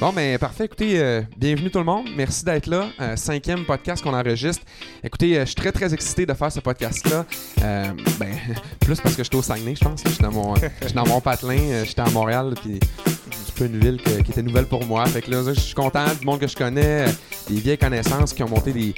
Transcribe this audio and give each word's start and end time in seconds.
Bon, 0.00 0.12
mais 0.14 0.38
parfait. 0.38 0.66
Écoutez, 0.66 1.00
euh, 1.00 1.22
bienvenue 1.36 1.72
tout 1.72 1.78
le 1.78 1.84
monde. 1.84 2.06
Merci 2.16 2.44
d'être 2.44 2.68
là. 2.68 2.86
Euh, 3.00 3.16
cinquième 3.16 3.64
podcast 3.64 4.00
qu'on 4.00 4.14
enregistre. 4.14 4.64
Écoutez, 5.02 5.36
euh, 5.36 5.40
je 5.40 5.46
suis 5.46 5.54
très, 5.56 5.72
très 5.72 5.92
excité 5.92 6.24
de 6.24 6.32
faire 6.34 6.52
ce 6.52 6.60
podcast-là. 6.60 7.26
Euh, 7.64 7.90
ben, 8.20 8.32
plus 8.80 9.00
parce 9.00 9.16
que 9.16 9.24
je 9.24 9.28
suis 9.28 9.36
au 9.36 9.42
Saguenay, 9.42 9.74
je 9.74 9.84
pense. 9.84 10.00
Je 10.04 10.10
suis 10.10 10.22
dans 10.22 10.30
mon, 10.30 10.54
dans 10.94 11.04
mon 11.04 11.20
patelin. 11.20 11.84
J'étais 11.84 12.02
à 12.02 12.10
Montréal, 12.10 12.54
puis 12.62 12.78
un 12.78 13.52
peu 13.56 13.64
une 13.64 13.80
ville 13.80 14.00
qui 14.24 14.30
était 14.30 14.42
nouvelle 14.42 14.66
pour 14.66 14.86
moi. 14.86 15.04
Fait 15.06 15.20
que 15.20 15.32
là, 15.32 15.42
je 15.48 15.58
suis 15.58 15.74
content 15.74 16.04
du 16.14 16.24
monde 16.24 16.38
que 16.38 16.46
je 16.46 16.54
connais, 16.54 17.06
des 17.48 17.56
vieilles 17.56 17.76
connaissances 17.76 18.32
qui 18.32 18.44
ont 18.44 18.48
monté 18.48 18.72
des. 18.72 18.94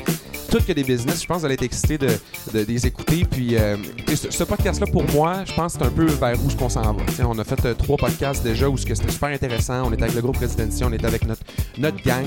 Toutes 0.51 0.67
que 0.67 0.73
des 0.73 0.83
business. 0.85 1.23
Je 1.23 1.27
pense 1.27 1.37
que 1.37 1.41
vous 1.41 1.45
allez 1.47 1.55
être 1.55 1.63
excité 1.63 1.97
de, 1.99 2.09
de- 2.09 2.65
de 2.65 2.65
les 2.65 2.87
écouter. 2.87 3.25
Puis, 3.31 3.57
euh, 3.57 3.77
ce, 4.09 4.31
ce 4.31 4.45
podcast-là, 4.45 4.87
pour 4.91 5.05
moi, 5.13 5.45
je 5.47 5.53
pense 5.55 5.75
c'est 5.75 5.83
un 5.83 5.91
peu 5.91 6.07
vers 6.07 6.37
où 6.45 6.49
on 6.61 6.69
s'en 6.69 6.83
va. 6.93 7.05
T'sais, 7.07 7.23
on 7.25 7.39
a 7.39 7.45
fait 7.45 7.65
euh, 7.67 7.75
trois 7.75 7.97
podcasts 7.97 8.43
déjà 8.43 8.69
où 8.69 8.77
ce 8.77 8.85
c'était 8.95 9.13
super 9.13 9.29
intéressant. 9.29 9.83
On 9.87 9.93
était 9.93 10.03
avec 10.03 10.15
le 10.17 10.23
groupe 10.23 10.37
Résidentiel, 10.39 10.89
on 10.91 10.93
était 10.93 11.07
avec 11.07 11.25
notre, 11.27 11.43
notre 11.79 12.03
gang. 12.03 12.27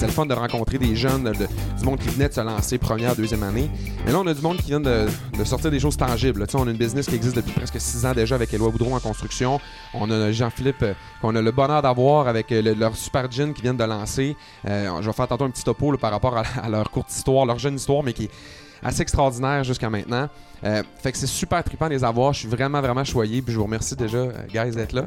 C'était 0.00 0.06
le 0.12 0.14
fun 0.14 0.24
de 0.24 0.32
rencontrer 0.32 0.78
des 0.78 0.96
jeunes, 0.96 1.24
de- 1.24 1.46
du 1.78 1.84
monde 1.84 1.98
qui 1.98 2.08
venait 2.08 2.28
de 2.30 2.32
se 2.32 2.40
lancer 2.40 2.78
première, 2.78 3.14
deuxième 3.14 3.42
année. 3.42 3.70
Mais 4.06 4.12
là, 4.12 4.20
on 4.20 4.26
a 4.26 4.32
du 4.32 4.40
monde 4.40 4.56
qui 4.56 4.68
vient 4.68 4.80
de, 4.80 5.06
de 5.38 5.44
sortir 5.44 5.70
des 5.70 5.78
choses 5.78 5.94
tangibles. 5.98 6.46
Tu 6.46 6.52
sais, 6.52 6.58
on 6.58 6.66
a 6.66 6.70
une 6.70 6.78
business 6.78 7.06
qui 7.06 7.16
existe 7.16 7.36
depuis 7.36 7.52
presque 7.52 7.78
six 7.78 8.06
ans 8.06 8.12
déjà 8.14 8.34
avec 8.36 8.52
Éloi 8.54 8.70
Boudreau 8.70 8.94
en 8.94 9.00
construction. 9.00 9.60
On 9.92 10.10
a 10.10 10.32
Jean-Philippe 10.32 10.82
euh, 10.82 10.94
qu'on 11.20 11.36
a 11.36 11.42
le 11.42 11.50
bonheur 11.52 11.82
d'avoir 11.82 12.28
avec 12.28 12.50
euh, 12.50 12.62
le- 12.62 12.72
leur 12.72 12.96
super 12.96 13.30
gin 13.30 13.52
qui 13.52 13.60
viennent 13.60 13.76
de 13.76 13.84
lancer. 13.84 14.36
Euh, 14.66 14.88
je 15.02 15.06
vais 15.06 15.12
faire 15.12 15.28
tantôt 15.28 15.44
un 15.44 15.50
petit 15.50 15.64
topo 15.64 15.92
là, 15.92 15.98
par 15.98 16.12
rapport 16.12 16.34
à, 16.34 16.44
à 16.62 16.68
leur 16.70 16.90
courte 16.90 17.12
histoire, 17.12 17.44
leur 17.44 17.58
jeune 17.58 17.74
histoire, 17.76 18.02
mais 18.02 18.14
qui 18.14 18.24
est 18.24 18.30
assez 18.82 19.02
extraordinaire 19.02 19.64
jusqu'à 19.64 19.90
maintenant. 19.90 20.30
Euh, 20.64 20.82
fait 21.02 21.12
que 21.12 21.18
c'est 21.18 21.26
super 21.26 21.62
trippant 21.62 21.88
de 21.88 21.92
les 21.94 22.04
avoir. 22.04 22.32
Je 22.32 22.38
suis 22.40 22.48
vraiment, 22.48 22.80
vraiment 22.80 23.04
choyé. 23.04 23.42
Puis 23.42 23.52
je 23.52 23.58
vous 23.58 23.64
remercie 23.64 23.96
déjà, 23.96 24.28
guys, 24.50 24.70
d'être 24.74 24.92
là. 24.94 25.04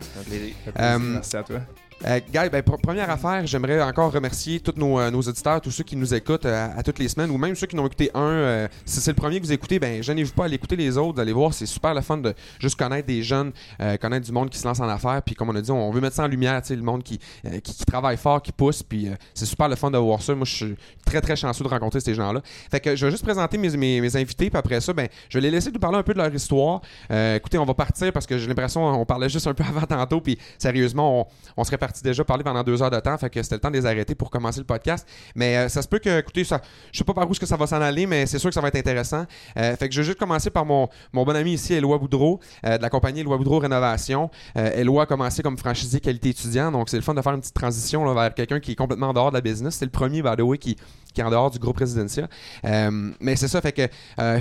Euh, 0.79 0.99
Merci 0.99 1.35
à 1.37 1.41
toi. 1.43 1.57
Euh, 2.05 2.19
Guy, 2.19 2.49
ben, 2.49 2.61
pr- 2.61 2.81
première 2.81 3.09
affaire, 3.09 3.47
j'aimerais 3.47 3.81
encore 3.81 4.11
remercier 4.11 4.59
tous 4.59 4.73
nos, 4.75 4.99
euh, 4.99 5.09
auditeurs, 5.11 5.61
tous 5.61 5.71
ceux 5.71 5.85
qui 5.85 5.95
nous 5.95 6.13
écoutent 6.13 6.45
euh, 6.45 6.67
à 6.77 6.83
toutes 6.83 6.99
les 6.99 7.07
semaines, 7.07 7.31
ou 7.31 7.37
même 7.37 7.55
ceux 7.55 7.65
qui 7.65 7.77
n'ont 7.77 7.85
écouté 7.85 8.11
un. 8.13 8.19
euh, 8.19 8.67
si 8.85 8.99
c'est 8.99 9.11
le 9.11 9.15
premier 9.15 9.39
que 9.39 9.45
vous 9.45 9.53
écoutez, 9.53 9.79
ben, 9.79 10.03
gênez-vous 10.03 10.33
pas 10.33 10.43
à 10.43 10.45
aller 10.47 10.55
écouter 10.55 10.75
les 10.75 10.97
autres, 10.97 11.13
d'aller 11.13 11.31
voir. 11.31 11.53
C'est 11.53 11.65
super 11.65 11.93
le 11.93 12.01
fun 12.01 12.17
de 12.17 12.33
juste 12.59 12.75
connaître 12.77 13.07
des 13.07 13.23
jeunes, 13.23 13.53
euh, 13.79 13.95
connaître 13.95 14.25
du 14.25 14.33
monde 14.33 14.49
qui 14.49 14.57
se 14.57 14.67
lance 14.67 14.81
en 14.81 14.89
affaires. 14.89 15.21
Puis, 15.21 15.33
comme 15.33 15.49
on 15.49 15.55
a 15.55 15.61
dit, 15.61 15.71
on 15.71 15.91
veut 15.91 16.01
mettre 16.01 16.17
ça 16.17 16.23
en 16.23 16.27
lumière, 16.27 16.61
le 16.69 16.75
monde 16.81 17.03
qui, 17.03 17.19
qui, 17.63 17.85
travaille 17.85 18.17
fort, 18.17 18.41
qui 18.41 18.51
pousse. 18.51 18.83
Puis, 18.83 19.07
c'est 19.33 19.45
super 19.45 19.69
le 19.69 19.75
fun 19.75 19.89
de 19.89 19.97
voir 19.97 20.21
ça. 20.21 20.35
Moi, 20.35 20.45
je 20.45 20.53
suis 20.53 20.75
très, 21.05 21.21
très 21.21 21.37
chanceux 21.37 21.63
de 21.63 21.69
rencontrer 21.69 22.01
ces 22.01 22.15
gens-là. 22.15 22.41
Fait 22.69 22.81
que 22.81 22.95
je 22.97 23.05
vais 23.05 23.11
juste 23.11 23.23
présenter 23.23 23.57
mes, 23.57 24.01
mes, 24.01 24.15
invités, 24.17 24.49
puis 24.49 24.57
après 24.57 24.81
ça, 24.81 24.91
ben, 24.91 25.07
je 25.29 25.37
vais 25.37 25.41
les 25.41 25.51
laisser 25.51 25.71
nous 25.71 25.79
parler 25.79 25.99
un 25.99 26.03
peu 26.03 26.13
de 26.13 26.17
leur 26.19 26.33
histoire. 26.33 26.81
Écoutez, 27.09 27.57
on 27.57 27.65
va 27.65 27.73
partir 27.73 28.11
parce 28.11 28.25
que 28.25 28.37
j'ai 28.37 28.47
l'impression 28.47 28.83
on 28.83 29.05
parlait 29.05 29.29
juste 29.29 29.47
un 29.47 29.53
peu 29.53 29.63
avant 29.67 29.85
tantôt, 29.85 30.19
puis 30.19 30.37
sérieusement, 30.57 31.21
on, 31.21 31.27
on 31.57 31.63
serait 31.63 31.77
parti 31.77 31.92
déjà 32.01 32.23
parler 32.23 32.43
pendant 32.43 32.63
deux 32.63 32.81
heures 32.81 32.89
de 32.89 32.99
temps, 32.99 33.17
fait 33.17 33.29
que 33.29 33.43
c'était 33.43 33.55
le 33.55 33.61
temps 33.61 33.69
de 33.71 33.77
les 33.77 33.85
arrêter 33.85 34.15
pour 34.15 34.29
commencer 34.29 34.59
le 34.59 34.65
podcast. 34.65 35.07
Mais 35.35 35.57
euh, 35.57 35.69
ça 35.69 35.81
se 35.81 35.87
peut 35.87 35.99
que, 35.99 36.19
écoutez, 36.19 36.43
ça, 36.43 36.61
je 36.91 36.97
sais 36.97 37.03
pas 37.03 37.13
par 37.13 37.27
où 37.27 37.31
est-ce 37.31 37.39
que 37.39 37.45
ça 37.45 37.57
va 37.57 37.67
s'en 37.67 37.81
aller, 37.81 38.05
mais 38.05 38.25
c'est 38.25 38.39
sûr 38.39 38.49
que 38.49 38.53
ça 38.53 38.61
va 38.61 38.69
être 38.69 38.75
intéressant. 38.77 39.25
Euh, 39.57 39.75
fait 39.75 39.89
que 39.89 39.93
je 39.93 40.01
vais 40.01 40.05
juste 40.05 40.19
commencer 40.19 40.49
par 40.49 40.65
mon, 40.65 40.87
mon 41.11 41.23
bon 41.23 41.35
ami 41.35 41.53
ici, 41.53 41.73
Éloi 41.73 41.97
Boudreau, 41.97 42.39
euh, 42.65 42.77
de 42.77 42.81
la 42.81 42.89
compagnie 42.89 43.19
Éloi 43.19 43.37
Boudreau 43.37 43.59
Rénovation. 43.59 44.29
Éloi 44.55 45.03
a 45.03 45.05
commencé 45.05 45.43
comme 45.43 45.57
franchisé 45.57 45.99
qualité 45.99 46.29
étudiant, 46.29 46.71
donc 46.71 46.89
c'est 46.89 46.97
le 46.97 47.03
fun 47.03 47.13
de 47.13 47.21
faire 47.21 47.33
une 47.33 47.41
petite 47.41 47.53
transition 47.53 48.11
vers 48.13 48.33
quelqu'un 48.33 48.59
qui 48.59 48.71
est 48.71 48.75
complètement 48.75 49.09
en 49.09 49.13
dehors 49.13 49.29
de 49.29 49.35
la 49.35 49.41
business. 49.41 49.75
C'est 49.75 49.85
le 49.85 49.91
premier, 49.91 50.21
by 50.21 50.35
the 50.37 50.41
way, 50.41 50.57
qui, 50.57 50.77
qui 51.13 51.21
est 51.21 51.23
en 51.23 51.29
dehors 51.29 51.51
du 51.51 51.59
groupe 51.59 51.77
Residencia. 51.77 52.27
Mais 52.63 53.35
c'est 53.35 53.47
ça, 53.47 53.61
fait 53.61 53.71
que 53.71 53.87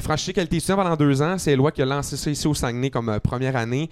franchisé 0.01 0.33
qualité 0.33 0.57
étudiant 0.57 0.77
pendant 0.77 0.97
deux 0.97 1.23
ans, 1.23 1.37
c'est 1.39 1.53
Éloi 1.53 1.73
qui 1.73 1.83
a 1.83 1.87
lancé 1.87 2.17
ça 2.17 2.31
ici 2.31 2.47
au 2.47 2.55
Saguenay 2.55 2.91
comme 2.91 3.19
première 3.21 3.57
année. 3.57 3.91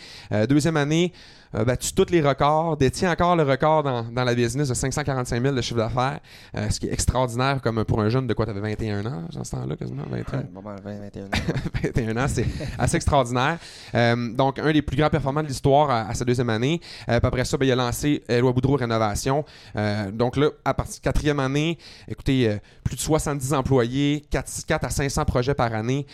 Deuxième 0.49 0.77
année, 0.77 1.13
a 1.53 1.65
battu 1.65 1.93
tous 1.93 2.11
les 2.11 2.21
records, 2.21 2.77
détient 2.77 3.11
encore 3.11 3.35
le 3.37 3.43
record 3.43 3.83
dans, 3.83 4.05
dans 4.05 4.25
la 4.25 4.35
business 4.35 4.69
de 4.69 4.75
545 4.75 5.43
000 5.43 5.55
de 5.55 5.61
chiffre 5.61 5.77
d'affaires, 5.79 6.21
euh, 6.57 6.69
ce 6.71 6.79
qui 6.79 6.87
est 6.87 6.93
extraordinaire 6.93 7.61
comme 7.63 7.85
pour 7.85 8.01
un 8.01 8.09
jeune 8.09 8.27
de 8.27 8.35
quoi 8.35 8.45
tu 8.47 8.51
avais 8.53 8.61
21 8.61 9.05
ans, 9.07 9.23
dans 9.33 9.45
ce 9.45 9.51
temps-là, 9.53 9.77
quasiment? 9.77 10.05
21 10.11 10.39
Ouais, 10.39 10.45
bon, 10.53 10.63
ben, 10.63 10.77
20, 10.85 11.01
21 11.01 11.25
ans. 11.25 11.29
21 11.83 12.17
ans, 12.25 12.29
c'est 12.29 12.47
assez 12.79 12.97
extraordinaire. 12.97 13.59
Euh, 13.95 14.33
donc, 14.35 14.59
un 14.59 14.73
des 14.73 14.83
plus 14.83 14.97
grands 14.97 15.11
performants 15.11 15.43
de 15.43 15.49
l'histoire 15.49 15.91
à, 15.91 16.09
à 16.09 16.15
sa 16.15 16.25
deuxième 16.25 16.51
année. 16.51 16.81
Euh, 17.09 17.19
puis 17.19 17.27
après 17.27 17.45
ça, 17.45 17.57
ben, 17.57 17.67
il 17.67 17.73
a 17.73 17.77
lancé 17.77 18.23
Éloi 18.29 18.53
Boudreau 18.53 18.77
Rénovation. 18.77 19.45
Donc 20.13 20.37
là, 20.37 20.49
à 20.65 20.75
partir 20.75 20.97
de 21.01 21.05
quatrième 21.05 21.41
année, 21.41 21.79
écoutez, 22.09 22.59
plus 22.85 22.97
de 22.97 23.01
70 23.01 23.53
employés, 23.55 24.25
4, 24.31 24.67
4 24.67 24.85
à 24.85 24.91
500 24.91 25.25
projets 25.25 25.55
par 25.55 25.73
année, 25.75 26.07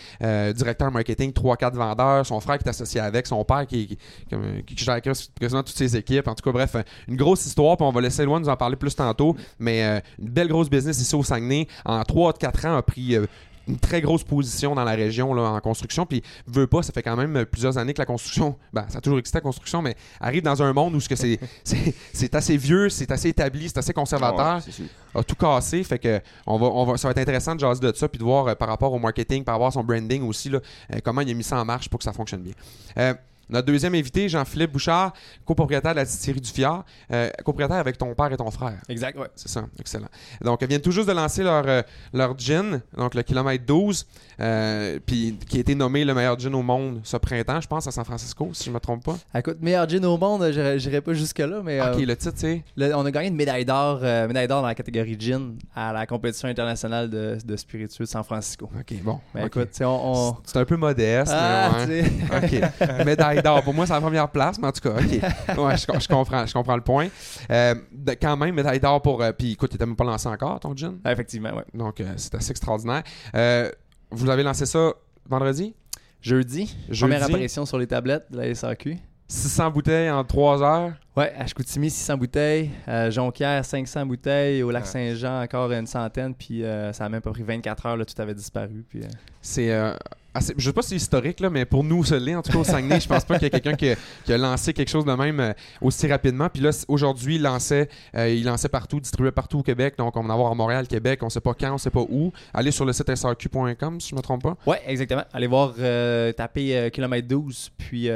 directeur 0.54 0.90
marketing, 0.90 1.32
3-4 1.32 1.74
vendeurs, 1.74 2.26
son 2.26 2.40
frère 2.40 2.58
qui 2.58 2.64
est 2.64 2.70
associé 2.70 3.00
avec, 3.00 3.26
son 3.26 3.44
père 3.44 3.66
qui, 3.66 3.86
qui, 3.86 3.98
qui- 4.66 4.74
qui 4.76 4.84
gère 4.84 5.00
quasiment 5.38 5.62
toutes 5.62 5.76
ses 5.76 5.96
équipes. 5.96 6.28
En 6.28 6.34
tout 6.34 6.42
cas, 6.42 6.52
bref, 6.52 6.74
euh, 6.74 6.82
une 7.08 7.16
grosse 7.16 7.46
histoire, 7.46 7.76
puis 7.76 7.86
on 7.86 7.92
va 7.92 8.00
laisser 8.00 8.24
loin 8.24 8.40
nous 8.40 8.48
en 8.48 8.56
parler 8.56 8.76
plus 8.76 8.94
tantôt. 8.94 9.36
Mais 9.58 9.84
euh, 9.84 10.00
une 10.18 10.28
belle 10.28 10.48
grosse 10.48 10.70
business 10.70 11.00
ici 11.00 11.14
au 11.14 11.22
Saguenay. 11.22 11.66
En 11.84 12.02
3-4 12.02 12.66
ans, 12.66 12.76
a 12.76 12.82
pris 12.82 13.16
euh, 13.16 13.26
une 13.68 13.78
très 13.78 14.00
grosse 14.00 14.22
position 14.24 14.74
dans 14.74 14.84
la 14.84 14.92
région 14.92 15.34
là, 15.34 15.42
en 15.42 15.60
construction. 15.60 16.06
Puis, 16.06 16.22
veut 16.46 16.66
pas, 16.66 16.82
ça 16.82 16.92
fait 16.92 17.02
quand 17.02 17.16
même 17.16 17.44
plusieurs 17.46 17.78
années 17.78 17.94
que 17.94 18.00
la 18.00 18.06
construction, 18.06 18.56
ben, 18.72 18.86
ça 18.88 18.98
a 18.98 19.00
toujours 19.00 19.18
existé 19.18 19.38
la 19.38 19.42
construction, 19.42 19.82
mais 19.82 19.96
arrive 20.20 20.42
dans 20.42 20.62
un 20.62 20.72
monde 20.72 20.94
où 20.94 21.00
ce 21.00 21.08
que 21.08 21.16
c'est, 21.16 21.38
c'est, 21.64 21.94
c'est 22.12 22.34
assez 22.34 22.56
vieux, 22.56 22.88
c'est 22.88 23.10
assez 23.10 23.28
établi, 23.28 23.68
c'est 23.68 23.78
assez 23.78 23.92
conservateur, 23.92 24.60
Ah 24.60 25.18
a 25.18 25.22
tout 25.22 25.34
cassé. 25.34 25.82
Fait 25.82 25.98
que 25.98 26.20
on 26.46 26.58
va, 26.58 26.66
on 26.66 26.84
va, 26.84 26.96
ça 26.96 27.08
va 27.08 27.12
être 27.12 27.18
intéressant 27.18 27.54
de 27.54 27.60
jaser 27.60 27.80
de 27.80 27.92
ça 27.96 28.08
puis 28.08 28.18
de 28.18 28.24
voir 28.24 28.48
euh, 28.48 28.54
par 28.54 28.68
rapport 28.68 28.92
au 28.92 28.98
marketing, 28.98 29.44
par 29.44 29.54
rapport 29.54 29.68
à 29.68 29.72
son 29.72 29.84
branding 29.84 30.22
aussi, 30.22 30.48
là, 30.48 30.60
euh, 30.92 30.98
comment 31.02 31.20
il 31.20 31.30
a 31.30 31.34
mis 31.34 31.42
ça 31.42 31.58
en 31.58 31.64
marche 31.64 31.88
pour 31.88 31.98
que 31.98 32.04
ça 32.04 32.12
fonctionne 32.12 32.42
bien. 32.42 32.54
Euh, 32.98 33.14
notre 33.48 33.66
deuxième 33.66 33.94
invité, 33.94 34.28
Jean-Philippe 34.28 34.72
Bouchard, 34.72 35.12
copropriétaire 35.44 35.92
de 35.92 35.96
la 35.96 36.04
distillerie 36.04 36.40
du 36.40 36.50
Fjord, 36.50 36.84
euh, 37.12 37.28
copropriétaire 37.38 37.76
avec 37.78 37.96
ton 37.98 38.14
père 38.14 38.32
et 38.32 38.36
ton 38.36 38.50
frère. 38.50 38.78
Exact, 38.88 39.18
ouais. 39.18 39.28
C'est 39.36 39.48
ça, 39.48 39.64
excellent. 39.78 40.08
Donc, 40.42 40.58
ils 40.62 40.68
viennent 40.68 40.80
tout 40.80 40.90
juste 40.92 41.08
de 41.08 41.12
lancer 41.14 41.42
leur, 41.42 41.64
euh, 41.66 41.82
leur 42.12 42.36
gin, 42.38 42.80
donc 42.96 43.14
le 43.14 43.22
kilomètre 43.22 43.64
12, 43.64 44.06
euh, 44.40 44.98
puis 45.04 45.38
qui 45.48 45.58
a 45.58 45.60
été 45.60 45.74
nommé 45.74 46.04
le 46.04 46.14
meilleur 46.14 46.38
gin 46.38 46.54
au 46.54 46.62
monde 46.62 47.00
ce 47.04 47.16
printemps, 47.16 47.60
je 47.60 47.66
pense, 47.68 47.86
à 47.86 47.90
San 47.90 48.04
Francisco, 48.04 48.50
si 48.52 48.64
je 48.64 48.70
me 48.70 48.80
trompe 48.80 49.04
pas. 49.04 49.16
Écoute, 49.38 49.58
meilleur 49.60 49.88
gin 49.88 50.04
au 50.04 50.18
monde, 50.18 50.50
j'irai 50.52 50.78
j'irai 50.78 51.00
pas 51.00 51.12
jusque-là, 51.14 51.60
mais 51.64 51.80
euh, 51.80 51.94
Ok, 51.94 52.00
le 52.00 52.16
titre, 52.16 52.34
c'est? 52.36 52.62
on 52.76 53.04
a 53.06 53.10
gagné 53.10 53.28
une 53.28 53.36
médaille 53.36 53.64
d'or 53.64 54.00
euh, 54.02 54.26
médaille 54.26 54.48
d'or 54.48 54.62
dans 54.62 54.68
la 54.68 54.74
catégorie 54.74 55.16
gin 55.18 55.54
à 55.74 55.92
la 55.92 56.06
compétition 56.06 56.48
internationale 56.48 57.08
de, 57.08 57.38
de 57.44 57.56
spiritueux 57.56 58.04
de 58.04 58.08
San 58.08 58.24
Francisco. 58.24 58.68
Ok, 58.78 58.94
bon. 59.02 59.20
Mais 59.34 59.46
écoute, 59.46 59.70
tu 59.70 59.78
sais, 59.78 59.84
on. 59.84 60.28
on- 60.30 60.36
C'est 60.44 60.58
un 60.58 60.64
peu 60.64 60.76
modeste, 60.76 61.32
Ah, 61.34 61.70
mais 61.88 62.02
tu 62.02 62.30
ouais. 62.30 62.48
sais. 62.48 62.60
OK. 62.66 63.04
Médaille 63.36 63.42
d'or. 63.54 63.62
Pour 63.62 63.74
moi, 63.74 63.86
c'est 63.86 63.92
la 63.92 64.00
première 64.00 64.28
place, 64.28 64.58
mais 64.58 64.66
en 64.68 64.72
tout 64.72 64.80
cas, 64.80 64.96
OK. 64.96 65.58
Ouais, 65.58 65.76
je, 65.76 65.86
je 66.00 66.08
comprends, 66.08 66.46
je 66.46 66.52
comprends 66.52 66.76
le 66.76 66.82
point. 66.82 67.08
Euh, 67.50 67.74
de- 67.92 68.12
quand 68.20 68.36
même, 68.36 68.54
médaille 68.54 68.80
d'or 68.80 69.00
pour. 69.02 69.22
euh, 69.22 69.32
Puis 69.32 69.52
écoute, 69.52 69.70
tu 69.70 69.74
n'étais 69.74 69.86
même 69.86 69.96
pas 69.96 70.04
lancé 70.04 70.28
encore, 70.28 70.58
ton 70.60 70.74
gin. 70.76 70.98
Ah, 71.04 71.12
effectivement, 71.12 71.54
ouais. 71.54 71.64
Donc, 71.74 72.00
euh, 72.00 72.12
c'est 72.16 72.34
assez 72.34 72.50
extraordinaire. 72.50 73.02
Euh, 73.34 73.70
vous 74.10 74.28
avez 74.30 74.42
lancé 74.42 74.66
ça 74.66 74.92
vendredi? 75.28 75.74
Jeudi, 76.22 76.74
Jeudi? 76.88 77.00
première 77.00 77.22
apparition 77.24 77.66
sur 77.66 77.78
les 77.78 77.86
tablettes 77.86 78.26
de 78.30 78.38
la 78.38 78.54
SAQ. 78.54 78.96
600 79.28 79.70
bouteilles 79.72 80.10
en 80.10 80.22
3 80.22 80.62
heures? 80.62 80.92
Ouais, 81.16 81.32
à 81.36 81.46
Chicoutimi, 81.46 81.90
600 81.90 82.16
bouteilles. 82.16 82.70
À 82.86 83.10
Jonquière, 83.10 83.64
500 83.64 84.06
bouteilles. 84.06 84.62
Au 84.62 84.70
lac 84.70 84.84
Ouais. 84.84 84.88
Saint-Jean, 84.90 85.42
encore 85.42 85.72
une 85.72 85.86
centaine. 85.86 86.32
Puis 86.34 86.62
euh, 86.64 86.92
ça 86.92 87.04
a 87.04 87.08
même 87.08 87.20
pas 87.22 87.30
pris 87.32 87.42
24 87.42 87.86
heures, 87.86 87.96
là, 87.96 88.04
tout 88.04 88.20
avait 88.22 88.34
disparu. 88.34 88.84
Puis, 88.88 89.00
euh, 89.02 89.08
C'est. 89.42 89.70
Assez- 90.36 90.54
je 90.56 90.64
sais 90.64 90.72
pas 90.72 90.82
si 90.82 90.90
c'est 90.90 90.96
historique, 90.96 91.40
là, 91.40 91.50
mais 91.50 91.64
pour 91.64 91.82
nous, 91.84 92.04
ça 92.04 92.18
l'est. 92.18 92.34
En 92.34 92.42
tout 92.42 92.52
cas, 92.52 92.58
au 92.58 92.64
Saguenay, 92.64 93.00
je 93.00 93.08
pense 93.08 93.24
pas 93.24 93.34
qu'il 93.38 93.44
y 93.44 93.46
a 93.54 93.58
quelqu'un 93.60 93.74
qui, 93.74 93.90
a- 94.32 94.38
lancé 94.38 94.72
quelque 94.72 94.88
chose 94.88 95.04
de 95.04 95.12
même 95.12 95.40
euh, 95.40 95.52
aussi 95.80 96.06
rapidement. 96.06 96.48
Puis 96.48 96.62
là, 96.62 96.70
aujourd'hui, 96.88 97.36
il 97.36 97.42
lançait, 97.42 97.88
euh, 98.14 98.28
il 98.28 98.44
lançait 98.44 98.68
partout, 98.68 99.00
distribuait 99.00 99.32
partout 99.32 99.58
au 99.58 99.62
Québec. 99.62 99.94
Donc, 99.98 100.16
on 100.16 100.22
va 100.22 100.26
en 100.26 100.30
avoir 100.30 100.52
à 100.52 100.54
Montréal, 100.54 100.86
Québec. 100.86 101.22
On 101.22 101.30
sait 101.30 101.40
pas 101.40 101.54
quand, 101.54 101.74
on 101.74 101.78
sait 101.78 101.90
pas 101.90 102.00
où. 102.08 102.32
Allez 102.54 102.70
sur 102.70 102.84
le 102.84 102.92
site 102.92 103.14
srq.com, 103.14 104.00
si 104.00 104.10
je 104.10 104.14
me 104.16 104.20
trompe 104.20 104.42
pas. 104.42 104.56
Ouais, 104.66 104.80
exactement. 104.86 105.24
Allez 105.32 105.46
voir, 105.46 105.74
euh, 105.78 106.32
taper 106.32 106.76
euh, 106.76 106.88
kilomètre 106.90 107.28
12, 107.28 107.70
puis 107.78 108.08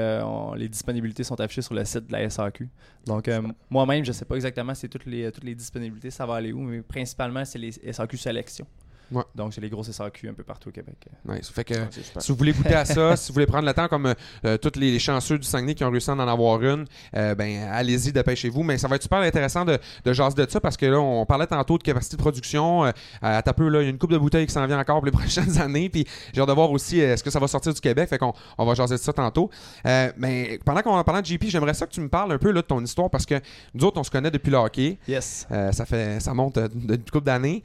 les 0.57 0.69
disponibilités 0.69 1.25
sont 1.25 1.41
affichées 1.41 1.63
sur 1.63 1.75
le 1.75 1.85
site 1.85 2.07
de 2.07 2.13
la 2.13 2.29
SAQ. 2.29 2.69
Donc, 3.07 3.31
moi-même, 3.71 4.05
je 4.05 4.13
sais 4.13 4.25
pas 4.25 4.35
exactement 4.37 4.75
c'est 4.75 4.89
toutes 4.89 5.07
les, 5.07 5.31
toutes 5.33 5.45
les 5.45 5.55
disponibilités, 5.55 6.11
ça 6.11 6.27
va 6.27 6.35
aller 6.35 6.53
où, 6.53 6.61
mais 6.61 6.83
principalement, 6.83 7.45
c'est 7.45 7.59
les 7.59 7.73
SAQ 7.93 8.17
sélection. 8.19 8.67
Ouais. 9.13 9.23
Donc, 9.35 9.53
c'est 9.55 9.61
les 9.61 9.71
grosses 9.71 9.91
SAQ 9.91 10.29
un 10.29 10.35
peu 10.35 10.43
partout 10.45 10.69
au 10.69 10.73
Québec. 10.73 10.97
Nice. 11.29 11.51
Fait 11.51 11.65
que. 11.65 11.75
Si 12.19 12.33
vous 12.33 12.39
voulez 12.39 12.53
goûter 12.53 12.75
à 12.75 12.85
ça, 12.85 13.17
si 13.17 13.29
vous 13.29 13.35
voulez 13.35 13.47
prendre 13.47 13.67
le 13.67 13.75
temps, 13.75 13.89
comme 13.89 14.07
euh, 14.07 14.15
euh, 14.45 14.57
tous 14.57 14.79
les, 14.79 14.93
les 14.93 14.99
chanceux 14.99 15.39
du 15.39 15.47
Saguenay 15.47 15.75
qui 15.75 15.85
ont 15.85 15.91
réussi 15.91 16.11
à 16.11 16.15
en 16.15 16.19
avoir 16.21 16.63
une, 16.63 16.87
euh, 17.17 17.35
ben 17.35 17.69
allez-y, 17.71 18.13
dépêchez-vous. 18.13 18.63
Mais 18.63 18.79
ça 18.79 18.89
va 18.89 18.97
être 18.97 19.03
super 19.03 19.19
intéressant 19.19 19.65
de, 19.65 19.79
de 20.05 20.13
jaser 20.13 20.45
de 20.45 20.51
ça 20.51 20.61
parce 20.61 20.77
que 20.77 20.87
là, 20.87 21.01
on 21.01 21.27
parlait 21.27 21.47
tantôt 21.47 21.79
de 21.79 21.83
capacité 21.83 22.17
de 22.17 22.23
production. 22.23 22.85
Euh, 22.85 22.93
à 23.23 23.43
taper, 23.43 23.69
là, 23.69 23.81
il 23.83 23.85
y 23.85 23.87
a 23.87 23.91
une 23.91 23.99
coupe 23.99 24.13
de 24.13 24.19
bouteilles 24.19 24.47
qui 24.47 24.53
s'en 24.53 24.67
vient 24.67 24.79
encore 24.79 24.97
pour 24.97 25.07
les 25.07 25.13
prochaines 25.19 25.59
années. 25.59 25.89
Puis 25.89 26.07
j'ai 26.33 26.41
hâte 26.41 26.49
de 26.49 26.55
voir 26.55 26.71
aussi 26.71 27.01
euh, 27.01 27.15
est-ce 27.15 27.25
que 27.25 27.31
ça 27.31 27.41
va 27.41 27.49
sortir 27.49 27.75
du 27.75 27.81
Québec. 27.81 28.09
Fait 28.09 28.19
qu'on 28.19 28.33
on 28.59 28.65
va 28.65 28.75
jaser 28.75 28.95
de 28.95 29.01
ça 29.01 29.13
tantôt. 29.13 29.51
Mais 29.85 30.59
pendant 30.65 30.83
qu'on 30.83 30.95
en 30.95 31.05
parlant 31.05 31.21
de 31.21 31.27
JP, 31.27 31.45
j'aimerais 31.49 31.75
ça 31.75 31.87
que 31.87 31.93
tu 31.93 32.01
me 32.01 32.09
parles 32.09 32.33
un 32.33 32.39
peu 32.39 32.51
là, 32.51 32.63
de 32.63 32.67
ton 32.67 32.83
histoire 32.83 33.11
parce 33.11 33.27
que 33.27 33.41
nous 33.75 33.85
autres, 33.85 33.99
on 33.99 34.05
se 34.05 34.11
connaît 34.11 34.31
depuis 34.31 34.51
le 34.51 34.57
hockey. 34.57 34.99
Yes. 35.09 35.47
Ça 35.73 35.85
fait 35.85 36.21
ça 36.21 36.35
monte 36.35 36.59
d'une 36.59 36.99
couple 36.99 37.25
d'années. 37.25 37.63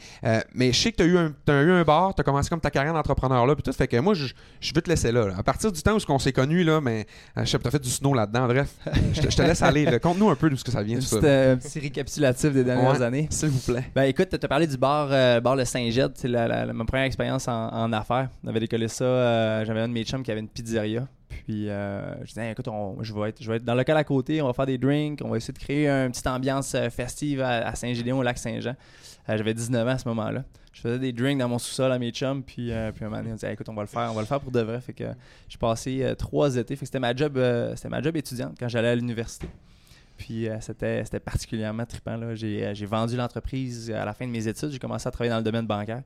Mais 0.53 0.71
je 0.74 0.80
sais 0.80 0.91
que 0.91 0.98
tu 0.98 1.03
as 1.03 1.07
eu 1.07 1.18
un 1.18 1.35
t'as 1.44 1.62
eu 1.64 1.72
un 1.72 1.84
bar, 1.84 2.14
t'as 2.16 2.24
commencé 2.24 2.50
comme 2.50 2.60
ta 2.62 2.72
carrière 2.72 2.94
d'entrepreneur 2.94 3.46
là, 3.46 3.56
puis 3.56 3.64
tout. 3.64 3.74
Fait 3.74 3.88
que 3.88 3.98
moi, 3.98 4.14
je, 4.14 4.28
je 4.62 4.72
veux 4.74 4.82
te 4.82 4.90
laisser 4.90 5.12
là, 5.12 5.28
là. 5.28 5.34
À 5.38 5.44
partir 5.44 5.72
du 5.72 5.82
temps 5.82 5.96
où 5.96 6.00
on 6.10 6.20
s'est 6.20 6.32
connus, 6.32 6.64
là, 6.64 6.80
mais 6.82 7.06
euh, 7.38 7.46
je 7.46 7.50
sais, 7.50 7.60
t'as 7.60 7.72
fait 7.72 7.82
du 7.82 7.90
snow 7.90 8.14
là-dedans. 8.14 8.48
Bref, 8.48 8.70
je 9.14 9.22
te- 9.22 9.30
je 9.32 9.36
te 9.38 9.42
laisse 9.42 9.62
aller. 9.62 10.00
Conte-nous 10.02 10.30
un 10.30 10.36
peu 10.36 10.50
d'où 10.50 10.56
ce 10.58 10.64
que 10.64 10.72
ça 10.72 10.84
vient, 10.84 11.02
ça. 11.02 11.18
euh, 11.18 11.54
un 11.54 11.58
petit 11.58 11.80
récapitulatif 11.80 12.52
des 12.54 12.64
dernières 12.64 12.92
Ouais. 12.94 13.02
années. 13.02 13.28
S'il 13.30 13.50
vous 13.50 13.72
plaît. 13.74 13.86
Ben 13.96 14.04
écoute, 14.04 14.30
tu 14.30 14.38
as 14.44 14.48
parlé 14.48 14.68
du 14.68 14.78
bar, 14.78 15.08
euh, 15.12 15.40
bar 15.40 15.56
Le 15.56 15.66
Saint-Ged, 15.66 16.12
c'est 16.16 16.28
la, 16.28 16.48
la- 16.48 16.66
la- 16.66 16.74
ma 16.74 16.86
première 16.86 17.06
expérience 17.06 17.48
en, 17.48 17.70
en 17.70 17.92
affaires. 17.94 18.30
On 18.44 18.48
avait 18.50 18.60
décollé 18.60 18.88
ça, 18.88 19.04
euh, 19.06 19.66
j'avais 19.66 19.82
un 19.82 19.88
de 19.88 19.94
mes 19.94 20.04
chums 20.04 20.24
qui 20.24 20.32
avait 20.32 20.40
une 20.42 20.48
pizzeria. 20.50 21.08
Puis 21.44 21.70
euh, 21.70 22.16
je 22.22 22.30
disais, 22.30 22.52
écoute, 22.52 22.68
on- 22.68 23.02
je, 23.02 23.14
vais 23.14 23.30
être, 23.30 23.44
je 23.44 23.50
vais 23.50 23.58
être 23.58 23.66
dans 23.66 23.74
le 23.74 23.80
local 23.80 23.98
à 23.98 24.04
côté, 24.04 24.42
on 24.42 24.48
va 24.48 24.54
faire 24.54 24.66
des 24.66 24.78
drinks, 24.78 25.20
on 25.24 25.30
va 25.30 25.38
essayer 25.38 25.54
de 25.54 25.60
créer 25.60 25.88
une 25.88 26.12
petite 26.12 26.28
ambiance 26.28 26.74
euh, 26.76 26.90
festive 26.90 27.42
à, 27.42 27.74
Saint-Gédéon, 27.76 28.20
au 28.20 28.24
lac 28.24 28.38
Saint-Jean. 28.38 28.76
Euh, 29.30 29.38
j'avais 29.38 29.54
19 29.54 29.88
ans 29.88 29.92
à 29.92 29.98
ce 29.98 30.08
moment-là. 30.08 30.44
Je 30.74 30.82
faisais 30.82 31.00
des 31.00 31.14
drinks 31.14 31.38
dans 31.38 31.48
mon 31.48 31.60
sous-sol 31.60 31.92
à 31.92 32.00
mes 32.00 32.12
chums, 32.12 32.44
puis, 32.44 32.72
puis 32.96 33.06
un 33.06 33.10
moment 33.10 33.18
donné, 33.18 33.32
on 33.32 33.36
disait, 33.36 33.54
écoute, 33.54 33.70
on 33.70 33.74
va 33.74 33.82
le 33.84 33.88
faire, 33.88 34.10
on 34.12 34.14
va 34.14 34.22
le 34.22 34.28
faire 34.28 34.42
pour 34.42 34.52
de 34.52 34.60
vrai. 34.60 34.82
Fait 34.82 34.94
que 34.94 35.06
j'ai 35.48 35.58
passé 35.58 36.14
trois 36.18 36.56
étés. 36.58 36.76
Fait 36.76 36.82
que 36.82 36.88
c'était 36.88 37.00
ma 37.00 37.16
job, 37.16 37.38
ma 37.38 38.02
job 38.02 38.18
étudiante 38.18 38.58
quand 38.60 38.68
j'allais 38.68 38.90
à 38.90 38.96
l'université. 38.96 39.48
Puis 40.18 40.50
c'était, 40.60 41.04
particulièrement 41.24 41.86
trippant. 41.86 42.20
J'ai 42.36 42.86
vendu 42.86 43.16
l'entreprise 43.16 43.90
à 43.90 44.04
la 44.04 44.14
fin 44.14 44.28
de 44.28 44.32
mes 44.32 44.50
études. 44.50 44.72
J'ai 44.72 44.80
commencé 44.80 45.08
à 45.08 45.12
travailler 45.12 45.32
dans 45.32 45.38
le 45.38 45.44
domaine 45.44 45.66
bancaire. 45.66 46.04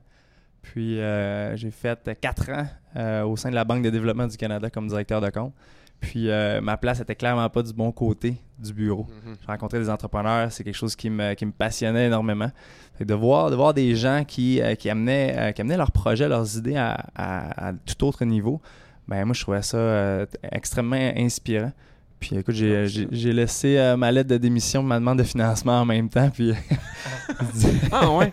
Puis 0.62 1.00
euh, 1.00 1.56
j'ai 1.56 1.70
fait 1.70 2.18
quatre 2.20 2.50
ans 2.50 2.66
euh, 2.96 3.22
au 3.24 3.36
sein 3.36 3.50
de 3.50 3.54
la 3.54 3.64
Banque 3.64 3.82
de 3.82 3.90
développement 3.90 4.26
du 4.26 4.36
Canada 4.36 4.68
comme 4.70 4.88
directeur 4.88 5.20
de 5.20 5.30
compte. 5.30 5.54
Puis 6.00 6.30
euh, 6.30 6.60
ma 6.62 6.76
place 6.78 7.00
était 7.00 7.14
clairement 7.14 7.48
pas 7.50 7.62
du 7.62 7.72
bon 7.74 7.92
côté 7.92 8.36
du 8.58 8.72
bureau. 8.72 9.06
Mhm. 9.24 9.36
J'ai 9.40 9.46
rencontré 9.46 9.78
des 9.78 9.90
entrepreneurs, 9.90 10.50
c'est 10.50 10.64
quelque 10.64 10.74
chose 10.76 10.96
qui 10.96 11.10
me, 11.10 11.34
qui 11.34 11.44
me 11.44 11.52
passionnait 11.52 12.06
énormément. 12.06 12.50
Fait 12.96 13.04
de, 13.04 13.14
voir, 13.14 13.50
de 13.50 13.56
voir 13.56 13.74
des 13.74 13.94
gens 13.96 14.24
qui, 14.26 14.60
qui, 14.78 14.88
amenaient, 14.90 15.52
qui 15.54 15.60
amenaient 15.60 15.76
leurs 15.76 15.92
projets, 15.92 16.28
leurs 16.28 16.56
idées 16.56 16.76
à, 16.76 16.92
à- 17.14 17.68
à 17.68 17.72
tout 17.72 18.06
autre 18.06 18.24
niveau, 18.24 18.60
ben 19.08 19.24
moi 19.24 19.34
je 19.34 19.42
trouvais 19.42 19.62
ça 19.62 20.26
extrêmement 20.52 21.12
inspirant. 21.16 21.72
Puis 22.20 22.36
écoute, 22.36 22.54
j'ai, 22.54 22.86
j'ai, 22.86 23.08
j'ai 23.10 23.32
laissé 23.32 23.78
euh, 23.78 23.96
ma 23.96 24.12
lettre 24.12 24.28
de 24.28 24.36
démission, 24.36 24.82
ma 24.82 24.96
demande 24.98 25.18
de 25.18 25.24
financement 25.24 25.80
en 25.80 25.84
même 25.86 26.08
temps. 26.10 26.28
Puis 26.30 26.52
Ah 27.92 28.10
ouais. 28.10 28.32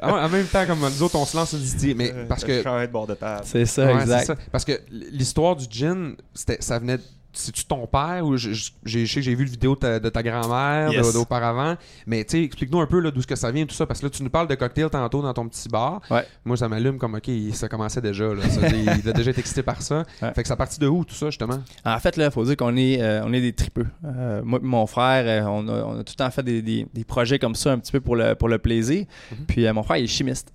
Ah 0.00 0.14
ouais, 0.14 0.20
En 0.20 0.28
même 0.28 0.46
temps, 0.46 0.64
comme 0.66 0.78
nous 0.80 1.02
autres, 1.02 1.16
on 1.16 1.24
se 1.24 1.36
lance 1.36 1.52
une 1.52 1.60
idée. 1.62 1.94
Mais 1.94 2.14
parce 2.28 2.44
que 2.44 2.62
Changer 2.62 2.86
de 2.86 2.92
bord 2.92 3.06
de 3.06 3.14
table. 3.14 3.42
c'est 3.44 3.66
ça, 3.66 3.86
Ouais, 3.86 4.00
exact. 4.02 4.20
c'est 4.20 4.26
ça. 4.26 4.36
Parce 4.52 4.64
que 4.64 4.80
l'histoire 5.10 5.56
du 5.56 5.66
gin, 5.68 6.14
c'était, 6.32 6.58
ça 6.60 6.78
venait. 6.78 6.98
C'est-tu 7.36 7.64
ton 7.64 7.86
père 7.86 8.24
ou 8.24 8.36
je, 8.36 8.52
je- 8.52 8.70
j'ai, 8.84 9.06
je 9.06 9.12
sais 9.12 9.20
que 9.20 9.24
j'ai 9.26 9.34
vu 9.34 9.44
le 9.44 9.50
vidéo 9.50 9.74
de 9.74 9.80
ta, 9.80 9.98
de 10.00 10.08
ta 10.08 10.22
grand-mère 10.22 10.92
Yes. 10.92 11.12
d'auparavant, 11.12 11.74
mais 12.06 12.24
tu 12.24 12.38
sais, 12.38 12.44
explique-nous 12.44 12.80
un 12.80 12.86
peu 12.86 13.00
là, 13.00 13.10
d'où 13.10 13.20
ce 13.22 13.26
que 13.26 13.34
ça 13.36 13.50
vient 13.50 13.66
tout 13.66 13.74
ça, 13.74 13.86
parce 13.86 14.00
que 14.00 14.06
là, 14.06 14.10
tu 14.10 14.22
nous 14.22 14.30
parles 14.30 14.46
de 14.48 14.54
cocktail 14.54 14.88
tantôt 14.90 15.20
dans 15.20 15.34
ton 15.34 15.48
petit 15.48 15.68
bar. 15.68 16.00
Ouais. 16.10 16.24
Moi, 16.44 16.56
ça 16.56 16.68
m'allume 16.68 16.98
comme, 16.98 17.14
ok, 17.14 17.30
ça 17.52 17.68
commençait 17.68 18.00
déjà. 18.00 18.32
Là, 18.32 18.42
Ça, 18.48 18.68
il 18.68 18.88
a 19.08 19.12
déjà 19.12 19.30
été 19.32 19.40
excité 19.40 19.62
par 19.62 19.82
ça. 19.82 20.04
Ouais. 20.22 20.32
Fait 20.34 20.42
que 20.42 20.48
ça 20.48 20.56
partit 20.56 20.78
de 20.78 20.86
où 20.86 21.04
tout 21.04 21.14
ça, 21.14 21.26
justement? 21.26 21.60
En 21.84 21.98
fait, 21.98 22.16
là, 22.16 22.26
il 22.26 22.30
faut 22.30 22.44
dire 22.44 22.56
qu'on 22.56 22.76
est, 22.76 23.02
euh, 23.02 23.22
on 23.24 23.32
est 23.32 23.40
des 23.40 23.52
tripeux. 23.52 23.86
Euh, 24.04 24.40
moi 24.44 24.60
et 24.62 24.66
mon 24.66 24.86
frère, 24.86 25.24
euh, 25.26 25.48
on, 25.50 25.66
a, 25.68 25.82
on 25.84 25.92
a 25.98 26.04
tout 26.04 26.12
le 26.16 26.24
temps 26.24 26.30
fait 26.30 26.42
des, 26.42 26.62
des- 26.62 26.86
des 26.94 27.04
projets 27.04 27.38
comme 27.38 27.54
ça, 27.54 27.72
un 27.72 27.78
petit 27.78 27.92
peu 27.92 28.00
pour 28.00 28.16
le, 28.16 28.34
pour 28.34 28.48
le 28.48 28.58
plaisir. 28.58 29.04
Mhm. 29.32 29.46
Puis 29.46 29.66
euh, 29.66 29.72
mon 29.72 29.82
frère, 29.82 29.96
il 29.96 30.04
est 30.04 30.06
chimiste. 30.06 30.52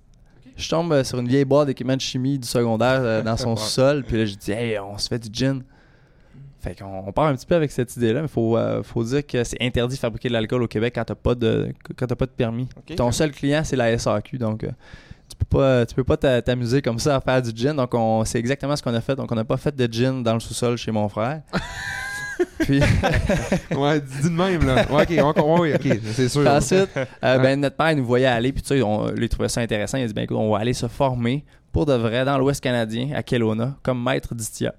Je 0.56 0.68
tombe 0.68 1.02
sur 1.04 1.18
une 1.18 1.28
vieille 1.28 1.44
boîte 1.46 1.68
d'équipement 1.68 1.96
de 1.96 2.00
chimie 2.02 2.38
du 2.38 2.46
secondaire 2.46 3.00
euh, 3.02 3.22
dans 3.22 3.36
son 3.38 3.56
sol. 3.56 4.04
Puis 4.06 4.18
là, 4.18 4.24
je 4.26 4.34
dis, 4.34 4.52
hey, 4.52 4.78
on 4.78 4.98
se 4.98 5.08
fait 5.08 5.18
du 5.18 5.28
gin. 5.32 5.62
Fait 6.60 6.78
qu'on 6.78 7.04
on 7.06 7.12
part 7.12 7.26
un 7.26 7.34
petit 7.34 7.46
peu 7.46 7.54
avec 7.54 7.70
cette 7.70 7.96
idée-là, 7.96 8.20
mais 8.20 8.26
il 8.26 8.30
faut, 8.30 8.56
euh, 8.56 8.82
faut 8.82 9.02
dire 9.02 9.26
que 9.26 9.44
c'est 9.44 9.56
interdit 9.62 9.94
de 9.96 10.00
fabriquer 10.00 10.28
de 10.28 10.34
l'alcool 10.34 10.62
au 10.62 10.68
Québec 10.68 10.92
quand 10.94 11.04
t'as 11.04 11.14
pas 11.14 11.34
de 11.34 11.72
quand 11.96 12.06
t'as 12.06 12.14
pas 12.16 12.26
de 12.26 12.30
permis. 12.32 12.68
Ton 12.96 13.12
seul 13.12 13.30
client, 13.32 13.62
c'est 13.64 13.76
la 13.76 13.96
SAQ, 13.98 14.36
donc 14.38 14.64
euh, 14.64 14.68
tu 15.28 15.36
peux 15.36 15.46
pas 15.58 15.86
tu 15.86 15.94
peux 15.94 16.04
pas 16.04 16.16
t'a- 16.18 16.42
t'amuser 16.42 16.82
comme 16.82 16.98
ça 16.98 17.16
à 17.16 17.20
faire 17.20 17.40
du 17.40 17.50
gin. 17.54 17.74
Donc 17.74 17.94
on 17.94 18.24
c'est 18.24 18.38
exactement 18.38 18.76
ce 18.76 18.82
qu'on 18.82 18.92
a 18.94 19.00
fait. 19.00 19.16
Donc 19.16 19.32
on 19.32 19.34
n'a 19.34 19.44
pas 19.44 19.56
fait 19.56 19.74
de 19.74 19.90
gin 19.90 20.22
dans 20.22 20.34
le 20.34 20.40
sous-sol 20.40 20.76
chez 20.76 20.90
mon 20.92 21.08
frère. 21.08 21.40
Puis 22.60 22.80
Ouais, 23.76 24.00
dis 24.00 24.22
de 24.24 24.28
même, 24.34 24.64
là. 24.66 24.86
Ouais, 24.90 25.02
ok, 25.18 25.34
on- 25.44 25.60
ouais, 25.60 25.74
ok, 25.74 25.98
c'est 26.14 26.28
sûr. 26.28 26.46
ensuite, 26.48 26.88
euh, 26.96 27.38
ben, 27.38 27.60
notre 27.60 27.76
père 27.76 27.94
nous 27.94 28.04
voyait 28.04 28.26
aller, 28.26 28.50
puis 28.52 28.62
tu 28.62 28.68
sais, 28.68 28.82
on 28.82 29.10
lui 29.10 29.28
trouvait 29.28 29.48
ça 29.50 29.60
intéressant. 29.60 29.98
Il 29.98 30.04
a 30.04 30.06
dit 30.06 30.14
ben 30.14 30.22
écoute, 30.22 30.38
on 30.38 30.50
va 30.50 30.58
aller 30.58 30.72
se 30.72 30.88
former 30.88 31.44
pour 31.72 31.84
de 31.86 31.92
vrai 31.94 32.24
dans 32.24 32.38
l'Ouest 32.38 32.62
canadien, 32.62 33.10
à 33.14 33.22
Kelowna, 33.22 33.76
comme 33.82 34.02
maître 34.02 34.34
d'Istia. 34.34 34.74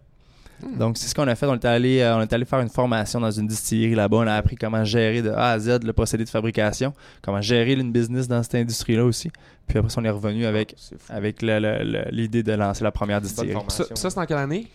Hmm. 0.62 0.78
Donc, 0.78 0.98
c'est 0.98 1.08
ce 1.08 1.16
qu'on 1.16 1.28
a 1.28 1.36
fait. 1.36 1.46
On 1.46 1.56
est, 1.56 1.66
allé, 1.66 2.00
euh, 2.00 2.18
on 2.18 2.22
est 2.22 2.31
allé 2.34 2.46
faire 2.46 2.60
une 2.60 2.69
formation 2.69 3.19
dans 3.19 3.31
une 3.31 3.48
distillerie 3.48 3.96
là-bas. 3.96 4.18
On 4.18 4.28
a 4.28 4.36
appris 4.36 4.56
comment 4.56 4.84
gérer 4.84 5.22
de 5.22 5.30
A 5.31 5.52
à 5.52 5.60
Z 5.60 5.84
le 5.84 5.94
procédé 5.94 6.24
de 6.24 6.30
fabrication, 6.30 6.94
comment 7.22 7.42
gérer 7.42 7.74
une 7.74 7.92
business 7.92 8.28
dans 8.28 8.42
cette 8.44 8.56
industrie-là 8.56 9.06
aussi. 9.06 9.31
Puis 9.68 9.78
après, 9.78 9.94
on 9.98 10.04
est 10.04 10.10
revenu 10.10 10.46
avec, 10.46 10.75
fou. 10.78 10.96
avec 11.10 11.42
l'idée 11.42 12.44
de 12.44 12.52
lancer 12.54 12.84
la 12.84 12.92
première 12.92 13.22
distillerie. 13.22 13.63
Ça, 13.69 13.86
ça, 13.94 14.10
c'est 14.10 14.19
en 14.19 14.25
quelle 14.25 14.38
année? 14.38 14.68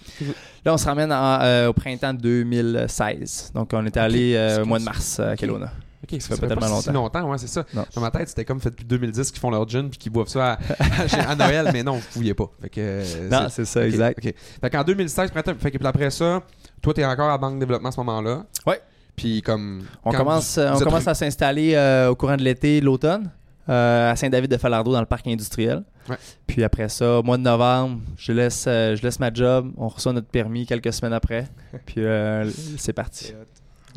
Là, 0.65 0.75
on 0.75 0.79
se 0.79 0.87
ramène 0.87 1.13
en, 1.13 1.41
euh, 1.43 1.69
au 1.69 1.73
printemps 1.73 2.15
2016. 2.15 3.53
Donc, 3.55 3.71
on 3.73 3.85
est 3.85 3.97
allé 3.97 4.35
euh, 4.35 4.63
au 4.63 4.67
mois 4.67 4.79
de 4.79 4.85
mars 4.85 5.21
à 5.21 5.37
Kelowna. 5.37 5.71
Ok, 6.05 6.21
Ça 6.21 6.35
fait 6.37 6.41
pas 6.43 6.47
tellement 6.49 6.81
si 6.81 6.91
longtemps, 6.93 7.31
ouais, 7.31 7.39
c'est 7.39 7.47
ça. 7.49 7.65
Non. 7.75 7.85
Dans 7.95 8.01
ma 8.01 8.11
tête, 8.11 8.29
c'était 8.29 8.45
comme 8.45 8.61
fait 8.61 8.71
depuis 8.71 8.85
2010 8.85 9.31
qu'ils 9.31 9.41
font 9.41 9.51
leur 9.51 9.67
gin 9.69 9.89
puis 9.89 9.99
qu'ils 9.99 10.13
boivent 10.13 10.29
ça 10.29 10.53
à, 10.53 10.59
à- 11.03 11.09
chez- 11.09 11.17
à 11.27 11.35
Noël, 11.35 11.71
mais 11.73 11.83
non, 11.83 11.95
vous 11.95 12.07
pouviez 12.13 12.35
pas. 12.35 12.51
Fait 12.63 12.69
que, 12.69 12.81
euh, 12.81 13.29
Non, 13.31 13.49
c'est- 13.51 13.65
ça, 13.65 13.87
exact. 13.87 14.19
ok. 14.25 14.35
Fait 14.61 14.71
qu'en 14.71 14.85
2016, 14.85 15.31
printemps, 15.31 15.55
fait 15.59 15.71
que 15.71 15.79
puis 15.79 15.87
après 15.87 16.11
ça, 16.11 16.43
toi, 16.83 16.95
t'es 16.95 17.05
encore 17.05 17.31
à 17.31 17.39
Banque 17.39 17.55
de 17.55 17.61
Développement 17.61 17.89
à 17.89 17.93
ce 17.93 18.01
moment-là. 18.01 18.45
Ouais. 18.67 18.81
Puis 19.17 19.41
comme. 19.43 19.85
On 20.05 20.13
commence, 20.13 20.59
vous- 20.59 20.75
vous 20.75 20.83
on 20.83 20.85
commence 20.85 21.09
à 21.09 21.15
s'installer 21.15 21.75
euh, 21.75 22.11
au 22.11 22.15
courant 22.17 22.37
de 22.37 22.43
l'été, 22.43 22.81
l'automne, 22.83 23.31
euh, 23.69 24.13
à 24.13 24.17
Saint-David-de-Falardeau 24.17 24.93
dans 24.93 25.01
le 25.01 25.07
parc 25.07 25.27
industriel. 25.27 25.83
Ouais. 26.11 26.17
Puis 26.47 26.63
après 26.63 26.89
ça, 26.91 27.19
au 27.19 27.23
mois 27.23 27.39
de 27.39 27.43
novembre, 27.43 28.01
je 28.19 28.31
laisse, 28.33 28.67
euh, 28.69 28.95
je 28.95 29.03
laisse 29.03 29.19
ma 29.19 29.33
job, 29.33 29.73
on 29.79 29.89
reçoit 29.89 30.13
notre 30.13 30.29
permis 30.29 30.67
quelques 30.67 30.93
semaines 30.93 31.15
après, 31.15 31.49
puis 31.87 31.97
euh, 32.05 32.49
c'est 32.77 32.93
parti. 32.93 33.33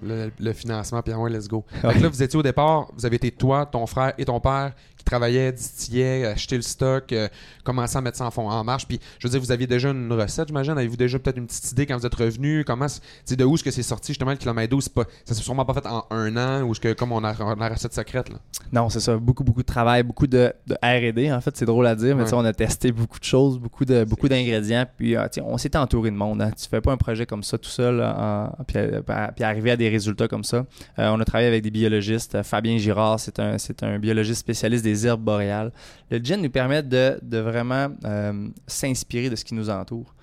Le 0.01 0.53
financement, 0.53 1.01
puis 1.01 1.13
ah 1.13 1.19
ouais, 1.19 1.29
let's 1.29 1.47
go. 1.47 1.63
Fait 1.81 1.93
que 1.93 1.99
là, 1.99 2.09
vous 2.09 2.23
étiez 2.23 2.37
au 2.39 2.43
départ, 2.43 2.87
vous 2.95 3.05
avez 3.05 3.15
été 3.17 3.31
toi, 3.31 3.65
ton 3.65 3.85
frère 3.85 4.13
et 4.17 4.25
ton 4.25 4.39
père 4.39 4.73
qui 4.99 5.03
travaillaient, 5.05 5.51
distillaient, 5.51 6.25
achetaient 6.25 6.57
le 6.57 6.61
stock, 6.61 7.11
euh, 7.13 7.27
commençaient 7.63 7.97
à 7.97 8.01
mettre 8.01 8.17
ça 8.17 8.25
en, 8.25 8.31
fond, 8.31 8.47
en 8.49 8.63
marche. 8.63 8.85
Puis, 8.87 8.99
je 9.17 9.27
veux 9.27 9.31
dire, 9.31 9.39
vous 9.39 9.51
aviez 9.51 9.65
déjà 9.65 9.89
une 9.89 10.11
recette, 10.13 10.49
j'imagine. 10.49 10.73
Avez-vous 10.77 10.97
déjà 10.97 11.17
peut-être 11.17 11.37
une 11.37 11.47
petite 11.47 11.71
idée 11.71 11.85
quand 11.87 11.97
vous 11.97 12.05
êtes 12.05 12.13
revenu? 12.15 12.63
Comment, 12.65 12.87
c'est- 12.87 13.35
de 13.35 13.43
où 13.45 13.55
est-ce 13.55 13.63
que 13.63 13.71
c'est 13.71 13.81
sorti, 13.81 14.11
justement, 14.11 14.31
le 14.31 14.37
kilomètre 14.37 14.69
d'eau? 14.69 14.81
C'est 14.81 14.93
pas, 14.93 15.05
ça 15.25 15.33
s'est 15.33 15.41
sûrement 15.41 15.65
pas 15.65 15.73
fait 15.73 15.87
en 15.87 16.05
un 16.11 16.35
an, 16.37 16.63
ou 16.63 16.73
est-ce 16.73 16.79
que, 16.81 16.93
comme 16.93 17.11
on 17.13 17.23
a, 17.23 17.33
on 17.41 17.51
a 17.51 17.55
la 17.55 17.69
recette 17.75 17.93
secrète, 17.93 18.29
là? 18.29 18.35
Non, 18.71 18.89
c'est 18.89 18.99
ça. 18.99 19.17
Beaucoup, 19.17 19.43
beaucoup 19.43 19.61
de 19.61 19.65
travail, 19.67 20.03
beaucoup 20.03 20.27
de, 20.27 20.53
de 20.67 20.75
R&D. 20.83 21.31
En 21.31 21.41
fait, 21.41 21.55
c'est 21.57 21.65
drôle 21.65 21.87
à 21.87 21.95
dire, 21.95 22.15
mais 22.15 22.23
Ouais. 22.23 22.33
on 22.33 22.45
a 22.45 22.53
testé 22.53 22.91
beaucoup 22.91 23.19
de 23.19 23.23
choses, 23.23 23.57
beaucoup 23.57 23.85
de 23.85 24.03
beaucoup 24.03 24.27
d'ingrédients. 24.27 24.85
Puis, 24.97 25.15
euh, 25.15 25.25
on 25.43 25.57
s'est 25.57 25.75
entouré 25.77 26.11
de 26.11 26.15
monde. 26.15 26.41
Hein. 26.41 26.51
Tu 26.61 26.67
fais 26.67 26.81
pas 26.81 26.91
un 26.91 26.97
projet 26.97 27.25
comme 27.25 27.43
ça 27.43 27.57
tout 27.57 27.69
seul, 27.69 28.01
en- 28.03 28.51
puis, 28.67 28.77
euh, 28.77 29.01
puis 29.35 29.43
arriver 29.43 29.71
à 29.71 29.77
des 29.77 29.87
résultats 29.89 30.27
comme 30.27 30.43
ça. 30.43 30.65
Euh, 30.99 31.09
on 31.11 31.19
a 31.19 31.25
travaillé 31.25 31.47
avec 31.47 31.63
des 31.63 31.71
biologistes. 31.71 32.35
Euh, 32.35 32.43
Fabien 32.43 32.77
Girard, 32.77 33.19
c'est 33.19 33.39
un, 33.39 33.57
c'est 33.57 33.81
un 33.83 33.97
biologiste 33.99 34.39
spécialiste 34.41 34.83
des 34.83 34.88
herbes 35.05 35.23
boréales. 35.23 35.71
Le 36.09 36.17
gin 36.17 36.41
nous 36.41 36.49
permet 36.49 36.83
de, 36.83 37.19
de 37.21 37.37
vraiment 37.37 37.89
euh, 38.05 38.47
s'inspirer 38.67 39.29
de 39.29 39.35
ce 39.35 39.45
qui 39.45 39.55
nous 39.55 39.69
entoure. 39.69 40.13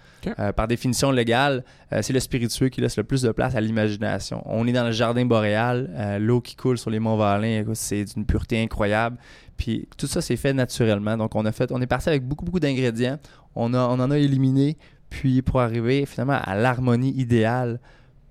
Euh, 0.40 0.52
par 0.52 0.66
définition 0.66 1.12
légale, 1.12 1.62
euh, 1.92 2.00
c'est 2.02 2.12
le 2.12 2.18
spiritueux 2.18 2.68
qui 2.68 2.80
laisse 2.80 2.96
le 2.96 3.04
plus 3.04 3.22
de 3.22 3.30
place 3.30 3.54
à 3.54 3.60
l'imagination. 3.60 4.42
On 4.46 4.66
est 4.66 4.72
dans 4.72 4.84
le 4.84 4.90
jardin 4.90 5.24
boréal, 5.24 6.18
l'eau 6.20 6.40
qui 6.40 6.56
coule 6.56 6.78
sur 6.78 6.90
les 6.90 6.98
monts 6.98 7.16
Valin, 7.16 7.62
c'est 7.74 8.04
d'une 8.04 8.26
pureté 8.26 8.60
incroyable. 8.60 9.18
Puis 9.56 9.88
tout 9.96 10.08
ça, 10.08 10.20
c'est 10.20 10.36
fait 10.36 10.52
naturellement. 10.52 11.16
Donc, 11.16 11.36
on 11.36 11.44
a 11.44 11.52
fait, 11.52 11.70
on 11.70 11.80
est 11.80 11.86
parti 11.86 12.08
avec 12.08 12.24
beaucoup, 12.24 12.44
beaucoup 12.44 12.58
d'ingrédients. 12.58 13.18
On, 13.54 13.72
a, 13.72 13.78
on 13.78 14.00
en 14.00 14.10
a 14.10 14.18
éliminé, 14.18 14.76
puis 15.10 15.42
pour 15.42 15.60
arriver 15.60 16.06
finalement 16.06 16.40
à 16.42 16.56
l'harmonie 16.56 17.12
idéale 17.16 17.78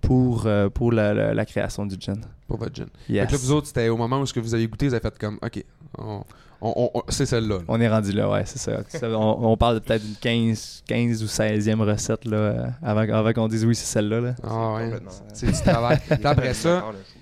pour, 0.06 0.44
euh, 0.46 0.70
pour 0.70 0.92
la, 0.92 1.14
la- 1.14 1.34
la 1.34 1.46
création 1.46 1.86
du 1.86 1.96
gin. 2.00 2.20
Pour 2.48 2.58
votre 2.58 2.76
gin. 2.76 2.88
Yes. 3.10 3.32
Là, 3.32 3.38
vous 3.38 3.52
autres, 3.52 3.68
c'était 3.68 3.90
au 3.90 3.98
moment 3.98 4.20
où 4.20 4.26
ce 4.26 4.34
que 4.34 4.40
vous 4.40 4.54
avez 4.54 4.68
goûté, 4.68 4.88
vous 4.88 4.94
avez 4.94 5.02
fait 5.02 5.18
comme, 5.18 5.38
OK, 5.44 5.64
on, 5.98 6.22
on- 6.62 7.04
c'est 7.10 7.26
celle-là. 7.26 7.56
là. 7.58 7.62
On 7.68 7.80
est 7.82 7.88
rendu 7.90 8.12
là, 8.12 8.30
ouais, 8.30 8.44
c'est 8.46 8.60
ça. 8.60 8.80
Ça, 8.90 9.10
on, 9.10 9.52
on 9.52 9.58
parle 9.58 9.76
de 9.76 9.80
peut-être 9.80 10.04
d'une 10.04 10.16
15, 10.16 10.84
15 10.88 11.24
ou 11.24 11.28
16e 11.28 11.82
recette 11.82 12.26
là, 12.26 12.38
euh, 12.38 12.68
avant, 12.82 13.02
avant 13.02 13.34
qu'on 13.34 13.48
dise 13.48 13.66
oui, 13.66 13.76
c'est 13.76 13.86
celle-là. 13.86 14.22
Là. 14.22 14.36
Ah 14.44 14.76
ouais, 14.76 14.92
c'est 15.34 15.48
du 15.48 15.54
travail. 15.62 16.00
Puis 16.10 16.20
après 16.24 16.54
ça, 16.54 16.86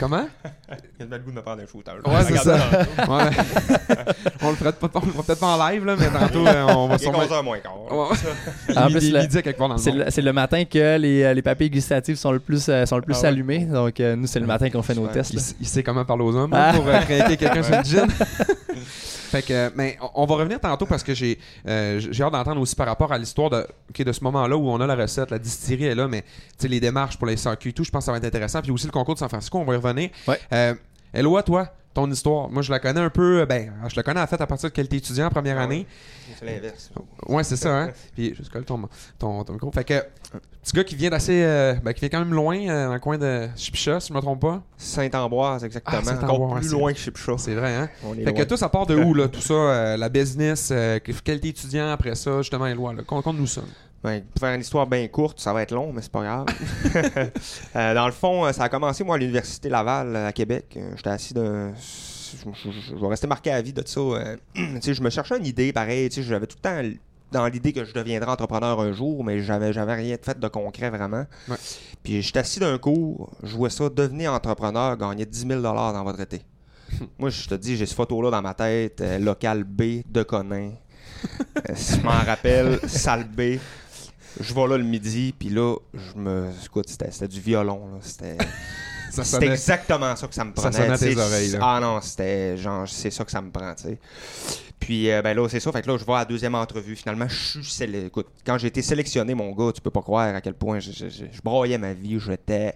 comment? 0.00 0.26
Il 0.98 1.06
y 1.06 1.12
a 1.12 1.16
le 1.16 1.22
goût 1.22 1.30
de 1.30 1.36
me 1.36 1.42
prendre 1.42 1.62
un 1.62 1.66
shooter. 1.66 1.92
Ouais, 2.06 2.24
c'est 2.26 2.36
ça. 2.38 2.54
Ouais. 2.56 3.30
on 4.42 4.50
le 4.50 4.56
fera 4.56 4.72
pas- 4.72 4.90
on 4.94 5.06
le 5.06 5.12
fera 5.12 5.22
peut-être 5.22 5.38
pas 5.40 5.56
en 5.56 5.68
live, 5.70 5.84
là, 5.84 5.96
mais 5.98 6.08
tantôt, 6.08 6.46
euh, 6.46 6.66
on 6.68 6.88
va 6.88 6.94
Il 6.96 7.00
est 7.00 7.04
sûrement... 7.04 7.18
11h 7.24 7.44
moins 7.44 7.58
quart. 7.58 7.74
En 7.74 8.08
Il- 8.88 8.92
plus, 8.94 9.06
il- 9.06 9.12
le- 9.14 9.20
il 9.20 9.28
dit 9.28 9.38
à 9.38 9.42
quelque 9.42 9.58
part 9.58 9.68
dans 9.68 9.74
le 9.74 9.80
C'est 9.80 9.92
le, 9.92 10.04
c'est 10.10 10.22
le 10.22 10.32
matin 10.32 10.64
que 10.64 10.96
les, 10.98 11.22
euh, 11.22 11.34
les 11.34 11.42
papilles 11.42 11.70
gustatives 11.70 12.16
sont 12.16 12.32
le 12.32 12.40
plus, 12.40 12.68
euh, 12.68 12.86
sont 12.86 12.96
le 12.96 13.02
plus 13.02 13.14
Ah 13.18 13.20
ouais. 13.22 13.26
allumées. 13.28 13.64
Donc, 13.66 14.00
euh, 14.00 14.16
nous, 14.16 14.26
c'est 14.26 14.40
le 14.40 14.46
matin 14.46 14.70
qu'on 14.70 14.82
fait 14.82 14.94
nos 14.94 15.06
tests. 15.06 15.32
Il, 15.34 15.40
il 15.60 15.66
sait 15.68 15.82
comment 15.82 16.04
parler 16.04 16.24
aux 16.24 16.34
hommes 16.34 16.52
Ah. 16.54 16.70
hein, 16.70 16.74
pour 16.74 16.88
euh, 16.88 16.98
craquer 17.00 17.36
quelqu'un 17.36 17.62
sur 17.62 17.76
le 17.76 17.84
gin. 17.84 18.08
fait 19.30 19.42
que, 19.42 19.70
mais 19.76 19.96
on- 20.14 20.26
va 20.26 20.34
revenir 20.36 20.58
tantôt 20.60 20.86
parce 20.86 21.02
que 21.04 21.14
j'ai 21.14 21.38
euh, 21.68 22.00
j'ai 22.10 22.22
hâte 22.24 22.32
d'entendre 22.32 22.60
aussi 22.60 22.74
par 22.74 22.86
rapport 22.88 23.12
à 23.12 23.18
l'histoire 23.18 23.48
de, 23.50 23.66
ok, 23.90 24.02
de 24.04 24.12
ce 24.12 24.22
moment-là 24.24 24.56
où 24.56 24.68
on 24.68 24.80
a 24.80 24.86
la 24.86 24.94
recette, 24.96 25.30
la 25.30 25.38
distillerie 25.38 25.86
est 25.86 25.94
là, 25.94 26.08
mais 26.08 26.22
tu 26.22 26.28
sais, 26.58 26.68
les 26.68 26.80
démarches 26.80 27.16
pour 27.16 27.26
les 27.28 27.36
SAQ 27.36 27.68
et 27.68 27.72
tout, 27.72 27.84
je 27.84 27.90
pense 27.90 28.02
que 28.02 28.06
ça 28.06 28.12
va 28.12 28.18
être 28.18 28.24
intéressant. 28.24 28.60
Puis 28.60 28.70
aussi 28.72 28.86
le 28.86 28.92
concours 28.92 29.14
de 29.14 29.18
San 29.20 29.28
Francisco, 29.28 29.58
on 29.58 29.64
va 29.64 29.74
y 29.74 29.76
revenir. 29.76 29.89
Ouais. 30.28 30.38
Euh, 30.52 30.74
Eloi, 31.12 31.42
toi, 31.42 31.72
ton 31.92 32.08
histoire. 32.10 32.48
Moi, 32.50 32.62
je 32.62 32.70
la 32.70 32.78
connais 32.78 33.00
un 33.00 33.10
peu. 33.10 33.44
Ben, 33.46 33.72
je 33.88 33.96
la 33.96 34.02
connais 34.02 34.20
en 34.20 34.26
fait 34.26 34.40
à 34.40 34.46
partir 34.46 34.68
de 34.70 34.74
qualité 34.74 34.96
étudiant 34.96 35.26
en 35.26 35.30
première 35.30 35.58
Ah 35.58 35.62
année. 35.64 35.86
C'est 36.38 36.44
l'inverse. 36.46 36.90
Ouais, 37.26 37.42
c'est 37.42 37.56
ça, 37.56 37.76
hein. 37.76 37.90
Puis, 38.14 38.34
je 38.40 38.48
colle 38.48 38.64
ton, 38.64 38.88
ton, 39.18 39.42
ton 39.42 39.52
micro. 39.54 39.72
Fait 39.72 39.82
que, 39.82 39.94
petit 40.62 40.72
gars 40.72 40.84
qui 40.84 40.94
vient 40.94 41.10
d'assez. 41.10 41.42
euh, 41.42 41.74
ben, 41.82 41.92
qui 41.92 42.00
vient 42.00 42.08
quand 42.08 42.20
même 42.24 42.32
loin, 42.32 42.56
euh, 42.68 42.86
dans 42.86 42.94
le 42.94 43.00
coin 43.00 43.18
de 43.18 43.48
Chipicha, 43.56 43.98
si 43.98 44.10
je 44.10 44.14
me 44.14 44.20
trompe 44.20 44.40
pas. 44.40 44.62
Saint-Ambroise, 44.76 45.64
exactement. 45.64 45.98
Ah, 46.00 46.04
Saint-Ambroise, 46.04 46.30
Encore 46.40 46.54
plus 46.60 46.68
c'est- 46.68 46.72
loin 46.76 46.92
que 46.92 46.98
Chipcha. 46.98 47.32
C'est 47.38 47.54
vrai, 47.56 47.74
hein. 47.74 47.88
On 48.04 48.14
est 48.14 48.22
Fait 48.24 48.34
que 48.34 48.42
toi, 48.44 48.56
ça 48.56 48.68
part 48.68 48.86
de 48.86 48.94
où, 48.94 49.12
là, 49.12 49.26
tout 49.32 49.40
ça, 49.40 49.54
euh, 49.54 49.96
la 49.96 50.08
business, 50.08 50.68
euh, 50.70 51.00
qualité 51.00 51.48
étudiant, 51.48 51.90
après 51.90 52.14
ça, 52.14 52.38
justement, 52.38 52.68
lois, 52.68 52.92
là. 52.94 53.02
Conte-nous 53.02 53.46
ça. 53.48 53.62
Ben, 54.02 54.22
pour 54.24 54.40
faire 54.40 54.54
une 54.54 54.62
histoire 54.62 54.86
bien 54.86 55.06
courte, 55.08 55.38
ça 55.40 55.52
va 55.52 55.62
être 55.62 55.72
long, 55.72 55.92
mais 55.92 56.00
c'est 56.02 56.10
pas 56.12 56.22
grave. 56.22 56.46
Euh, 57.76 57.94
dans 57.94 58.06
le 58.06 58.12
fond, 58.12 58.46
euh, 58.46 58.52
ça 58.52 58.64
a 58.64 58.68
commencé, 58.68 59.04
moi, 59.04 59.16
à 59.16 59.18
l'Université 59.18 59.68
Laval, 59.68 60.16
euh, 60.16 60.26
à 60.28 60.32
Québec. 60.32 60.76
J'étais 60.96 61.10
assis 61.10 61.34
d'un. 61.34 61.72
Je, 61.74 62.70
je- 62.70 62.70
je 62.90 62.94
vais 62.94 63.06
rester 63.08 63.26
marqué 63.26 63.50
à 63.52 63.60
vie 63.62 63.72
de 63.72 63.82
ça. 63.86 64.00
euh. 64.00 64.36
tu 64.54 64.80
sais, 64.82 64.94
je 64.94 65.02
me 65.02 65.10
cherchais 65.10 65.36
une 65.38 65.46
idée, 65.46 65.72
pareil. 65.72 66.08
tu 66.08 66.16
sais, 66.16 66.22
J'avais 66.28 66.46
tout 66.46 66.56
le 66.62 66.68
temps 66.68 66.98
dans 67.32 67.46
l'idée 67.46 67.72
que 67.72 67.84
je 67.84 67.92
deviendrais 67.94 68.30
entrepreneur 68.30 68.80
un 68.80 68.92
jour, 68.92 69.22
mais 69.22 69.40
j'avais 69.40 69.72
j'avais 69.72 69.94
rien 69.94 70.16
de 70.16 70.24
fait 70.24 70.38
de 70.38 70.48
concret 70.48 70.90
vraiment. 70.90 71.26
Ouais. 71.48 71.56
Puis 72.02 72.22
j'étais 72.22 72.40
assis 72.40 72.58
d'un 72.58 72.76
cours, 72.78 73.30
je 73.44 73.54
vois 73.56 73.70
ça, 73.70 73.88
devenez 73.88 74.26
entrepreneur, 74.26 74.96
gagnez 74.96 75.26
10 75.26 75.46
000 75.46 75.60
dans 75.60 76.04
votre 76.04 76.20
été. 76.20 76.42
Moi, 77.20 77.30
je 77.30 77.46
te 77.48 77.54
dis, 77.54 77.76
j'ai 77.76 77.86
cette 77.86 77.94
photo-là 77.96 78.30
dans 78.32 78.42
ma 78.42 78.54
tête, 78.54 79.00
euh, 79.00 79.18
local 79.18 79.62
B 79.64 80.02
de 80.10 80.22
Conin. 80.24 80.72
Euh, 81.68 81.72
si 81.76 82.00
je 82.00 82.04
m'en 82.04 82.10
rappelle, 82.10 82.80
salle 82.88 83.24
B. 83.24 83.58
Je 84.38 84.54
vais 84.54 84.66
là 84.68 84.76
le 84.78 84.84
midi, 84.84 85.34
puis 85.38 85.48
là, 85.48 85.76
je 85.94 86.18
me. 86.20 86.48
Écoute, 86.64 86.88
c'était 86.88 87.26
du 87.28 87.40
violon, 87.40 87.92
là. 87.94 87.98
C'était. 88.02 88.36
Ça 89.10 89.24
C'était 89.24 89.48
exactement 89.48 90.14
ça 90.14 90.28
que 90.28 90.34
ça 90.36 90.44
me 90.44 90.52
Ça 90.56 90.70
prenait. 90.70 90.96
sais. 90.96 91.14
tes 91.14 91.20
oreilles, 91.20 91.48
là. 91.50 91.58
Ah 91.62 91.80
non, 91.80 92.00
c'était 92.00 92.56
genre, 92.56 92.86
c'est 92.88 93.10
ça 93.10 93.24
que 93.24 93.30
ça 93.32 93.42
me 93.42 93.50
prend, 93.50 93.74
tu 93.74 93.82
sais. 93.82 93.98
Puis, 94.78 95.10
euh, 95.10 95.20
ben 95.20 95.36
là, 95.36 95.48
c'est 95.48 95.58
ça. 95.58 95.72
Fait 95.72 95.82
que 95.82 95.90
là, 95.90 95.96
je 95.98 96.04
vais 96.04 96.12
à 96.12 96.18
la 96.18 96.24
deuxième 96.26 96.54
entrevue. 96.54 96.94
Finalement, 96.94 97.26
je 97.28 97.34
suis 97.34 97.64
sélectionné. 97.64 98.06
Écoute, 98.06 98.28
quand 98.46 98.56
j'ai 98.56 98.68
été 98.68 98.82
sélectionné, 98.82 99.34
mon 99.34 99.50
gars, 99.50 99.72
tu 99.72 99.80
peux 99.80 99.90
pas 99.90 100.00
croire 100.00 100.32
à 100.32 100.40
quel 100.40 100.54
point 100.54 100.78
je, 100.78 100.92
je, 100.92 101.08
je- 101.08 101.24
je 101.32 101.42
broyais 101.42 101.76
ma 101.76 101.92
vie. 101.92 102.20
J'étais. 102.20 102.74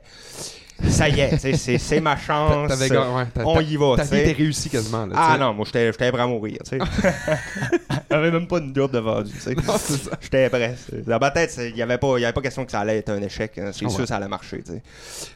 Ça 0.89 1.09
y 1.09 1.21
est, 1.21 1.39
c'est 1.79 2.01
ma 2.01 2.17
chance. 2.17 2.71
Ouais, 2.81 3.27
On 3.45 3.61
y 3.61 3.77
va, 3.77 3.97
Ta 3.97 4.03
vie 4.05 4.19
était 4.19 4.33
réussie 4.33 4.69
quasiment, 4.69 5.07
là. 5.07 5.15
Ah 5.17 5.39
non, 5.39 5.55
moi, 5.55 5.65
j'étais 5.67 5.91
prêt 5.93 6.11
à 6.21 6.27
mourir. 6.27 6.59
J'avais 8.11 8.31
même 8.31 8.47
pas 8.47 8.59
une 8.59 8.75
job 8.75 8.91
de 8.93 8.99
vendu. 8.99 9.33
J'étais 10.21 10.49
prêt. 10.51 10.75
Dans 11.07 11.19
ma 11.19 11.31
tête, 11.31 11.55
il 11.63 11.75
n'y 11.75 11.83
avait, 11.83 11.99
pas- 11.99 12.19
y 12.19 12.25
avait 12.25 12.33
pas 12.33 12.43
question 12.43 12.65
que 12.65 12.71
ça 12.73 12.81
allait 12.81 12.99
être 12.99 13.11
un 13.11 13.23
échec. 13.23 13.57
hein. 13.59 13.71
C'est 13.73 13.85
Ah 13.87 13.89
sûr 13.89 13.99
ouais. 13.99 14.05
que 14.05 14.07
ça 14.09 14.17
allait 14.17 14.29
marcher. 14.29 14.63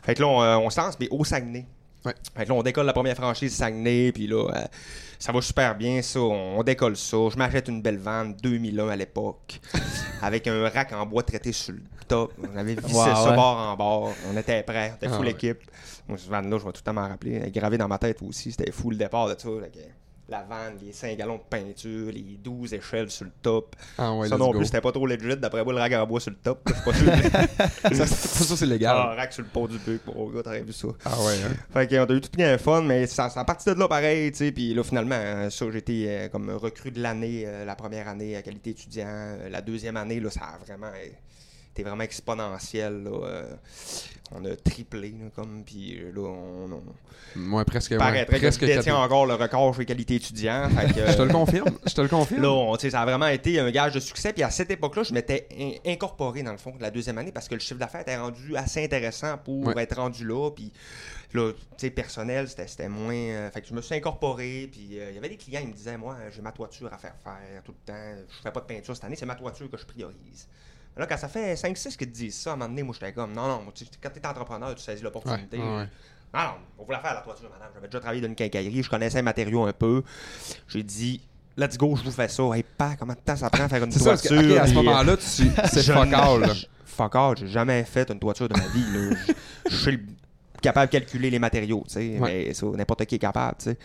Fait 0.03 0.15
que 0.15 0.21
là, 0.23 0.29
on, 0.29 0.43
euh, 0.43 0.57
on 0.57 0.71
se 0.71 0.81
lance, 0.81 0.97
mais 1.01 1.09
au 1.11 1.25
Saguenay. 1.25 1.65
Ouais. 2.05 2.15
Fait 2.37 2.45
que 2.45 2.49
là, 2.49 2.55
on 2.55 2.63
décolle 2.63 2.87
la 2.87 2.93
première 2.93 3.17
franchise 3.17 3.55
Saguenay, 3.55 4.13
puis 4.13 4.27
là, 4.27 4.45
euh, 4.55 4.65
ça 5.19 5.33
va 5.33 5.41
super 5.41 5.77
bien, 5.77 6.01
ça. 6.03 6.21
On, 6.21 6.59
on 6.59 6.63
décolle 6.63 6.97
ça. 6.97 7.17
Je 7.33 7.37
m'achète 7.37 7.69
une 7.69 7.83
belle 7.83 7.99
vanne 7.99 8.35
2001 8.43 8.89
à 8.89 8.97
l'époque, 8.97 9.61
avec 10.23 10.47
un 10.47 10.69
rack 10.69 10.93
en 10.93 11.07
bois 11.07 11.23
traité 11.23 11.53
sur 11.53 11.73
le 11.75 11.81
top. 12.09 12.33
On 12.53 12.57
avait 12.57 12.75
vissé 12.75 12.95
Wow, 12.95 13.05
ça 13.05 13.31
ouais. 13.31 13.37
bord 13.37 13.57
en 13.59 13.77
bord. 13.77 14.13
On 14.33 14.37
était 14.37 14.63
prêts. 14.63 14.91
On 14.93 14.97
était 14.97 15.07
Ah 15.11 15.17
full 15.17 15.27
ouais. 15.27 15.33
équipe. 15.33 15.61
Moi, 16.09 16.19
cette 16.19 16.29
vanne-là, 16.31 16.59
je 16.59 16.65
vais 16.65 16.73
tout 16.73 16.81
le 16.81 16.85
temps 16.85 16.95
m'en 16.95 17.09
rappeler. 17.09 17.35
Elle 17.35 17.49
est 17.49 17.51
gravée 17.51 17.79
dans 17.79 17.89
ma 17.89 17.99
tête 17.99 18.21
aussi. 18.23 18.51
C'était 18.51 18.73
fou 18.73 18.91
le 18.91 18.97
départ 18.97 19.29
de 19.29 19.39
ça. 19.39 19.49
là, 19.49 19.69
que 19.69 19.79
la 20.31 20.43
vanne, 20.43 20.75
les 20.83 20.93
5 20.93 21.17
gallons 21.17 21.37
de 21.37 21.43
peinture, 21.49 22.13
les 22.13 22.39
12 22.43 22.75
échelles 22.75 23.11
sur 23.11 23.25
le 23.25 23.31
top. 23.43 23.75
Ah 23.97 24.13
ouais, 24.15 24.29
ça 24.29 24.37
non 24.37 24.51
go. 24.51 24.59
plus, 24.59 24.67
c'était 24.67 24.83
pas 24.83 24.93
trop 24.93 25.07
legit. 25.07 25.37
D'après 25.39 25.65
moi, 25.65 25.73
le 25.73 25.79
rack 25.79 25.93
en 25.95 26.07
bois 26.07 26.21
sur 26.21 26.31
le 26.33 26.37
top. 26.37 26.69
là, 26.69 26.75
Je 26.77 26.93
suis 26.99 27.07
pas 27.07 27.15
sûr. 27.15 27.97
ça, 27.97 28.07
ça, 28.07 28.45
ça, 28.45 28.57
c'est 28.57 28.65
Ah, 28.65 28.69
légal. 28.69 28.97
rack 29.17 29.33
sur 29.33 29.43
le 29.43 29.49
pont 29.49 29.67
du 29.67 29.79
buc, 29.79 30.03
mon 30.07 30.29
gars, 30.29 30.43
t'aurais 30.43 30.61
vu 30.61 30.75
ça. 30.75 30.89
Ah 31.07 31.19
ouais, 31.25 31.33
hein. 31.45 31.55
Fait 31.73 31.89
qu'on 31.89 32.05
a 32.05 32.15
eu 32.15 32.21
tout 32.21 32.29
bien 32.37 32.59
fun, 32.59 32.83
mais 32.83 33.07
ça, 33.07 33.31
ça 33.31 33.41
a 33.41 33.45
parti 33.47 33.71
de 33.71 33.79
là 33.79 33.89
pareil, 33.89 34.31
tu 34.33 34.37
sais. 34.39 34.53
Puis 34.53 34.75
là, 34.75 34.83
finalement, 34.85 35.15
euh, 35.19 35.49
ça, 35.49 35.65
été 35.75 36.05
euh, 36.09 36.29
comme 36.29 36.51
recrue 36.51 36.91
de 36.91 37.01
l'année, 37.01 37.45
euh, 37.47 37.65
la 37.65 37.75
première 37.75 38.07
année 38.09 38.37
à 38.37 38.43
qualité 38.43 38.71
étudiant. 38.71 39.07
Euh, 39.09 39.49
la 39.49 39.63
deuxième 39.63 39.97
année, 39.97 40.21
là, 40.21 40.29
ça 40.31 40.43
a 40.43 40.59
vraiment 40.59 40.91
été 41.81 41.89
vraiment 41.89 42.03
exponentiel, 42.05 43.03
là. 43.05 43.11
Euh, 43.11 43.55
on 44.33 44.45
a 44.45 44.55
triplé, 44.57 45.11
là, 45.19 45.31
comme. 45.35 45.65
Puis 45.65 45.99
là, 46.15 46.21
on. 46.21 46.71
on 46.73 46.83
Moi, 47.37 47.65
presque. 47.65 47.93
ouais, 47.93 47.97
paraîtrait 47.99 48.39
presque 48.39 48.61
que 48.61 48.91
encore 48.91 49.25
le 49.27 49.35
record 49.35 49.75
chez 49.75 49.87
qualité 49.87 50.17
étudiant. 50.17 50.69
Fait 50.69 50.93
que, 50.93 51.11
Je 51.11 51.17
te 51.17 51.23
le 51.23 51.33
confirme. 51.33 51.71
Je 51.87 51.95
te 51.95 52.01
le 52.03 52.09
confirme. 52.09 52.43
Là, 52.43 52.51
on- 52.51 52.77
ça 52.79 53.01
a 53.01 53.05
vraiment 53.07 53.29
été 53.29 53.59
un 53.59 53.71
gage 53.71 53.95
de 53.95 54.01
succès. 54.01 54.33
Puis 54.35 54.43
à 54.43 54.51
cette 54.51 54.71
époque-là, 54.71 55.03
je 55.05 55.15
m'étais 55.15 55.49
in- 55.59 55.91
incorporé 55.93 56.43
dans 56.43 56.53
le 56.53 56.59
fond 56.59 56.75
de 56.77 56.83
la 56.83 56.91
deuxième 56.91 57.17
année 57.17 57.33
parce 57.33 57.49
que 57.49 57.55
le 57.55 57.61
chiffre 57.61 57.81
d'affaires 57.81 58.03
était 58.03 58.19
rendu 58.19 58.55
assez 58.57 58.85
intéressant 58.85 59.39
pour 59.39 59.67
Ouais. 59.69 59.83
être 59.83 59.97
rendu 59.97 60.27
là. 60.27 60.51
Puis 60.51 60.73
là, 61.33 61.53
tu 61.53 61.59
sais, 61.79 61.91
personnel, 61.91 62.49
c'était 62.49 62.67
c'était 62.67 62.89
moins. 62.91 63.15
euh, 63.15 63.51
fait 63.51 63.63
que 63.63 63.69
je 63.69 63.73
me 63.75 63.81
suis 63.81 63.95
incorporé. 63.95 64.69
Puis 64.71 64.99
euh, 65.01 65.09
il 65.11 65.15
y 65.15 65.19
avait 65.19 65.31
des 65.31 65.37
clients, 65.39 65.61
ils 65.63 65.69
me 65.69 65.73
disaient, 65.75 65.97
moi, 65.97 66.17
j'ai 66.35 66.43
ma 66.43 66.53
toiture 66.53 66.93
à 66.93 66.99
faire 66.99 67.15
faire 67.25 67.63
tout 67.65 67.73
le 67.73 67.93
temps. 67.93 68.23
Je 68.29 68.43
fais 68.43 68.51
pas 68.51 68.61
de 68.61 68.67
peinture 68.67 68.95
cette 68.95 69.05
année, 69.05 69.17
c'est 69.17 69.25
ma 69.27 69.37
toiture 69.37 69.71
que 69.71 69.79
je 69.79 69.87
priorise. 69.87 70.47
Là, 70.99 71.07
quand 71.07 71.17
ça 71.17 71.29
fait 71.29 71.55
5-6 71.55 71.91
qui 71.97 71.99
te 71.99 72.05
disent 72.07 72.35
ça, 72.41 72.51
à 72.51 72.53
un 72.55 72.57
moment 72.57 72.69
donné, 72.69 72.83
moi, 72.83 72.95
j'étais 72.99 73.13
comme, 73.13 73.33
non, 73.33 73.47
non, 73.47 73.63
tu 73.75 73.85
quand 74.03 74.11
t'es 74.11 74.27
entrepreneur, 74.27 74.75
tu 74.75 74.83
saisis 74.83 75.03
l'opportunité. 75.03 75.57
ouais, 75.59 75.63
ouais. 75.65 75.89
Non, 76.35 76.41
non, 76.41 76.51
on 76.79 76.85
voulait 76.85 76.99
faire 76.99 77.15
la 77.15 77.21
toiture, 77.23 77.49
madame. 77.51 77.69
J'avais 77.75 77.87
déjà 77.87 78.01
travaillé 78.01 78.21
dans 78.21 78.27
une 78.29 78.35
quincaillerie, 78.35 78.83
je 78.83 78.91
connaissais 78.91 79.17
les 79.19 79.23
matériaux 79.23 79.65
un 79.65 79.73
peu. 79.73 80.03
J'ai 80.67 80.83
dit, 80.83 81.21
let's 81.57 81.79
go, 81.79 81.97
je 81.97 82.03
vous 82.03 82.11
fais 82.11 82.29
ça. 82.29 82.43
Hey, 82.55 82.63
pas, 82.77 82.97
combien 82.99 83.15
de 83.15 83.21
temps 83.21 83.37
ça 83.37 83.49
prend 83.49 83.65
à 83.65 83.69
faire 83.69 83.83
une 83.85 83.93
ça, 83.93 84.05
toiture? 84.17 84.31
que, 84.43 84.59
à 84.59 84.67
ce 84.67 84.73
Puis, 84.73 84.83
moment-là, 84.83 85.17
tu- 85.17 85.25
c'est 85.25 85.83
fuck 85.93 86.13
all, 86.13 86.53
Fuck 86.85 87.15
all, 87.15 87.37
j'ai 87.39 87.47
jamais 87.49 87.85
fait 87.85 88.11
une 88.11 88.19
toiture 88.19 88.49
de 88.49 88.59
ma 88.59 88.67
vie. 88.67 88.85
là. 88.93 89.17
Je- 89.71 89.77
suis 89.77 89.93
le- 89.93 90.03
capable 90.61 90.87
de 90.89 90.99
calculer 90.99 91.31
les 91.31 91.39
matériaux, 91.39 91.85
tu 91.87 91.95
sais. 91.95 92.19
Ouais. 92.19 92.47
Mais 92.49 92.55
ça, 92.55 92.67
n'importe 92.67 93.05
qui 93.07 93.15
est 93.15 93.19
capable, 93.21 93.57
tu 93.59 93.71
sais. 93.71 93.79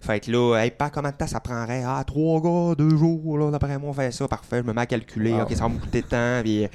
Fait 0.00 0.20
que 0.20 0.30
là, 0.30 0.56
hey, 0.58 0.70
pas 0.70 0.90
combien 0.90 1.10
de 1.10 1.16
temps 1.16 1.26
ça 1.26 1.40
prendrait? 1.40 1.82
Ah, 1.84 2.02
trois 2.06 2.40
gars, 2.40 2.74
deux 2.76 2.96
jours, 2.96 3.36
là, 3.36 3.50
d'après 3.50 3.76
moi, 3.78 3.90
on 3.90 3.92
fait 3.92 4.12
ça, 4.12 4.28
parfait. 4.28 4.58
Je 4.58 4.62
me 4.62 4.72
mets 4.72 4.82
à 4.82 4.86
calculer, 4.86 5.32
Wow. 5.32 5.42
ok, 5.42 5.52
ça 5.52 5.62
va 5.64 5.68
me 5.68 5.78
coûter 5.78 6.02
de 6.02 6.06
temps, 6.06 6.40
puis 6.42 6.64
euh, 6.64 6.68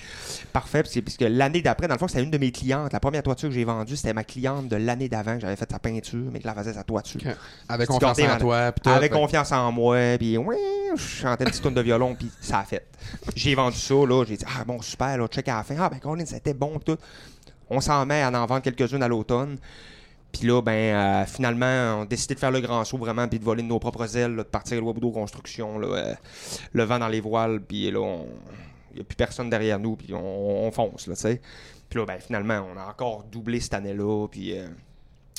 parfait. 0.51 0.84
Parce 0.84 1.18
que 1.18 1.25
l'année 1.25 1.62
d'après, 1.62 1.88
dans 1.88 1.96
le 1.96 2.00
fond, 2.00 2.08
c'était 2.08 2.24
une 2.24 2.32
de 2.32 2.38
mes 2.38 2.51
clientes. 2.51 2.92
La 2.92 3.00
première 3.00 3.24
toiture 3.24 3.48
que 3.50 3.56
j'ai 3.56 3.63
vendue, 3.63 3.96
c'était 3.96 4.13
ma 4.13 4.24
cliente 4.24 4.68
de 4.68 4.75
l'année 4.75 5.08
d'avant, 5.10 5.36
que 5.36 5.42
j'avais 5.42 5.56
fait 5.56 5.72
sa 5.72 5.80
peinture, 5.80 6.25
mais 6.32 6.39
que 6.39 6.48
là, 6.48 6.53
faisait 6.53 6.74
sa 6.74 6.84
toiture. 6.84 7.22
Avec 7.70 7.88
confiance 7.88 8.20
en 8.36 8.38
toi. 8.39 8.72
tout, 8.74 8.89
Avec 8.89 9.12
fait- 9.13 9.20
confiance 9.20 9.51
en 9.53 9.72
moi, 9.72 10.18
puis 10.20 10.38
ouais, 10.38 10.58
je 10.96 11.01
chantais 11.01 11.46
une 11.46 11.50
petite 11.50 11.63
tune 11.63 11.74
de 11.74 11.82
violon, 11.82 12.15
puis 12.15 12.30
ça 12.42 12.60
a 12.60 12.63
fait. 12.63 12.86
J'ai 13.36 13.56
vendu 13.56 13.77
ça, 13.77 13.94
là, 13.96 14.25
j'ai 14.27 14.38
dit, 14.38 14.46
ah 14.48 14.63
bon, 14.65 14.82
super, 14.82 15.18
là, 15.18 15.27
check 15.27 15.48
à 15.48 15.58
la 15.58 15.63
fin. 15.63 15.75
Ah 15.80 15.89
ben, 15.89 16.00
Colin, 16.00 16.25
c'était 16.25 16.53
bon, 16.53 16.77
tout. 16.80 16.98
On 17.70 17.80
s'en 17.80 18.06
met 18.06 18.22
à 18.22 18.27
en 18.30 18.46
vendre 18.46 18.62
quelques-unes 18.62 19.01
à 19.01 19.08
l'automne. 19.08 19.58
Puis 20.33 20.47
là, 20.47 20.61
ben, 20.61 20.71
euh, 20.73 21.25
finalement, 21.25 21.99
on 21.99 22.01
a 22.01 22.05
décidé 22.05 22.33
de 22.33 22.39
faire 22.39 22.51
le 22.51 22.59
grand 22.59 22.83
saut 22.83 22.97
vraiment, 22.97 23.27
puis 23.27 23.37
de 23.39 23.43
voler 23.45 23.61
de 23.63 23.67
nos 23.67 23.79
propres 23.79 24.17
ailes, 24.17 24.35
de 24.35 24.43
partir 24.43 24.77
de 24.77 24.81
Wabudo 24.85 25.11
Construction, 25.11 25.79
euh, 25.83 26.13
le 26.73 26.83
vent 26.83 26.97
dans 26.99 27.07
les 27.07 27.21
voiles, 27.21 27.61
puis 27.61 27.89
là, 27.91 27.99
on- 27.99 28.27
il 28.91 28.95
n'y 28.95 29.01
a 29.01 29.03
plus 29.03 29.15
personne 29.15 29.49
derrière 29.49 29.79
nous, 29.79 29.95
puis 29.95 30.13
on, 30.13 30.65
on 30.67 30.71
fonce, 30.71 31.07
là, 31.07 31.15
tu 31.15 31.21
sais. 31.21 31.41
Puis 31.87 31.99
là, 31.99 32.05
ben, 32.07 32.19
finalement, 32.19 32.65
on 32.73 32.77
a 32.77 32.85
encore 32.87 33.23
doublé 33.31 33.59
cette 33.59 33.75
année-là, 33.75 34.27
puis 34.27 34.57
euh, 34.57 34.65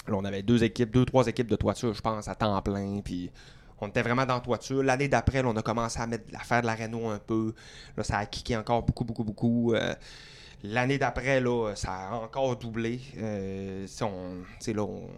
là, 0.06 0.14
on 0.16 0.24
avait 0.24 0.42
deux 0.42 0.62
équipes, 0.62 0.92
deux, 0.92 1.04
trois 1.04 1.26
équipes 1.26 1.48
de 1.48 1.56
toiture, 1.56 1.92
je 1.92 2.00
pense, 2.00 2.28
à 2.28 2.36
temps 2.36 2.60
plein, 2.62 3.00
puis 3.04 3.30
on 3.80 3.88
était 3.88 4.02
vraiment 4.02 4.24
dans 4.26 4.34
la 4.34 4.40
toiture. 4.40 4.82
L'année 4.84 5.08
d'après, 5.08 5.42
on 5.44 5.56
a 5.56 5.62
commencé 5.62 6.00
à, 6.00 6.06
mettre, 6.06 6.24
à 6.38 6.44
faire 6.44 6.62
de 6.62 6.66
la 6.66 6.74
réno 6.74 7.08
un 7.08 7.18
peu. 7.18 7.52
Là, 7.96 8.04
ça 8.04 8.18
a 8.18 8.26
kické 8.26 8.56
encore 8.56 8.82
beaucoup, 8.84 9.04
beaucoup, 9.04 9.24
beaucoup. 9.24 9.74
L'année 10.66 10.96
d'après, 10.96 11.40
là, 11.40 11.74
ça 11.76 11.92
a 11.92 12.14
encore 12.14 12.56
doublé. 12.56 12.98
Euh, 13.18 13.86
si 13.86 14.02
on, 14.02 14.38
là, 14.66 14.82
on- 14.82 15.08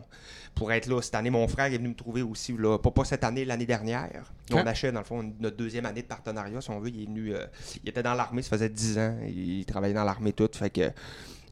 pour 0.56 0.72
être 0.72 0.86
là 0.88 1.00
cette 1.02 1.14
année, 1.14 1.30
mon 1.30 1.46
frère 1.46 1.66
est 1.66 1.76
venu 1.76 1.90
me 1.90 1.94
trouver 1.94 2.22
aussi, 2.22 2.52
là, 2.58 2.78
pas, 2.78 2.90
pas 2.90 3.04
cette 3.04 3.22
année, 3.24 3.44
l'année 3.44 3.66
dernière. 3.66 4.32
On 4.62 4.66
achète, 4.66 4.92
dans 4.92 5.00
le 5.00 5.04
fond, 5.06 5.32
notre 5.38 5.56
deuxième 5.56 5.86
année 5.86 6.02
de 6.02 6.06
partenariat, 6.06 6.60
si 6.60 6.70
on 6.70 6.80
veut. 6.80 6.88
Il 6.88 7.02
est 7.02 7.06
venu, 7.06 7.34
euh, 7.34 7.44
il 7.84 7.88
était 7.90 8.02
dans 8.02 8.14
l'armée, 8.14 8.42
ça 8.42 8.50
faisait 8.50 8.68
10 8.70 8.98
ans. 8.98 9.16
Il 9.26 9.64
travaillait 9.66 9.94
dans 9.94 10.04
l'armée 10.04 10.32
tout. 10.32 10.48
Fait 10.52 10.70
que, 10.70 10.90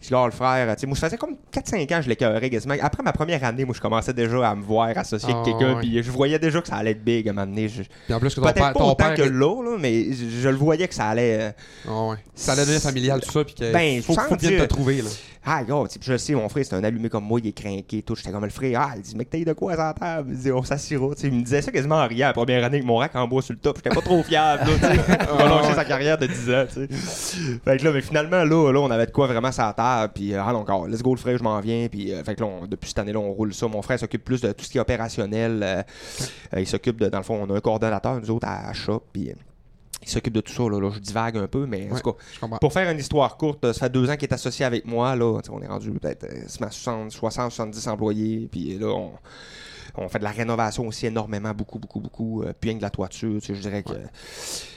je 0.08 0.14
dis, 0.14 0.24
le 0.24 0.30
frère, 0.30 0.74
tu 0.76 0.80
sais, 0.80 0.86
moi, 0.86 0.96
ça 0.96 1.06
faisait 1.06 1.16
comme 1.16 1.36
4-5 1.52 1.82
ans 1.94 1.96
que 1.98 2.02
je 2.02 2.08
l'écœurais 2.08 2.50
quasiment. 2.50 2.74
Après 2.82 3.02
ma 3.02 3.12
première 3.12 3.42
année, 3.44 3.64
moi, 3.64 3.74
je 3.74 3.80
commençais 3.80 4.12
déjà 4.12 4.48
à 4.50 4.54
me 4.54 4.62
voir 4.62 4.88
associé 4.96 5.30
Ah, 5.32 5.40
avec 5.40 5.44
quelqu'un, 5.56 5.74
ouais. 5.74 5.80
puis 5.80 6.02
je 6.02 6.10
voyais 6.10 6.38
déjà 6.38 6.60
que 6.60 6.68
ça 6.68 6.76
allait 6.76 6.92
être 6.92 7.04
big 7.04 7.26
à 7.28 7.30
un 7.30 7.34
moment 7.34 7.46
donné. 7.46 7.68
Je- 7.68 7.82
Puis 7.82 8.14
en 8.14 8.18
plus, 8.20 8.30
que 8.30 8.36
ton 8.36 8.42
Peut-être 8.42 8.54
père. 8.56 8.72
pas 8.72 8.78
Ton 8.78 8.90
autant 8.90 8.94
père 9.04 9.14
que 9.14 9.22
là, 9.22 9.62
là, 9.62 9.76
mais 9.80 10.12
je, 10.12 10.40
je 10.42 10.48
le 10.48 10.56
voyais 10.56 10.88
que 10.88 10.94
ça 10.94 11.06
allait. 11.08 11.38
euh, 11.40 11.50
Ah 11.88 12.04
ouais. 12.10 12.16
Ça 12.34 12.52
allait 12.52 12.62
devenir 12.62 12.80
familial, 12.80 13.20
tout 13.20 13.30
ça. 13.32 13.44
Puis 13.44 13.54
que. 13.54 13.72
Ben, 13.72 14.02
faut, 14.02 14.14
bien 14.36 14.50
te 14.50 14.64
trouver, 14.64 15.02
là. 15.02 15.08
Ah, 15.46 15.62
gars, 15.62 15.74
je 16.00 16.16
sais, 16.16 16.32
mon 16.32 16.48
frère, 16.48 16.64
c'est 16.66 16.74
un 16.74 16.82
allumé 16.82 17.10
comme 17.10 17.24
moi, 17.24 17.38
il 17.38 17.46
est 17.48 17.52
craqué, 17.52 18.00
tout. 18.00 18.16
J'étais 18.16 18.30
comme 18.30 18.44
le 18.44 18.50
frère. 18.50 18.80
Ah, 18.82 18.92
il 18.96 19.02
dit, 19.02 19.14
mec, 19.14 19.28
t'as 19.28 19.44
de 19.44 19.52
quoi 19.52 19.74
à 19.74 19.76
la 19.76 19.92
table? 19.92 20.30
Il 20.32 20.38
dit, 20.38 20.50
on 20.50 20.62
s'assira. 20.62 21.08
Il 21.22 21.32
me 21.32 21.42
disait 21.42 21.60
ça 21.60 21.70
quasiment 21.70 21.96
en 21.96 22.08
riant 22.08 22.28
la 22.28 22.32
première 22.32 22.64
année 22.64 22.76
avec 22.78 22.86
mon 22.86 22.96
rack 22.96 23.14
en 23.14 23.28
bois 23.28 23.42
sur 23.42 23.52
le 23.52 23.58
top. 23.58 23.76
J'étais 23.76 23.94
pas 23.94 24.00
trop 24.00 24.22
fiable, 24.22 24.64
là, 24.70 24.72
tu 24.74 24.96
sais. 25.68 25.74
Sa 25.74 25.84
carrière 25.84 26.16
de 26.16 26.26
10 26.26 26.50
ans, 26.50 26.64
tu 26.66 26.74
sais. 26.86 27.58
Fait 27.62 27.76
que 27.76 27.84
là, 27.84 27.92
mais 27.92 28.00
finalement, 28.00 28.42
là, 28.42 28.72
là, 28.72 28.80
on 28.80 28.90
avait 28.90 29.04
de 29.04 29.10
quoi 29.10 29.26
vraiment 29.26 29.52
sur 29.52 29.64
la 29.64 29.74
table. 29.74 29.93
Puis, 30.14 30.34
euh, 30.34 30.42
ah, 30.44 30.52
donc, 30.52 30.68
let's 30.88 31.02
go, 31.02 31.14
le 31.14 31.20
frère, 31.20 31.36
je 31.38 31.42
m'en 31.42 31.58
viens. 31.60 31.88
Puis, 31.88 32.12
euh, 32.12 32.22
fait 32.24 32.34
que 32.34 32.40
là, 32.42 32.46
on- 32.46 32.66
depuis 32.66 32.88
cette 32.88 32.98
année-là, 32.98 33.18
on 33.20 33.32
roule 33.32 33.52
ça. 33.54 33.66
Mon 33.68 33.82
frère 33.82 33.98
s'occupe 33.98 34.24
plus 34.24 34.40
de 34.40 34.52
tout 34.52 34.64
ce 34.64 34.70
qui 34.70 34.78
est 34.78 34.80
opérationnel. 34.80 35.60
euh, 35.62 35.82
il 36.60 36.66
s'occupe 36.66 37.00
de, 37.00 37.08
dans 37.08 37.18
le 37.18 37.24
fond, 37.24 37.46
on 37.48 37.52
a 37.52 37.56
un 37.56 37.60
coordonnateur, 37.60 38.20
nous 38.20 38.30
autres, 38.30 38.46
à 38.48 38.72
shop. 38.72 39.02
Puis, 39.12 39.32
il 40.02 40.08
s'occupe 40.08 40.34
de 40.34 40.40
tout 40.42 40.52
ça, 40.52 40.62
là, 40.64 40.78
là. 40.80 40.90
Je 40.92 40.98
divague 40.98 41.36
un 41.38 41.46
peu, 41.46 41.64
mais 41.66 41.88
en 41.90 41.96
tout 42.00 42.12
cas, 42.12 42.18
pour 42.60 42.72
faire 42.72 42.90
une 42.90 42.98
histoire 42.98 43.36
courte, 43.38 43.72
ça 43.72 43.86
fait 43.86 43.90
deux 43.90 44.10
ans 44.10 44.14
qu'il 44.16 44.28
est 44.28 44.34
associé 44.34 44.64
avec 44.66 44.84
moi. 44.84 45.16
Là, 45.16 45.40
on 45.50 45.60
est 45.62 45.66
rendu 45.66 45.90
peut-être 45.92 46.24
euh, 46.24 46.44
60, 46.46 47.10
70 47.10 47.88
employés. 47.88 48.48
Puis 48.50 48.76
là, 48.78 48.88
on, 48.88 49.12
On 49.96 50.08
fait 50.08 50.18
de 50.18 50.24
la 50.24 50.30
rénovation 50.32 50.88
aussi 50.88 51.06
énormément, 51.06 51.52
beaucoup, 51.54 51.78
beaucoup, 51.78 52.00
beaucoup. 52.00 52.42
puis 52.60 52.70
rien 52.70 52.74
que 52.74 52.80
de 52.80 52.82
la 52.86 52.90
toiture, 52.90 53.40
tu 53.40 53.46
sais, 53.46 53.54
je 53.54 53.60
dirais 53.60 53.84
que. 53.84 53.92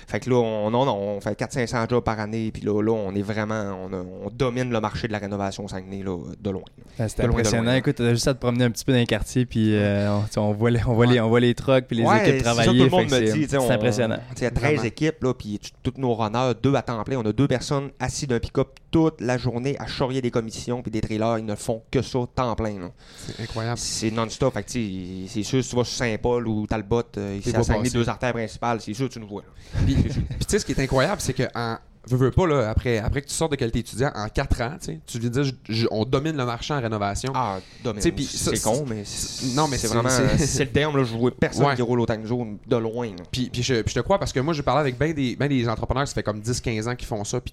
Fait 0.09 0.21
que 0.21 0.29
là, 0.29 0.37
on, 0.37 0.71
non, 0.71 0.85
non, 0.85 0.95
on 0.97 1.19
fait 1.21 1.37
400-500 1.37 1.89
jobs 1.89 2.01
par 2.03 2.17
année, 2.19 2.49
puis 2.53 2.61
là, 2.63 2.81
là, 2.81 2.93
on 2.93 3.13
est 3.13 3.21
vraiment, 3.21 3.77
on, 3.83 3.91
a- 3.93 4.05
on 4.25 4.29
domine 4.31 4.71
le 4.71 4.79
marché 4.79 5.07
de 5.09 5.11
la 5.11 5.19
rénovation 5.19 5.65
au 5.65 5.67
Saguenay, 5.67 6.01
là, 6.01 6.17
de 6.39 6.49
loin. 6.49 6.61
Ah, 6.97 7.09
C'était 7.09 7.25
impressionnant. 7.25 7.63
loin. 7.63 7.75
Écoute, 7.75 7.95
t'as 7.97 8.11
juste 8.13 8.27
à 8.29 8.33
te 8.33 8.39
promener 8.39 8.63
un 8.63 8.71
petit 8.71 8.85
peu 8.85 8.93
dans 8.93 8.99
les 8.99 9.05
quartiers, 9.05 9.45
puis 9.45 9.75
euh, 9.75 10.09
on, 10.37 10.39
on 10.41 10.51
voit 10.53 10.71
les, 10.71 10.79
on 10.87 10.93
voit 10.93 11.05
les, 11.07 11.19
on 11.19 11.27
voit 11.27 11.41
les 11.41 11.53
trucks, 11.53 11.85
puis 11.87 11.97
les 11.97 12.03
Ouais, 12.05 12.21
équipes 12.29 12.37
ça, 12.45 12.53
travailler. 12.53 12.77
tout 12.79 12.83
le 12.85 12.89
monde 12.89 13.03
me 13.03 13.09
c'est- 13.27 13.47
dit, 13.47 13.57
on- 13.57 13.69
impressionnant. 13.69 14.19
Il 14.37 14.43
y 14.43 14.45
a 14.45 14.51
13 14.51 14.63
Vraiment. 14.75 14.83
équipes, 14.83 15.23
là, 15.23 15.33
puis 15.33 15.59
t- 15.59 15.69
tous 15.83 15.99
nos 15.99 16.15
runners, 16.15 16.53
deux 16.63 16.73
à 16.75 16.81
temps 16.81 17.03
plein. 17.03 17.17
On 17.17 17.25
a 17.25 17.33
deux 17.33 17.47
personnes 17.49 17.89
assises 17.99 18.29
d'un 18.29 18.39
pick-up 18.39 18.69
toute 18.91 19.19
la 19.19 19.37
journée 19.37 19.75
à 19.77 19.87
charrier 19.87 20.21
des 20.21 20.31
commissions, 20.31 20.81
puis 20.81 20.89
des 20.89 21.01
trailers, 21.01 21.37
ils 21.39 21.45
ne 21.45 21.55
font 21.55 21.81
que 21.91 22.01
ça, 22.01 22.19
temps 22.33 22.55
plein. 22.55 22.79
là. 22.79 22.91
C'est 23.17 23.43
incroyable. 23.43 23.77
C'est 23.77 24.09
non-stop. 24.11 24.53
Fait 24.53 24.63
que, 24.63 24.69
tu 24.69 25.27
sais, 25.27 25.33
c'est 25.33 25.43
sûr, 25.43 25.61
si 25.61 25.69
tu 25.71 25.75
vas 25.75 25.83
sur 25.83 25.97
Saint-Paul 25.97 26.47
ou 26.47 26.65
Talbot, 26.65 27.01
euh, 27.17 27.35
ici 27.39 27.49
Les 27.49 27.55
à 27.57 27.63
Saguenay, 27.63 27.89
deux 27.89 28.07
artères 28.07 28.31
principales, 28.31 28.79
c'est 28.79 28.93
sûr, 28.93 29.09
tu 29.09 29.19
nous 29.19 29.27
vois. 29.27 29.41
là. 29.41 29.79
Puis, 29.85 29.96
puis 30.03 30.11
tu 30.11 30.45
sais, 30.47 30.59
ce 30.59 30.65
qui 30.65 30.71
est 30.73 30.79
incroyable, 30.81 31.19
c'est 31.21 31.33
que 31.33 31.43
en, 31.55 31.77
veux, 32.09 32.17
veux 32.17 32.31
pas, 32.31 32.47
là, 32.47 32.69
après, 32.69 32.99
après 32.99 33.21
que 33.21 33.27
tu 33.27 33.33
sors 33.33 33.49
de 33.49 33.55
qualité 33.57 33.79
étudiant, 33.79 34.11
en 34.15 34.29
4 34.29 34.61
ans, 34.61 34.77
tu 34.79 35.19
viens 35.19 35.29
de 35.29 35.41
dire, 35.41 35.43
je- 35.43 35.73
je- 35.73 35.87
on 35.91 36.05
domine 36.05 36.37
le 36.37 36.45
marché 36.45 36.73
en 36.73 36.79
rénovation. 36.81 37.31
Ah, 37.35 37.57
ça, 37.83 38.51
c'est 38.55 38.61
con, 38.63 38.85
mais 38.87 39.03
c'est- 39.03 39.55
Non, 39.55 39.67
mais 39.67 39.77
c'est 39.77 39.87
vraiment. 39.87 40.07
c'est- 40.37 40.63
le 40.65 40.71
terme, 40.71 40.95
là, 40.97 41.03
je 41.03 41.15
vois 41.17 41.31
personne 41.31 41.65
Ouais. 41.65 41.75
qui 41.75 41.81
roule 41.81 41.99
au 41.99 42.05
zone 42.25 42.57
de 42.65 42.75
loin. 42.77 43.07
là. 43.07 43.23
Puis, 43.31 43.49
puis 43.51 43.61
je, 43.61 43.81
puis 43.81 43.89
je 43.93 43.95
te 43.95 43.99
crois 44.03 44.19
parce 44.19 44.31
que 44.31 44.39
moi, 44.39 44.53
j'ai 44.53 44.63
parlé 44.63 44.79
avec 44.81 44.97
bien 44.97 45.11
des, 45.13 45.35
ben 45.35 45.49
des 45.49 45.67
entrepreneurs, 45.67 46.07
ça 46.07 46.13
fait 46.13 46.23
comme 46.23 46.39
10-15 46.39 46.87
ans 46.87 46.95
qu'ils 46.95 47.07
font 47.07 47.23
ça. 47.25 47.41
Puis, 47.41 47.51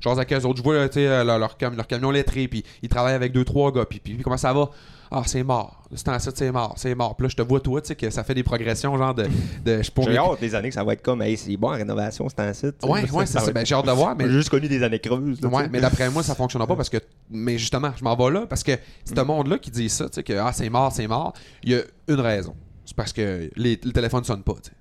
jase 0.00 0.18
avec 0.18 0.32
eux 0.32 0.46
autres, 0.46 0.58
je 0.58 0.62
vois 0.62 0.90
sais, 0.90 1.06
euh, 1.06 1.22
leur, 1.24 1.38
leur, 1.38 1.56
cam- 1.58 1.76
leur 1.76 1.86
camion 1.86 2.10
lettré, 2.10 2.48
puis 2.48 2.64
ils 2.82 2.88
travaillent 2.88 3.14
avec 3.14 3.32
2-3 3.34 3.72
gars. 3.72 3.84
Puis, 3.84 4.00
puis, 4.00 4.14
puis 4.14 4.22
comment 4.22 4.36
ça 4.38 4.52
va? 4.54 4.70
Ah, 5.10 5.22
c'est 5.26 5.42
mort. 5.42 5.82
C'est 5.94 6.04
temps 6.04 6.18
c'est 6.18 6.52
mort, 6.52 6.74
c'est 6.76 6.94
mort. 6.94 7.16
Puis 7.16 7.24
là, 7.24 7.28
je 7.28 7.36
te 7.36 7.42
vois, 7.42 7.60
toi, 7.60 7.80
tu 7.80 7.88
sais, 7.88 7.96
que 7.96 8.10
ça 8.10 8.24
fait 8.24 8.34
des 8.34 8.42
progressions, 8.42 8.96
genre 8.98 9.14
de. 9.14 9.24
de 9.64 9.82
je 9.82 9.90
J'ai 10.02 10.18
hâte 10.18 10.40
des 10.40 10.54
années 10.54 10.68
que 10.68 10.74
ça 10.74 10.82
va 10.84 10.94
être 10.94 11.02
comme, 11.02 11.22
hey, 11.22 11.36
c'est 11.36 11.56
bon 11.56 11.68
en 11.68 11.76
rénovation, 11.76 12.28
c'est 12.28 12.40
un 12.40 12.52
site. 12.52 12.76
Ouais, 12.82 13.08
ouais, 13.10 13.26
c'est 13.26 13.38
ça. 13.38 13.52
Ben, 13.52 13.64
j'ai 13.64 13.74
hâte 13.74 13.86
de 13.86 13.92
voir, 13.92 14.16
mais. 14.16 14.24
J'ai 14.26 14.32
juste 14.32 14.50
connu 14.50 14.68
des 14.68 14.82
années 14.82 14.98
creuses. 14.98 15.40
là, 15.40 15.48
Ouais, 15.48 15.64
sais. 15.64 15.68
mais 15.70 15.80
d'après 15.80 16.10
moi, 16.10 16.22
ça 16.22 16.34
fonctionnera 16.36 16.66
pas 16.66 16.76
parce 16.76 16.90
que. 16.90 16.98
Mais 17.30 17.58
justement, 17.58 17.92
je 17.96 18.04
m'en 18.04 18.16
vais 18.16 18.30
là 18.30 18.46
parce 18.46 18.62
que 18.62 18.72
ce 19.04 19.20
monde-là 19.20 19.58
qui 19.58 19.70
dit 19.70 19.88
ça, 19.88 20.08
tu 20.08 20.14
sais, 20.14 20.22
que 20.22 20.32
ah, 20.32 20.52
c'est 20.52 20.68
mort, 20.70 20.92
c'est 20.92 21.06
mort, 21.06 21.32
il 21.62 21.72
y 21.72 21.74
a 21.76 21.82
une 22.08 22.20
raison. 22.20 22.54
C'est 22.84 22.96
parce 22.96 23.12
que 23.12 23.50
les, 23.56 23.80
le 23.82 23.92
téléphone 23.92 24.24
sonne 24.24 24.42
pas, 24.42 24.54
tu 24.54 24.70
sais. 24.70 24.76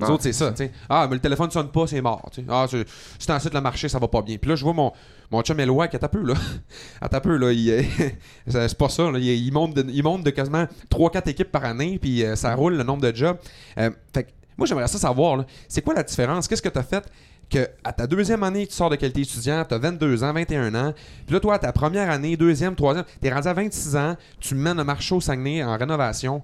Les 0.00 0.06
Ah, 0.06 0.12
autres, 0.12 0.22
c'est 0.22 0.32
ça. 0.32 0.52
Ah, 0.88 1.06
mais 1.08 1.16
le 1.16 1.20
téléphone 1.20 1.50
sonne 1.50 1.70
pas, 1.70 1.86
c'est 1.86 2.00
mort, 2.00 2.28
tu 2.32 2.40
sais. 2.40 2.46
Ah, 2.48 2.66
c'est 2.70 2.84
c'est 3.18 3.32
en 3.32 3.38
site 3.40 3.52
le 3.54 3.60
marché, 3.60 3.88
ça 3.88 3.98
va 3.98 4.06
pas 4.08 4.22
bien. 4.22 4.36
Puis 4.36 4.48
là, 4.48 4.54
je 4.56 4.62
vois 4.62 4.72
mon, 4.72 4.92
mon 5.30 5.42
chum 5.42 5.58
Eloi 5.58 5.88
qui 5.88 5.96
à 5.96 6.08
peu, 6.08 6.22
là. 6.22 6.34
À 7.00 7.20
peu, 7.20 7.36
là. 7.36 7.52
Il, 7.52 7.84
c'est 8.46 8.78
pas 8.78 8.88
ça, 8.88 9.10
là. 9.10 9.18
Il, 9.18 9.26
il 9.26 9.52
monte 9.52 9.74
de, 9.74 9.84
il 9.90 10.02
monte 10.02 10.22
de 10.22 10.30
quasiment 10.30 10.66
3-4 10.90 11.28
équipes 11.28 11.50
par 11.50 11.64
année, 11.64 11.98
puis 12.00 12.24
euh, 12.24 12.36
ça 12.36 12.54
roule 12.54 12.76
le 12.76 12.84
nombre 12.84 13.02
de 13.02 13.14
jobs. 13.14 13.38
Euh, 13.78 13.90
fait 14.14 14.24
que 14.24 14.30
moi, 14.56 14.66
j'aimerais 14.66 14.88
ça 14.88 14.98
savoir, 14.98 15.36
là, 15.36 15.46
c'est 15.68 15.82
quoi 15.82 15.94
la 15.94 16.02
différence? 16.02 16.46
Qu'est-ce 16.48 16.62
que 16.62 16.68
tu 16.68 16.78
as 16.78 16.82
fait 16.82 17.04
que 17.50 17.66
à 17.82 17.92
ta 17.94 18.06
deuxième 18.06 18.42
année, 18.42 18.66
tu 18.66 18.74
sors 18.74 18.90
de 18.90 18.96
qualité 18.96 19.22
étudiant, 19.22 19.64
tu 19.66 19.74
as 19.74 19.78
22 19.78 20.22
ans, 20.22 20.32
21 20.34 20.74
ans, 20.74 20.92
puis 21.26 21.34
là, 21.34 21.40
toi, 21.40 21.54
à 21.54 21.58
ta 21.58 21.72
première 21.72 22.10
année, 22.10 22.36
deuxième, 22.36 22.74
troisième, 22.74 23.04
tu 23.20 23.26
es 23.26 23.32
rendu 23.32 23.48
à 23.48 23.54
26 23.54 23.96
ans, 23.96 24.16
tu 24.38 24.54
mènes 24.54 24.78
un 24.78 24.84
marché 24.84 25.14
au 25.14 25.20
Saguenay 25.20 25.64
en 25.64 25.76
rénovation. 25.76 26.42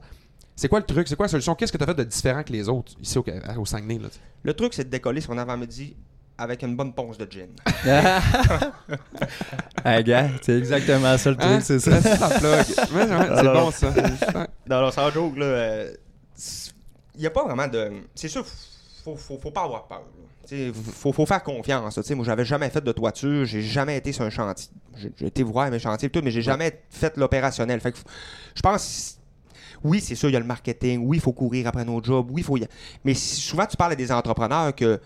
C'est 0.57 0.69
quoi 0.69 0.79
le 0.81 0.87
truc? 0.87 1.09
C'est 1.09 1.17
quoi 1.17 1.25
la 1.27 1.31
solution? 1.31 1.55
Qu'est-ce 1.55 1.73
que 1.73 1.77
tu 1.79 1.83
as 1.83 1.87
fait 1.87 1.95
de 1.95 2.05
différent 2.05 2.43
que 2.43 2.53
les 2.53 2.69
autres 2.69 2.93
ici 3.01 3.19
au, 3.19 3.25
au 3.59 3.67
Saguenay? 3.67 3.99
Là? 3.99 4.09
Le 4.43 4.55
truc, 4.55 4.73
c'est 4.75 4.85
de 4.85 4.89
décoller 4.91 5.21
son 5.21 5.37
avant-midi 5.37 5.97
avec 6.39 6.63
une 6.63 6.77
bonne 6.77 6.93
ponce 6.93 7.17
de 7.19 7.27
gin. 7.31 7.49
hey, 9.85 10.05
gars, 10.05 10.29
c'est 10.43 10.59
exactement 10.59 11.17
ça 11.19 11.31
le 11.31 11.37
truc, 11.37 11.51
Hein? 11.51 11.61
c'est 11.61 11.79
ça. 11.79 12.01
C'est 12.01 12.17
ça, 12.17 12.29
plug. 12.29 12.43
Ouais, 12.93 13.01
ouais, 13.03 13.07
c'est 13.09 13.13
Alors- 13.39 13.65
bon, 13.67 13.71
ça. 13.71 13.89
Ouais. 13.91 14.47
Non, 14.69 14.81
non, 14.81 14.91
sans 14.91 15.11
joke, 15.11 15.37
là. 15.39 15.85
Il 17.17 17.21
n'y 17.21 17.27
a 17.27 17.31
pas 17.31 17.45
vraiment 17.45 17.69
de. 17.69 17.93
C'est 18.15 18.29
sûr, 18.29 18.45
faut, 19.05 19.17
faut, 19.17 19.39
faut 19.39 19.51
pas 19.53 19.63
avoir 19.65 19.87
peur. 19.87 20.03
sais, 20.47 20.73
Faut, 20.75 21.13
faut 21.13 21.27
faire 21.27 21.43
confiance. 21.43 21.97
là. 21.97 22.03
Tu 22.03 22.09
sais, 22.09 22.15
Moi, 22.17 22.25
j'avais 22.25 22.45
jamais 22.45 22.69
fait 22.71 22.83
de 22.83 22.91
toiture, 22.93 23.45
j'ai 23.45 23.63
jamais 23.63 23.97
été 23.99 24.13
sur 24.13 24.25
un 24.25 24.31
chantier. 24.31 24.69
J'ai 24.97 25.27
été 25.27 25.43
voir 25.45 25.71
mes 25.71 25.79
chantiers 25.79 26.09
et 26.09 26.11
tout, 26.11 26.21
mais 26.25 26.31
j'ai 26.33 26.43
jamais 26.43 26.83
fait 26.91 27.17
l'opérationnel. 27.17 27.81
Fait 27.81 27.93
que 27.93 27.99
je 28.55 28.61
pense. 28.63 29.19
Oui, 29.85 30.01
c'est 30.01 30.15
sûr, 30.15 30.31
il 30.31 30.33
y 30.33 30.37
a 30.37 30.41
le 30.41 30.47
marketing. 30.47 31.03
Oui, 31.07 31.19
il 31.19 31.21
faut 31.21 31.33
courir 31.33 31.67
après 31.69 31.85
nos 31.85 32.03
jobs. 32.03 32.27
Oui, 32.31 32.41
il 32.41 32.45
faut. 32.45 32.57
y- 32.57 32.67
Mais 33.05 33.15
souvent, 33.15 33.67
tu 33.67 33.77
parles 33.77 33.93
à 33.93 33.97
des 33.97 34.11
entrepreneurs 34.11 34.75
que. 34.75 34.99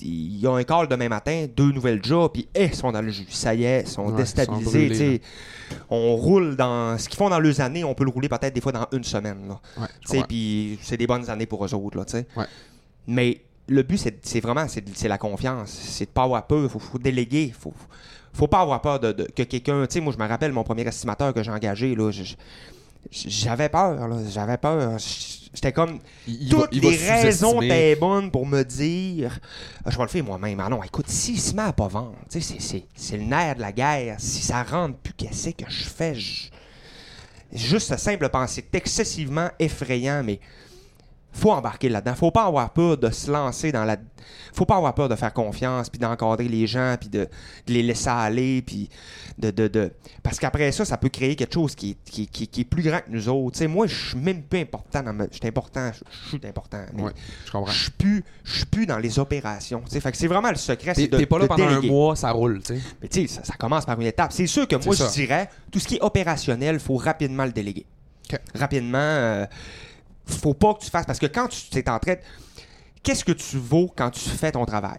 Ils 0.00 0.46
ont 0.46 0.54
un 0.54 0.62
call 0.62 0.86
demain 0.86 1.08
matin, 1.08 1.46
deux 1.56 1.72
nouvelles 1.72 2.04
jobs, 2.04 2.30
puis 2.32 2.48
eh, 2.54 2.66
ils 2.66 2.74
sont 2.74 2.92
dans 2.92 3.02
le 3.02 3.10
jus. 3.10 3.26
Ça 3.30 3.52
y 3.52 3.64
est, 3.64 3.80
ils 3.80 3.88
sont 3.88 4.02
Ouais, 4.02 4.08
ils 4.08 4.10
sont 4.12 4.16
déstabilisés. 4.16 4.86
brûlés, 4.88 5.22
on 5.90 6.14
roule 6.14 6.54
dans. 6.54 6.96
Ce 6.98 7.08
qu'ils 7.08 7.18
font 7.18 7.28
dans 7.28 7.40
leurs 7.40 7.60
années, 7.60 7.82
on 7.82 7.94
peut 7.96 8.04
le 8.04 8.10
rouler 8.10 8.28
peut-être 8.28 8.54
des 8.54 8.60
fois 8.60 8.70
dans 8.70 8.86
une 8.92 9.02
semaine. 9.02 9.56
Ouais, 9.76 9.86
puis 10.28 10.78
c'est 10.82 10.96
des 10.96 11.08
bonnes 11.08 11.28
années 11.28 11.46
pour 11.46 11.64
eux 11.64 11.74
autres, 11.74 11.96
là. 11.98 12.04
Ouais. 12.36 12.44
Mais 13.08 13.40
le 13.66 13.82
but, 13.82 13.98
c'est 14.22 14.38
vraiment 14.40 14.68
c'est 14.68 14.84
c'est 14.96 15.08
la 15.08 15.18
confiance. 15.18 15.70
C'est 15.70 16.04
de 16.06 16.10
pas 16.10 16.22
avoir 16.22 16.46
peur. 16.46 16.62
Il 16.62 16.68
faut, 16.68 16.78
faut 16.78 16.98
déléguer. 16.98 17.52
Faut, 17.58 17.74
faut 18.32 18.46
pas 18.46 18.60
avoir 18.60 18.80
peur 18.80 19.00
de, 19.00 19.10
de- 19.10 19.24
que 19.24 19.42
quelqu'un. 19.42 19.84
Tu 19.88 19.94
sais, 19.94 20.00
moi, 20.00 20.12
je 20.16 20.22
me 20.22 20.28
rappelle 20.28 20.52
mon 20.52 20.62
premier 20.62 20.86
estimateur 20.86 21.34
que 21.34 21.42
j'ai 21.42 21.50
engagé, 21.50 21.96
là. 21.96 22.12
je- 22.12 22.22
je- 22.22 22.36
J'avais 23.10 23.68
peur, 23.68 24.06
là. 24.08 24.16
J'avais 24.30 24.56
peur. 24.58 24.98
J'étais 24.98 25.72
comme. 25.72 25.98
Il- 26.26 26.48
Toutes 26.50 26.74
va 26.74 26.90
les 26.90 26.96
raisons 26.96 27.62
étaient 27.62 27.96
bonnes 27.96 28.30
pour 28.30 28.44
me 28.46 28.62
dire 28.62 29.38
Ah, 29.84 29.90
je 29.90 29.96
vais 29.96 30.02
le 30.02 30.08
faire 30.08 30.24
moi-même. 30.24 30.60
Ah 30.60 30.68
non, 30.68 30.82
écoute, 30.82 31.08
s'il 31.08 31.40
se 31.40 31.54
met 31.54 31.62
à 31.62 31.72
pas 31.72 31.88
vendre, 31.88 32.16
tu 32.30 32.40
sais, 32.40 32.54
c'est- 32.54 32.60
c'est- 32.60 32.84
c'est 32.94 33.16
le 33.16 33.24
nerf 33.24 33.54
de 33.56 33.60
la 33.62 33.72
guerre. 33.72 34.16
Si 34.18 34.42
ça 34.42 34.62
rentre 34.62 34.96
plus, 34.98 35.14
qu'est-ce 35.14 35.50
que 35.50 35.64
je 35.70 35.84
fais? 35.84 36.14
Je- 36.14 36.48
Juste 37.50 37.88
ce 37.88 37.96
simple 37.96 38.28
pensée, 38.28 38.62
c'est 38.70 38.76
excessivement 38.78 39.48
effrayant, 39.58 40.22
mais 40.22 40.38
faut 41.32 41.52
embarquer 41.52 41.88
là-dedans. 41.88 42.14
Faut 42.14 42.30
pas 42.30 42.44
avoir 42.46 42.70
peur 42.72 42.96
de 42.96 43.10
se 43.10 43.30
lancer 43.30 43.70
dans 43.72 43.84
la. 43.84 43.96
Faut 44.52 44.64
pas 44.64 44.76
avoir 44.76 44.94
peur 44.94 45.08
de 45.08 45.14
faire 45.14 45.32
confiance, 45.32 45.88
puis 45.88 45.98
d'encadrer 45.98 46.48
les 46.48 46.66
gens, 46.66 46.96
puis 46.98 47.08
de, 47.08 47.20
de 47.66 47.72
les 47.72 47.82
laisser 47.82 48.08
aller, 48.08 48.62
puis 48.62 48.88
de, 49.38 49.50
de, 49.50 49.68
de- 49.68 49.92
Parce 50.22 50.38
qu'après 50.40 50.72
ça, 50.72 50.84
ça 50.84 50.96
peut 50.96 51.08
créer 51.10 51.36
quelque 51.36 51.54
chose 51.54 51.74
qui 51.74 51.90
est, 51.90 52.10
qui, 52.10 52.26
qui- 52.26 52.48
qui 52.48 52.60
est 52.62 52.64
plus 52.64 52.82
grand 52.82 52.98
que 52.98 53.10
nous 53.10 53.28
autres. 53.28 53.64
Moi, 53.66 53.86
je 53.86 54.08
suis 54.08 54.18
même 54.18 54.42
peu 54.42 54.56
important. 54.56 55.02
Dans 55.02 55.12
ma... 55.12 55.24
Je 55.30 55.36
suis 55.38 55.46
important, 55.46 55.90
je 55.92 56.28
suis 56.28 56.40
important, 56.46 56.78
Ouais, 56.98 57.12
je 57.46 57.52
comprends. 57.52 57.70
je 57.70 57.82
suis 57.82 57.90
plus, 57.92 58.24
je 58.44 58.56
suis 58.56 58.66
plus 58.66 58.86
dans 58.86 58.98
les 58.98 59.18
opérations. 59.18 59.82
Fait 59.88 60.10
que 60.10 60.16
c'est 60.18 60.26
vraiment 60.26 60.50
le 60.50 60.56
secret, 60.56 60.94
T'es 60.94 61.02
c'est 61.02 61.08
de, 61.08 61.18
t'es 61.18 61.26
pas 61.26 61.38
là 61.38 61.46
pendant 61.46 61.68
déléguer. 61.68 61.88
un 61.88 61.92
mois, 61.92 62.16
ça 62.16 62.30
roule. 62.32 62.60
Mais 63.00 63.08
tu 63.08 63.20
sais, 63.20 63.26
ça, 63.28 63.44
ça 63.44 63.54
commence 63.54 63.84
par 63.86 64.00
une 64.00 64.06
étape. 64.06 64.32
C'est 64.32 64.46
sûr 64.46 64.66
que 64.66 64.76
moi, 64.76 64.94
je 64.94 65.08
dirais, 65.12 65.48
tout 65.70 65.78
ce 65.78 65.86
qui 65.86 65.96
est 65.96 66.02
opérationnel, 66.02 66.74
il 66.76 66.80
faut 66.80 66.96
rapidement 66.96 67.44
le 67.44 67.52
déléguer. 67.52 67.86
Rapidement, 68.54 68.98
euh, 68.98 69.46
faut 70.34 70.54
pas 70.54 70.74
que 70.74 70.84
tu 70.84 70.90
fasses. 70.90 71.06
Parce 71.06 71.18
que 71.18 71.26
quand 71.26 71.48
tu 71.48 71.78
es 71.78 71.88
en 71.88 71.98
train 71.98 72.16
Qu'est-ce 73.02 73.24
que 73.24 73.32
tu 73.32 73.56
vaux 73.56 73.90
quand 73.96 74.10
tu 74.10 74.28
fais 74.28 74.52
ton 74.52 74.64
travail? 74.64 74.98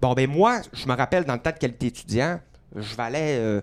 Bon, 0.00 0.14
ben 0.14 0.28
moi, 0.28 0.60
je 0.72 0.86
me 0.86 0.94
rappelle 0.94 1.24
dans 1.24 1.34
le 1.34 1.40
temps 1.40 1.52
de 1.52 1.58
qualité 1.58 1.86
étudiant, 1.86 2.40
je 2.74 2.94
valais 2.94 3.38
euh, 3.38 3.60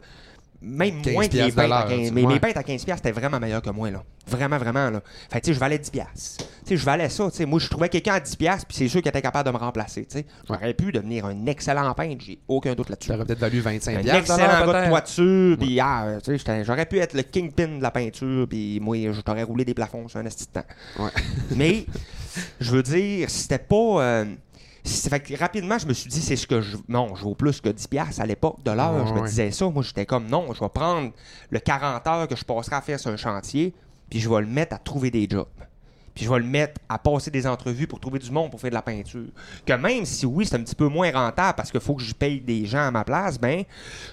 même 0.62 1.02
15 1.02 1.14
moins 1.14 1.28
que 1.28 1.34
les 1.38 1.52
peintes 1.52 1.60
à 1.60 1.68
l'heure, 1.68 1.88
15 1.88 2.08
tu- 2.08 2.14
Mais 2.14 2.22
ouais. 2.24 2.34
mes 2.34 2.40
peintes 2.40 2.58
à 2.58 2.64
15 2.64 2.84
piastres, 2.86 3.06
c'était 3.06 3.20
vraiment 3.20 3.40
meilleur 3.40 3.62
que 3.62 3.70
moi, 3.70 3.92
là. 3.92 4.04
Vraiment, 4.28 4.58
vraiment, 4.58 4.90
là. 4.90 5.02
Fait 5.32 5.40
que, 5.40 5.46
tu 5.46 5.52
sais, 5.52 5.54
je 5.54 5.60
valais 5.60 5.78
10 5.80 5.90
piastres. 5.90 6.38
Tu 6.38 6.46
sais, 6.66 6.78
je 6.78 6.84
valais 6.86 7.08
ça, 7.10 7.30
tu 7.30 7.38
sais. 7.38 7.46
Moi, 7.46 7.60
je 7.60 7.70
trouvais 7.70 7.88
quelqu'un 7.90 8.16
à 8.16 8.20
10 8.20 8.36
piastres, 8.36 8.66
puis 8.68 8.76
c'est 8.78 8.88
sûr 8.88 9.02
qu'il 9.02 9.10
était 9.10 9.22
capable 9.22 9.48
de 9.48 9.54
me 9.54 9.60
remplacer, 9.60 10.06
tu 10.06 10.18
sais. 10.18 10.26
J'aurais 10.48 10.74
pu 10.74 10.92
devenir 10.92 11.26
un 11.26 11.46
excellent 11.46 11.94
peintre, 11.94 12.24
j'ai 12.26 12.40
aucun 12.48 12.74
doute 12.76 12.90
là-dessus. 12.90 13.10
Tu 13.10 13.16
aurais 13.16 13.26
peut-être 13.26 13.40
valu 13.40 13.60
25 13.62 13.96
Un 13.96 14.16
excellent 14.16 14.38
gars 14.66 14.84
de 14.84 14.90
toiture, 14.90 15.58
puis 15.58 15.80
ah, 15.80 16.18
tu 16.24 16.38
sais, 16.38 16.64
j'aurais 16.66 16.86
pu 16.86 17.00
être 17.00 17.14
le 17.14 17.24
kingpin 17.24 17.78
de 17.78 17.84
la 17.84 17.92
peinture, 17.92 18.48
puis 18.50 18.80
moi, 18.82 18.98
je 19.12 19.22
t'aurais 19.22 19.44
roulé 19.44 19.64
des 19.64 19.74
plafonds 19.74 20.08
sur 20.08 20.20
un 20.20 20.26
esti 20.26 20.46
de 20.48 20.52
temps. 20.60 21.04
Ouais. 21.04 21.12
Mais, 21.56 21.86
je 22.60 22.72
veux 22.72 22.84
dire, 22.84 23.30
c'était 23.30 23.60
pas... 23.60 24.02
euh, 24.02 24.26
fait 24.88 25.20
que 25.20 25.38
rapidement, 25.38 25.78
je 25.78 25.88
me 25.88 25.94
suis 25.94 26.10
dit, 26.10 26.22
c'est 26.22 26.36
ce 26.36 26.48
que 26.48 26.62
je... 26.62 26.78
Non, 26.88 27.16
je 27.16 27.24
vaux 27.24 27.36
plus 27.36 27.62
que 27.62 27.70
10 27.70 27.88
piastres 27.88 28.22
à 28.22 28.26
l'époque 28.26 28.64
de 28.64 28.72
l'heure. 28.72 28.94
Ouais, 28.94 29.08
je 29.08 29.14
me 29.14 29.20
ouais. 29.22 29.28
disais 29.28 29.52
ça. 29.52 29.70
Moi, 29.70 29.84
j'étais 29.84 30.06
comme, 30.06 30.28
non, 30.28 30.54
je 30.54 30.60
vais 30.60 30.70
prendre 30.70 31.12
le 31.50 31.60
40 31.60 32.08
heures 32.08 32.28
que 32.28 32.36
je 32.36 32.44
passerai 32.44 32.76
à 32.76 32.82
faire 32.82 33.00
sur 33.00 33.12
un 33.12 33.18
chantier, 33.18 33.74
puis 34.10 34.20
je 34.20 34.30
vais 34.30 34.42
le 34.42 34.48
mettre 34.48 34.76
à 34.76 34.78
trouver 34.78 35.12
des 35.12 35.28
jobs. 35.30 35.48
Puis 36.18 36.26
je 36.26 36.32
vais 36.32 36.40
le 36.40 36.46
mettre 36.46 36.82
à 36.90 36.98
passer 36.98 37.30
des 37.30 37.46
entrevues 37.46 37.86
pour 37.86 38.00
trouver 38.00 38.18
du 38.18 38.32
monde 38.32 38.50
pour 38.50 38.60
faire 38.60 38.72
de 38.72 38.76
la 38.76 38.82
peinture. 38.82 39.28
Que 39.64 39.74
même 39.74 40.04
si 40.04 40.26
oui, 40.26 40.48
c'est 40.48 40.56
un 40.56 40.64
petit 40.64 40.74
peu 40.74 40.88
moins 40.88 41.12
rentable 41.12 41.56
parce 41.56 41.70
qu'il 41.70 41.80
faut 41.80 41.94
que 41.94 42.02
je 42.02 42.16
paye 42.16 42.42
des 42.42 42.66
gens 42.66 42.88
à 42.88 42.90
ma 42.90 43.04
place, 43.04 43.40
ben, 43.40 43.64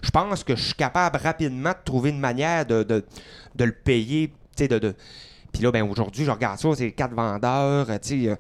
je 0.03 0.11
pense 0.11 0.45
que 0.45 0.55
je 0.55 0.63
suis 0.63 0.75
capable 0.75 1.17
rapidement 1.17 1.71
de 1.71 1.83
trouver 1.83 2.11
une 2.11 2.21
manière 2.21 2.67
de, 2.67 2.83
de, 2.83 3.03
de 3.55 3.65
le 3.65 3.73
payer. 3.73 4.29
tu 4.55 4.65
sais, 4.65 4.69
De, 4.69 4.79
de... 4.79 4.95
Puis 5.51 5.63
là, 5.63 5.71
ben, 5.71 5.89
aujourd'hui, 5.89 6.27
je 6.27 6.31
regarde 6.31 6.59
ça, 6.59 6.69
c'est 6.77 6.93
quatre 6.93 7.15
vendeurs, 7.15 7.89
euh, 7.89 7.99
tu 8.03 8.27
sais, 8.27 8.37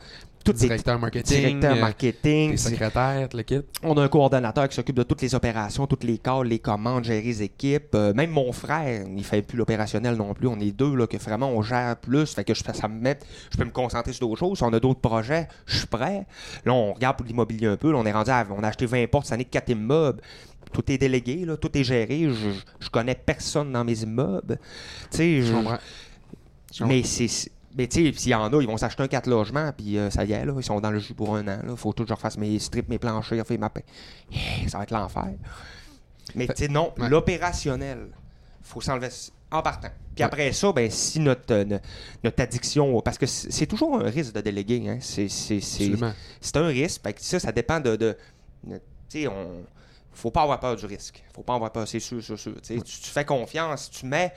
des 0.52 0.60
Directeur 0.66 0.98
marketing, 0.98 1.40
directeurs 1.40 1.76
euh, 1.76 1.80
marketing. 1.80 2.50
tes 2.52 2.56
secrétaires, 2.56 3.28
l'équipe. 3.32 3.64
On 3.82 3.96
a 3.96 4.02
un 4.02 4.08
coordonnateur 4.08 4.68
qui 4.68 4.74
s'occupe 4.76 4.96
de 4.96 5.02
toutes 5.02 5.22
les 5.22 5.34
opérations, 5.34 5.86
toutes 5.86 6.04
les 6.04 6.18
calls, 6.18 6.46
les 6.46 6.58
commandes, 6.58 7.04
gérer 7.04 7.22
les 7.22 7.42
équipes. 7.42 7.94
Euh, 7.94 8.12
même 8.14 8.30
mon 8.30 8.52
frère, 8.52 9.06
il 9.08 9.24
fait 9.24 9.42
plus 9.42 9.56
l'opérationnel 9.58 10.16
non 10.16 10.34
plus. 10.34 10.48
On 10.48 10.58
est 10.60 10.72
deux 10.72 10.94
là, 10.94 11.06
que 11.06 11.16
vraiment 11.16 11.50
on 11.50 11.62
gère 11.62 11.96
plus. 11.96 12.34
Fait 12.34 12.44
que 12.44 12.54
je, 12.54 12.62
ça 12.72 12.88
me 12.88 13.00
met, 13.00 13.18
je 13.50 13.56
peux 13.56 13.64
me 13.64 13.70
concentrer 13.70 14.12
sur 14.12 14.26
d'autres 14.28 14.40
choses. 14.40 14.58
Si 14.58 14.64
on 14.64 14.72
a 14.72 14.80
d'autres 14.80 15.00
projets, 15.00 15.48
je 15.66 15.78
suis 15.78 15.86
prêt. 15.86 16.26
Là, 16.64 16.72
on 16.72 16.92
regarde 16.92 17.16
pour 17.16 17.26
l'immobilier 17.26 17.68
un 17.68 17.76
peu. 17.76 17.90
Là, 17.92 17.98
on 17.98 18.06
est 18.06 18.12
rendu 18.12 18.30
à, 18.30 18.46
on 18.50 18.62
a 18.62 18.68
acheté 18.68 18.86
20 18.86 19.06
portes 19.10 19.26
cette 19.26 19.34
année, 19.34 19.44
4 19.44 19.70
immeubles. 19.70 20.20
Tout 20.72 20.90
est 20.90 20.98
délégué, 20.98 21.44
là, 21.44 21.56
tout 21.56 21.76
est 21.78 21.84
géré. 21.84 22.28
Je, 22.28 22.50
je 22.80 22.90
connais 22.90 23.14
personne 23.14 23.70
dans 23.72 23.84
mes 23.84 24.02
immeubles. 24.02 24.58
Tu 25.10 25.16
sais. 25.16 25.42
Je 25.42 26.84
Mais 26.84 27.02
c'est. 27.04 27.50
Mais 27.76 27.88
tu 27.88 28.12
sais, 28.12 28.18
s'il 28.18 28.30
y 28.30 28.34
en 28.34 28.52
a, 28.52 28.60
ils 28.62 28.66
vont 28.68 28.76
s'acheter 28.76 29.02
un 29.02 29.08
4 29.08 29.26
logements, 29.28 29.72
puis 29.76 29.98
euh, 29.98 30.08
ça 30.10 30.24
y 30.24 30.32
est, 30.32 30.44
là, 30.44 30.52
ils 30.56 30.62
sont 30.62 30.80
dans 30.80 30.90
le 30.92 31.00
jus 31.00 31.14
pour 31.14 31.34
un 31.36 31.46
an. 31.48 31.58
Il 31.68 31.76
faut 31.76 31.92
tout 31.92 32.04
que 32.04 32.08
je 32.08 32.14
refasse 32.14 32.38
mes 32.38 32.58
strips, 32.60 32.88
mes 32.88 32.98
planchers, 32.98 33.38
refaire 33.38 33.58
ma 33.58 33.70
paix. 33.70 33.84
Ça 34.68 34.78
va 34.78 34.84
être 34.84 34.92
l'enfer. 34.92 35.26
Mais 36.34 36.46
tu 36.46 36.54
sais, 36.56 36.68
non, 36.68 36.92
Ouais. 36.98 37.08
l'opérationnel, 37.08 38.08
faut 38.62 38.80
s'enlever 38.80 39.08
en 39.50 39.60
partant. 39.62 39.88
Puis 40.14 40.22
Ouais. 40.22 40.22
après 40.24 40.52
ça, 40.52 40.72
ben, 40.72 40.88
si 40.90 41.18
notre, 41.20 41.52
euh, 41.52 41.64
no- 41.64 41.78
notre 42.22 42.42
addiction, 42.42 43.00
parce 43.02 43.18
que 43.18 43.26
c'est 43.26 43.66
toujours 43.66 43.96
un 44.00 44.08
risque 44.08 44.32
de 44.34 44.40
déléguer, 44.40 44.88
hein. 44.88 44.98
c'est 45.00 46.56
un 46.56 46.66
risque. 46.68 47.02
Fait 47.02 47.12
que 47.12 47.20
ça, 47.22 47.40
ça 47.40 47.52
dépend 47.52 47.80
de. 47.80 47.96
de, 47.96 48.16
de- 48.64 48.76
tu 49.08 49.22
sais, 49.22 49.26
on. 49.28 49.64
Faut 50.16 50.30
pas 50.30 50.42
avoir 50.42 50.60
peur 50.60 50.76
du 50.76 50.86
risque. 50.86 51.24
Faut 51.34 51.42
pas 51.42 51.56
avoir 51.56 51.72
peur, 51.72 51.88
c'est 51.88 51.98
sûr, 51.98 52.22
sûr, 52.22 52.38
sûr. 52.38 52.54
Tu 52.62 52.78
fais 52.84 53.24
confiance, 53.24 53.90
tu 53.90 54.06
mets. 54.06 54.32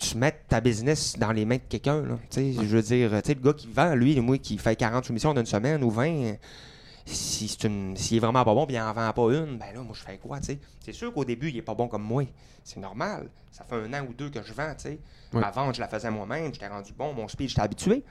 Tu 0.00 0.16
mets 0.16 0.32
ta 0.48 0.60
business 0.60 1.18
dans 1.18 1.32
les 1.32 1.44
mains 1.44 1.56
de 1.56 1.62
quelqu'un, 1.68 2.02
là. 2.02 2.18
Tu 2.30 2.36
sais, 2.40 2.52
je 2.54 2.76
veux 2.76 2.82
dire, 2.82 3.10
tu 3.22 3.26
sais, 3.26 3.34
le 3.34 3.40
gars 3.40 3.52
qui 3.52 3.66
vend, 3.66 3.94
lui, 3.94 4.18
moi, 4.20 4.38
qui 4.38 4.56
fait 4.56 4.76
40 4.76 5.04
soumissions 5.04 5.34
d'une 5.34 5.44
semaine 5.46 5.82
ou 5.82 5.90
20, 5.90 6.34
si 7.04 7.48
c'est 7.48 7.64
une- 7.66 7.96
s'il 7.96 8.18
est 8.18 8.20
vraiment 8.20 8.44
pas 8.44 8.54
bon 8.54 8.64
puis 8.66 8.76
il 8.76 8.80
en 8.80 8.92
vend 8.92 9.12
pas 9.12 9.22
une, 9.34 9.58
ben 9.58 9.66
là, 9.74 9.80
moi, 9.80 9.94
je 9.94 10.00
fais 10.02 10.18
quoi, 10.18 10.38
tu 10.40 10.46
sais? 10.46 10.58
C'est 10.84 10.92
sûr 10.92 11.12
qu'au 11.12 11.24
début, 11.24 11.48
il 11.48 11.56
est 11.56 11.62
pas 11.62 11.74
bon 11.74 11.88
comme 11.88 12.02
moi. 12.02 12.22
C'est 12.64 12.78
normal. 12.80 13.28
Ça 13.50 13.64
fait 13.68 13.74
un 13.76 13.92
an 13.94 14.06
ou 14.08 14.12
deux 14.12 14.28
que 14.30 14.40
je 14.42 14.52
vends, 14.52 14.72
tu 14.76 14.82
sais. 14.84 14.98
Ouais. 15.32 15.40
Ma 15.40 15.50
vente, 15.50 15.74
je 15.74 15.80
la 15.80 15.88
faisais 15.88 16.10
moi-même, 16.10 16.52
j'étais 16.54 16.68
rendu 16.68 16.92
bon, 16.96 17.12
mon 17.12 17.26
speed, 17.26 17.48
j'étais 17.48 17.62
habitué. 17.62 18.04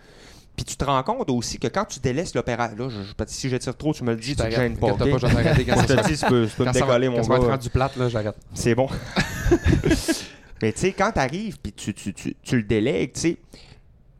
Puis 0.56 0.65
tu 0.65 0.76
te 0.76 0.84
rends 0.84 1.04
compte 1.04 1.30
aussi 1.30 1.60
que 1.60 1.67
quand 1.67 1.86
tu 1.86 2.00
délaisses 2.00 2.34
l'opération, 2.34 2.76
là, 2.76 2.89
je, 2.89 3.02
je- 3.04 3.13
si 3.28 3.47
je 3.50 3.56
tire 3.58 3.78
trop, 3.78 3.93
tu 3.93 4.04
me 4.04 4.12
le 4.12 4.17
dis, 4.17 4.30
tu 4.32 4.36
te 4.36 4.41
t'arrête. 4.41 4.56
gênes 4.56 4.78
pas. 4.78 4.88
Je 4.88 4.93
quand 4.93 5.06
te 5.86 6.08
dis, 6.08 6.17
tu 6.17 6.26
peux, 6.26 6.47
tu 6.47 6.56
peux 6.56 6.63
me 6.63 6.67
Quand 6.67 6.73
ça 6.73 6.86
va, 6.86 7.00
décoller, 7.00 7.08
quand 7.08 7.13
mon 7.17 7.23
ça 7.23 7.30
va 7.30 7.36
être 7.36 7.43
gars. 7.45 7.52
rendu 7.52 7.69
plate, 7.69 7.95
là, 7.95 8.10
j'arrête. 8.10 8.36
C'est 8.56 8.76
bon. 8.76 8.89
Mais 10.62 10.74
tu 10.74 10.80
sais, 10.80 10.91
quand 10.93 11.12
tu 11.12 11.20
arrives 11.20 11.60
puis 11.60 11.72
tu, 11.74 11.93
tu, 11.93 12.13
tu, 12.13 12.36
tu 12.41 12.56
le 12.58 12.63
délègues, 12.63 13.13
tu 13.13 13.20
sais, 13.20 13.38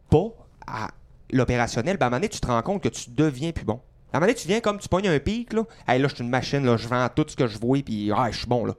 pas 0.10 0.28
à 0.66 0.90
l'opérationnel, 1.32 1.98
ben 1.98 2.06
à 2.06 2.08
un 2.08 2.10
moment 2.12 2.20
donné, 2.20 2.30
tu 2.30 2.40
te 2.40 2.48
rends 2.48 2.62
compte 2.62 2.82
que 2.84 2.90
tu 2.90 3.10
deviens 3.12 3.52
plus 3.52 3.66
bon. 3.66 3.82
À 4.14 4.18
un 4.18 4.20
moment 4.20 4.28
donné, 4.28 4.36
tu 4.40 4.48
viens 4.48 4.60
comme 4.62 4.80
tu 4.80 4.88
pognes 4.88 5.08
un 5.10 5.20
pic, 5.20 5.52
là. 5.54 5.64
Hey, 5.88 6.00
là, 6.02 6.08
je 6.08 6.16
suis 6.16 6.24
une 6.24 6.30
machine, 6.30 6.64
là, 6.66 6.78
je 6.78 6.88
vends 6.88 7.08
tout 7.14 7.26
ce 7.28 7.36
que 7.36 7.48
je 7.48 7.58
vois, 7.60 7.80
puis 7.84 8.12
ah, 8.16 8.30
je 8.32 8.38
suis 8.38 8.48
bon, 8.48 8.66
là. 8.66 8.74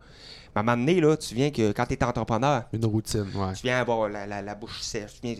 Mais 0.54 0.58
à 0.58 0.60
un 0.60 0.62
moment 0.62 0.76
donné, 0.78 1.00
là, 1.00 1.16
tu 1.16 1.34
viens 1.34 1.50
que 1.50 1.72
quand 1.72 1.84
tu 1.86 1.94
es 1.94 2.04
entrepreneur, 2.04 2.64
Une 2.72 2.86
routine, 2.86 3.26
ouais. 3.34 3.52
tu 3.54 3.62
viens 3.64 3.80
avoir 3.80 4.08
la, 4.08 4.26
la, 4.26 4.40
la 4.40 4.54
bouche 4.54 4.80
sèche. 4.80 5.20
Tu 5.20 5.26
viens. 5.34 5.36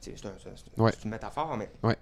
C'est 0.00 0.14
un- 0.26 0.82
Ouais. 0.82 0.90
une 1.04 1.10
métaphore, 1.10 1.56
mais. 1.56 1.70
Ouais. 1.82 1.96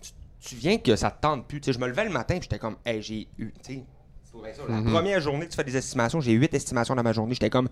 Tu, 0.00 0.10
tu 0.40 0.56
viens 0.56 0.78
que 0.78 0.96
ça 0.96 1.10
te 1.10 1.20
tente 1.20 1.46
plus. 1.46 1.60
Tu 1.60 1.66
sais, 1.66 1.78
je 1.78 1.78
me 1.78 1.86
levais 1.86 2.04
le 2.04 2.10
matin 2.10 2.34
et 2.36 2.42
j'étais 2.42 2.58
comme, 2.58 2.76
hey, 2.84 3.00
j'ai 3.02 3.28
eu. 3.38 3.52
Tu 3.62 3.74
sais, 3.74 3.84
c'est 4.24 4.38
vrai 4.38 4.52
ça, 4.54 4.62
la 4.68 4.80
Mhm. 4.80 4.90
première 4.90 5.20
journée 5.20 5.46
tu 5.46 5.54
fais 5.54 5.62
des 5.64 5.76
estimations, 5.76 6.20
j'ai 6.20 6.32
huit 6.32 6.52
estimations 6.54 6.94
dans 6.96 7.02
ma 7.02 7.12
journée. 7.12 7.34
J'étais 7.34 7.50
comme, 7.50 7.68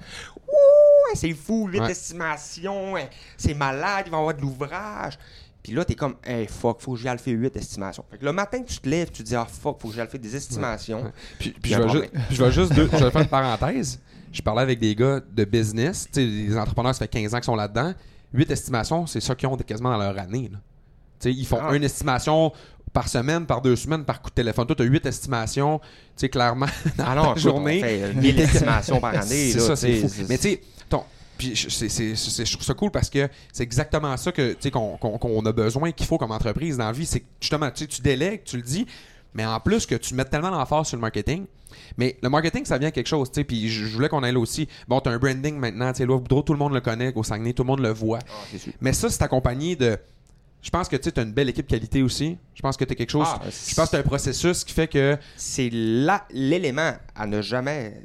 ouh, 0.46 0.52
c'est 1.14 1.32
fou, 1.32 1.68
huit 1.68 1.80
Ouais. 1.80 1.90
estimations, 1.90 2.96
hein, 2.96 3.04
c'est 3.36 3.54
malade, 3.54 4.04
il 4.06 4.10
va 4.10 4.16
y 4.18 4.20
avoir 4.20 4.34
de 4.34 4.40
l'ouvrage. 4.40 5.18
Puis 5.62 5.72
là, 5.74 5.84
t'es 5.84 5.94
comme, 5.94 6.14
hey, 6.24 6.46
fuck, 6.46 6.80
faut 6.80 6.92
que 6.94 6.98
j'aille 7.00 7.12
le 7.12 7.18
faire 7.18 7.34
8 7.38 7.54
estimations. 7.56 8.02
Fait 8.10 8.16
que 8.16 8.24
le 8.24 8.32
matin, 8.32 8.62
tu 8.62 8.78
te 8.78 8.88
lèves, 8.88 9.10
tu 9.10 9.22
te 9.22 9.28
dis, 9.28 9.36
ah, 9.36 9.44
fuck, 9.46 9.78
faut 9.80 9.88
que 9.88 9.94
j'aille 9.94 10.04
le 10.06 10.10
faire 10.10 10.20
des 10.20 10.34
estimations. 10.34 11.02
Ouais. 11.04 11.10
Puis, 11.38 11.54
je, 11.64 11.76
vais 11.76 11.88
juste, 11.90 12.10
je 12.30 12.44
vais 12.44 12.50
juste 12.52 12.72
deux- 12.74 12.88
je 12.92 13.04
vais 13.04 13.10
faire 13.10 13.20
une 13.22 13.28
parenthèse. 13.28 14.00
Je 14.32 14.40
parlais 14.40 14.62
avec 14.62 14.78
des 14.78 14.94
gars 14.94 15.20
de 15.20 15.44
business, 15.44 16.06
tu 16.10 16.20
sais, 16.20 16.26
des 16.26 16.56
entrepreneurs, 16.56 16.94
ça 16.94 17.00
fait 17.00 17.08
15 17.08 17.34
ans 17.34 17.38
qu'ils 17.38 17.44
sont 17.44 17.56
là-dedans. 17.56 17.92
8 18.32 18.50
estimations, 18.50 19.06
c'est 19.06 19.20
ça 19.20 19.34
qu'ils 19.34 19.48
ont 19.48 19.56
quasiment 19.58 19.90
dans 19.90 19.98
leur 19.98 20.18
année. 20.18 20.48
là. 20.50 20.58
Tu 21.20 21.28
sais, 21.30 21.32
ils 21.38 21.44
font 21.46 21.58
Ah. 21.60 21.74
une 21.76 21.84
estimation 21.84 22.52
par 22.92 23.08
semaine, 23.08 23.46
par 23.46 23.60
deux 23.60 23.76
semaines, 23.76 24.04
par 24.04 24.20
coup 24.20 24.30
de 24.30 24.34
téléphone. 24.34 24.66
Toi, 24.66 24.76
tu 24.76 24.82
as 24.82 24.86
8 24.86 25.06
estimations, 25.06 25.78
tu 25.78 25.86
sais, 26.16 26.28
clairement, 26.28 26.66
dans 26.96 27.04
ta 27.04 27.22
écoute, 27.22 27.38
journée. 27.38 28.12
1000 28.14 28.40
estimations 28.40 29.00
par 29.00 29.14
année. 29.14 29.52
C'est 29.52 29.60
ça, 29.60 29.76
c'est 29.76 29.96
fou. 29.96 30.08
Mais 30.28 30.36
tu 30.38 30.42
sais, 30.42 30.60
ton- 30.88 31.04
puis 31.38 31.56
je, 31.56 32.52
trouve 32.52 32.64
ça 32.64 32.74
cool 32.74 32.90
parce 32.90 33.08
que 33.08 33.28
c'est 33.52 33.62
exactement 33.62 34.14
ça 34.16 34.30
que 34.30 34.56
qu'on 34.70 35.46
a 35.46 35.52
besoin, 35.52 35.90
qu'il 35.92 36.06
faut 36.06 36.18
comme 36.18 36.32
entreprise 36.32 36.76
dans 36.76 36.86
la 36.86 36.92
vie. 36.92 37.06
C'est 37.06 37.24
justement, 37.40 37.70
tu 37.70 37.86
délègues, 38.02 38.42
tu 38.44 38.56
le 38.56 38.62
dis, 38.62 38.86
mais 39.32 39.46
en 39.46 39.58
plus 39.60 39.86
que 39.86 39.94
tu 39.94 40.14
mettes 40.14 40.30
tellement 40.30 40.50
d'emphase 40.50 40.88
sur 40.88 40.96
le 40.96 41.00
marketing. 41.00 41.46
Mais 41.96 42.18
le 42.22 42.28
marketing, 42.28 42.64
ça 42.64 42.78
vient 42.78 42.90
quelque 42.90 43.06
chose, 43.06 43.30
tu 43.30 43.40
sais. 43.40 43.44
Puis 43.44 43.68
je 43.68 43.86
je 43.86 43.94
voulais 43.94 44.08
qu'on 44.08 44.22
aille 44.22 44.36
aussi. 44.36 44.68
Bon, 44.88 45.00
tu 45.00 45.08
as 45.08 45.12
un 45.12 45.18
branding 45.18 45.56
maintenant, 45.56 45.92
tu 45.92 45.98
sais, 45.98 46.06
Boudreau, 46.06 46.42
tout 46.42 46.52
le 46.52 46.58
monde 46.58 46.74
le 46.74 46.80
connaît, 46.80 47.12
au 47.14 47.22
Saguenay, 47.22 47.52
tout 47.52 47.62
le 47.62 47.68
monde 47.68 47.80
le 47.80 47.92
voit. 47.92 48.18
Ah. 48.28 48.56
Mais 48.80 48.92
ça, 48.92 49.08
c'est 49.08 49.22
accompagné 49.22 49.76
de. 49.76 49.96
Je 50.62 50.70
pense 50.70 50.88
que 50.88 50.96
tu 50.96 51.10
as 51.18 51.22
une 51.22 51.32
belle 51.32 51.48
équipe 51.48 51.66
qualité 51.66 52.02
aussi. 52.02 52.36
Je 52.54 52.60
pense 52.62 52.76
que 52.76 52.84
tu 52.84 52.92
as 52.92 52.94
quelque 52.96 53.10
chose. 53.10 53.26
Ah, 53.30 53.40
je 53.44 53.74
pense 53.74 53.86
que 53.90 53.96
tu 53.96 54.00
un 54.00 54.02
processus 54.02 54.62
qui 54.64 54.72
fait 54.74 54.88
que. 54.88 55.16
c'est 55.36 55.70
la- 55.72 56.26
l'élément 56.30 56.92
à 57.16 57.26
ne 57.26 57.40
jamais. 57.40 58.02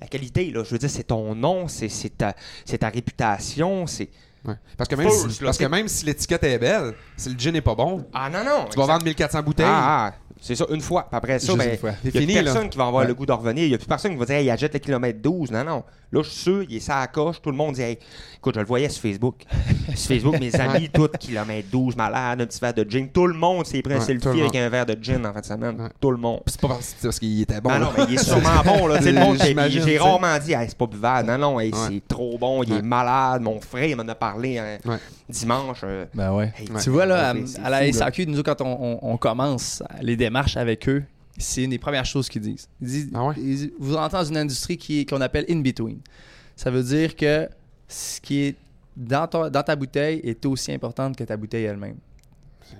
La 0.00 0.06
qualité, 0.06 0.50
là, 0.50 0.62
je 0.64 0.70
veux 0.70 0.78
dire, 0.78 0.90
c'est 0.90 1.04
ton 1.04 1.34
nom, 1.34 1.66
c'est 1.66 1.88
c'est 1.88 2.10
ta, 2.16 2.34
c'est 2.64 2.78
ta 2.78 2.88
réputation, 2.90 3.86
c'est. 3.86 4.08
Ouais. 4.46 4.54
Parce 4.76 4.88
que 4.88 4.94
même 4.96 5.08
First, 5.08 5.30
si, 5.30 5.40
là, 5.42 5.46
parce 5.46 5.58
que 5.58 5.64
même 5.64 5.88
si 5.88 6.04
l'étiquette 6.04 6.44
est 6.44 6.58
belle, 6.58 6.94
si 7.16 7.30
le 7.30 7.38
gin 7.38 7.52
n'est 7.52 7.60
pas 7.62 7.74
bon, 7.74 8.04
Ah 8.12 8.28
non, 8.28 8.44
non! 8.44 8.66
tu 8.70 8.78
vas 8.78 8.86
vendre 8.86 9.04
1400 9.04 9.42
bouteilles. 9.42 9.66
Ah, 9.68 10.10
ah, 10.10 10.14
c'est 10.40 10.54
ça, 10.56 10.66
une 10.68 10.82
fois. 10.82 11.06
Puis 11.08 11.16
après 11.16 11.38
ça, 11.38 11.54
ben, 11.56 11.78
il 12.04 12.10
n'y 12.10 12.16
a 12.18 12.20
fini, 12.20 12.34
là. 12.34 12.42
personne 12.42 12.68
qui 12.68 12.76
va 12.76 12.86
avoir 12.86 13.02
Ouais. 13.02 13.08
le 13.08 13.14
goût 13.14 13.24
de 13.24 13.32
revenir. 13.32 13.64
Il 13.64 13.68
n'y 13.70 13.74
a 13.74 13.78
plus 13.78 13.86
personne 13.86 14.12
qui 14.12 14.18
va 14.18 14.26
dire, 14.26 14.36
hey, 14.36 14.44
il 14.44 14.50
achète 14.50 14.74
le 14.74 14.78
kilomètre 14.80 15.20
12. 15.22 15.50
Non, 15.50 15.64
non. 15.64 15.84
Là, 16.12 16.22
je 16.22 16.28
suis 16.28 16.40
sûr, 16.42 16.62
il 16.68 16.76
est 16.76 16.80
ça 16.80 16.98
à 17.00 17.06
coche. 17.06 17.40
Tout 17.40 17.50
le 17.50 17.56
monde 17.56 17.74
dit, 17.76 17.82
hey, 17.82 17.98
écoute, 18.36 18.54
je 18.54 18.60
le 18.60 18.66
voyais 18.66 18.88
sur 18.90 19.00
Facebook. 19.00 19.36
sur 19.94 20.08
Facebook, 20.08 20.38
mes 20.38 20.54
amis, 20.54 20.90
tous 20.92 21.08
kilomètre 21.18 21.68
12, 21.72 21.96
malade, 21.96 22.42
un 22.42 22.46
petit 22.46 22.60
verre 22.60 22.74
de 22.74 22.84
gin. 22.88 23.08
Tout 23.08 23.26
le 23.26 23.32
monde 23.34 23.64
s'est 23.64 23.80
pris 23.80 23.94
un 23.94 23.98
tout 24.00 24.04
selfie 24.04 24.26
avec 24.28 24.42
monde. 24.42 24.56
un 24.56 24.68
verre 24.68 24.86
de 24.86 24.98
gin 25.00 25.24
en 25.24 25.32
fin 25.32 25.40
de 25.40 25.46
semaine. 25.46 25.80
Ouais. 25.80 25.88
Tout 25.98 26.10
le 26.10 26.18
monde. 26.18 26.40
C'est 26.46 26.60
pas 26.60 26.68
parce, 26.68 27.18
qu'il 27.18 27.40
était 27.40 27.60
bon. 27.62 27.70
non, 27.78 27.88
mais 27.96 28.04
il 28.10 28.14
est 28.14 28.22
sûrement 28.22 28.62
bon. 28.64 28.86
Là. 28.88 29.00
Le 29.00 29.12
monde, 29.12 29.38
j'ai 29.70 29.98
rarement 29.98 30.38
dit, 30.38 30.52
Hey, 30.52 30.66
c'est 30.68 30.76
pas 30.76 30.86
buvable. 30.86 31.30
Non, 31.30 31.38
non, 31.38 31.58
c'est 31.88 32.02
trop 32.06 32.36
bon. 32.36 32.62
Il 32.64 32.74
est 32.74 32.82
malade. 32.82 33.40
Mon 33.40 33.60
frère 33.62 33.86
il 33.86 33.96
m'en 33.96 34.06
a 34.08 34.14
parlé 34.14 34.33
hein, 34.42 34.78
Ouais. 34.84 34.96
dimanche. 35.28 35.80
euh, 35.84 36.06
Ben 36.14 36.32
ouais. 36.32 36.52
hey, 36.58 36.68
Tu 36.82 36.90
vois, 36.90 37.06
là, 37.06 37.30
à, 37.30 37.34
la 37.34 37.40
fou, 37.44 37.58
là. 37.60 37.92
SAQ, 37.92 38.26
nous, 38.26 38.42
quand 38.42 38.60
on, 38.60 38.66
on- 38.80 38.98
on 39.12 39.16
commence 39.16 39.82
les 40.00 40.16
démarches 40.16 40.56
avec 40.56 40.88
eux, 40.88 41.02
c'est 41.38 41.64
une 41.64 41.70
des 41.70 41.78
premières 41.78 42.04
choses 42.04 42.28
qu'ils 42.28 42.42
disent. 42.42 42.68
Ils 42.80 42.86
disent, 42.86 43.10
Ah 43.14 43.24
ouais? 43.26 43.34
ils 43.36 43.42
disent, 43.44 43.70
vous 43.78 43.96
entrez 43.96 44.18
dans 44.18 44.24
une 44.24 44.36
industrie 44.36 44.76
qui 44.76 45.00
est- 45.00 45.04
qu'on 45.08 45.20
appelle 45.20 45.44
in-between. 45.48 45.98
Ça 46.56 46.70
veut 46.70 46.82
dire 46.82 47.16
que 47.16 47.48
ce 47.88 48.20
qui 48.20 48.40
est 48.42 48.56
dans, 48.96 49.26
ton- 49.26 49.48
dans 49.50 49.62
ta 49.62 49.74
bouteille 49.74 50.20
est 50.22 50.44
aussi 50.46 50.70
important 50.72 51.12
que 51.12 51.24
ta 51.24 51.36
bouteille 51.36 51.64
elle-même. 51.64 51.96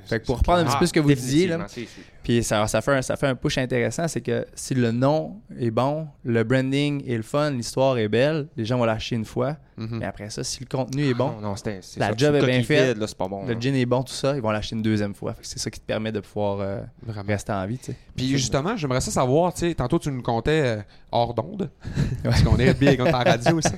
Fait 0.06 0.20
que 0.20 0.26
pour 0.26 0.38
reprendre 0.38 0.60
un 0.60 0.64
petit 0.64 0.74
Ah, 0.76 0.80
peu 0.80 0.86
ce 0.86 0.92
que 0.92 1.00
vous 1.00 1.12
disiez, 1.12 1.46
là, 1.48 1.66
c'est 1.68 1.80
sûr. 1.80 2.02
Puis 2.24 2.42
ça, 2.42 2.66
ça, 2.66 2.80
fait 2.80 2.96
un, 2.96 3.02
ça 3.02 3.16
fait 3.16 3.28
un 3.28 3.36
push 3.36 3.58
intéressant, 3.58 4.08
c'est 4.08 4.20
que 4.22 4.44
si 4.54 4.74
le 4.74 4.90
nom 4.90 5.36
est 5.60 5.70
bon, 5.70 6.08
le 6.24 6.42
branding 6.42 7.04
est 7.08 7.16
le 7.16 7.22
fun, 7.22 7.50
l'histoire 7.50 7.96
est 7.98 8.08
belle, 8.08 8.48
les 8.56 8.64
gens 8.64 8.78
vont 8.78 8.84
l'acheter 8.84 9.14
une 9.14 9.24
fois. 9.24 9.56
Mhm. 9.76 9.98
Mais 9.98 10.04
après 10.06 10.30
ça, 10.30 10.44
si 10.44 10.60
le 10.60 10.66
contenu 10.66 11.04
est 11.04 11.14
bon, 11.14 11.32
Non, 11.32 11.40
non, 11.48 11.56
c'était- 11.56 11.80
c'est 11.82 11.98
La 11.98 12.10
ça. 12.10 12.14
job 12.16 12.36
est 12.36 12.46
bien 12.46 12.62
faite. 12.62 12.96
bon. 13.18 13.44
le 13.44 13.54
gin 13.60 13.74
est 13.74 13.86
bon, 13.86 14.02
tout 14.04 14.12
ça, 14.12 14.36
ils 14.36 14.40
vont 14.40 14.50
l'acheter 14.52 14.76
une 14.76 14.82
deuxième 14.82 15.14
fois. 15.14 15.34
C'est 15.42 15.58
ça 15.58 15.68
qui 15.68 15.80
te 15.80 15.84
permet 15.84 16.12
de 16.12 16.20
pouvoir 16.20 16.58
euh, 16.60 16.80
rester 17.26 17.50
en 17.52 17.66
vie. 17.66 17.78
Puis 18.16 18.28
justement, 18.28 18.76
j'aimerais 18.76 19.00
ça 19.00 19.10
savoir, 19.10 19.52
tantôt 19.76 19.98
tu 19.98 20.10
nous 20.12 20.22
comptais 20.22 20.62
euh, 20.78 20.82
hors 21.10 21.34
d'onde, 21.34 21.70
parce 22.22 22.42
qu'on 22.42 22.56
est 22.58 22.72
bien 22.78 22.94
quand 22.96 23.08
en 23.12 23.18
radio 23.24 23.56
aussi. 23.58 23.68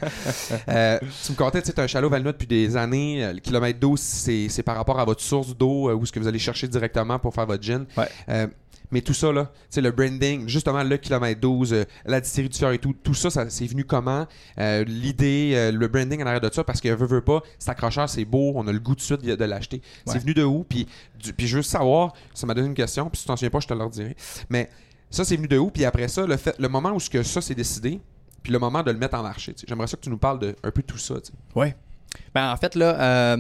Euh, 0.69 0.99
tu 1.25 1.33
me 1.33 1.37
comptais, 1.37 1.63
tu 1.63 1.73
as 1.75 1.83
un 1.85 1.87
chalot 1.87 2.11
Valnut 2.11 2.33
depuis 2.33 2.47
des 2.47 2.77
années, 2.77 3.33
le 3.33 3.41
kilomètre 3.41 3.81
d'eau, 3.81 3.97
c'est 3.97 4.63
par 4.65 4.77
rapport 4.77 5.01
à 5.01 5.05
votre 5.07 5.23
source 5.23 5.57
d'eau, 5.57 5.91
où 5.93 6.03
est-ce 6.03 6.13
que 6.13 6.21
vous 6.21 6.29
allez 6.29 6.39
chercher 6.39 6.69
directement 6.69 7.19
pour 7.19 7.33
faire 7.35 7.47
votre 7.47 7.63
gin. 7.63 7.87
Ouais. 7.97 8.07
Euh, 8.37 8.47
mais 8.91 9.01
tout 9.01 9.15
ça, 9.15 9.33
là, 9.33 9.51
le 9.77 9.91
branding, 9.91 10.49
justement, 10.49 10.83
le 10.83 10.97
kilomètre 10.97 11.41
12, 11.41 11.73
euh, 11.73 11.85
la 12.05 12.21
distillerie 12.21 12.49
du 12.49 12.75
et 12.75 12.79
tout, 12.79 12.95
tout 13.03 13.15
ça, 13.15 13.31
ça 13.31 13.49
c'est 13.51 13.67
venu 13.67 13.85
comment? 13.85 14.27
Euh, 14.59 14.85
L'idée, 14.85 15.53
euh, 15.55 15.73
le 15.73 15.89
branding 15.89 16.23
en 16.23 16.27
arrière 16.27 16.41
de 16.41 16.53
ça, 16.53 16.65
parce 16.65 16.81
que 16.81 16.89
veut, 16.89 17.07
veut 17.07 17.21
pas, 17.21 17.43
c'est 17.59 17.71
accrocheur, 17.71 18.09
c'est 18.09 18.25
beau, 18.25 18.53
on 18.55 18.67
a 18.69 18.73
le 18.73 18.79
goût 18.79 18.95
de 18.95 19.01
suite 19.01 19.23
de, 19.23 19.45
l'acheter. 19.45 19.83
C'est 20.07 20.19
venu 20.19 20.35
de 20.35 20.45
où? 20.45 20.65
Puis, 20.65 20.87
du- 21.19 21.33
puis 21.33 21.47
je 21.47 21.57
veux 21.57 21.63
savoir, 21.63 22.13
ça 22.35 22.47
m'a 22.47 22.55
donné 22.55 22.69
une 22.69 22.75
question, 22.75 23.09
puis 23.11 23.19
si 23.19 23.25
tu 23.25 23.29
t'en 23.29 23.37
souviens 23.37 23.51
pas, 23.51 23.61
je 23.61 23.67
te 23.67 23.75
le 23.75 23.83
redirai. 23.83 24.17
Mais 24.51 24.71
ça, 25.11 25.25
c'est 25.25 25.37
venu 25.37 25.49
de 25.49 25.59
où? 25.59 25.71
Puis 25.71 25.85
après 25.85 26.09
ça, 26.09 26.27
le, 26.27 26.37
fait, 26.37 26.57
le 26.59 26.69
moment 26.69 26.93
où 26.93 27.01
ce 27.01 27.11
que 27.11 27.23
ça 27.23 27.41
s'est 27.41 27.55
décidé, 27.55 28.01
puis 28.43 28.53
le 28.53 28.59
moment 28.59 28.83
de 28.83 28.93
le 28.93 28.99
mettre 28.99 29.17
en 29.17 29.23
marché. 29.23 29.55
J'aimerais 29.67 29.89
ça 29.89 29.97
que 29.97 30.03
tu 30.03 30.11
nous 30.11 30.19
parles 30.19 30.39
de 30.39 30.55
un 30.63 30.71
peu 30.71 30.83
de 30.83 30.87
tout 30.87 30.99
ça. 30.99 31.17
Ouais. 31.55 31.75
Ben, 32.33 32.53
en 32.53 32.57
fait, 32.57 32.77
là, 32.77 33.37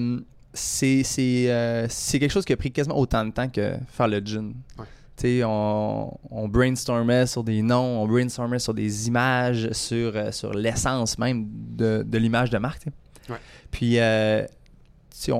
c'est 0.57 1.03
c'est, 1.05 1.49
euh, 1.51 1.87
c'est 1.88 2.19
quelque 2.19 2.33
chose 2.33 2.45
qui 2.45 2.53
a 2.53 2.57
pris 2.57 2.73
quasiment 2.73 2.99
autant 2.99 3.25
de 3.25 3.31
temps 3.31 3.49
que 3.49 3.75
faire 3.88 4.09
le 4.09 4.19
gin. 4.19 4.53
Ouais. 4.79 4.85
On, 5.45 6.12
on 6.31 6.47
brainstormait 6.49 7.27
sur 7.27 7.42
des 7.42 7.62
noms, 7.62 8.03
on 8.03 8.07
brainstormait 8.07 8.59
sur 8.59 8.75
des 8.75 9.09
images, 9.09 9.71
sur, 9.73 10.12
euh, 10.14 10.31
sur 10.31 10.53
l'essence 10.53 11.19
même 11.19 11.47
de, 11.51 12.05
de 12.07 12.19
l'image 12.19 12.51
de 12.51 12.59
marque. 12.59 12.85
Ouais. 13.31 13.37
Puis, 13.71 13.99
euh, 13.99 14.45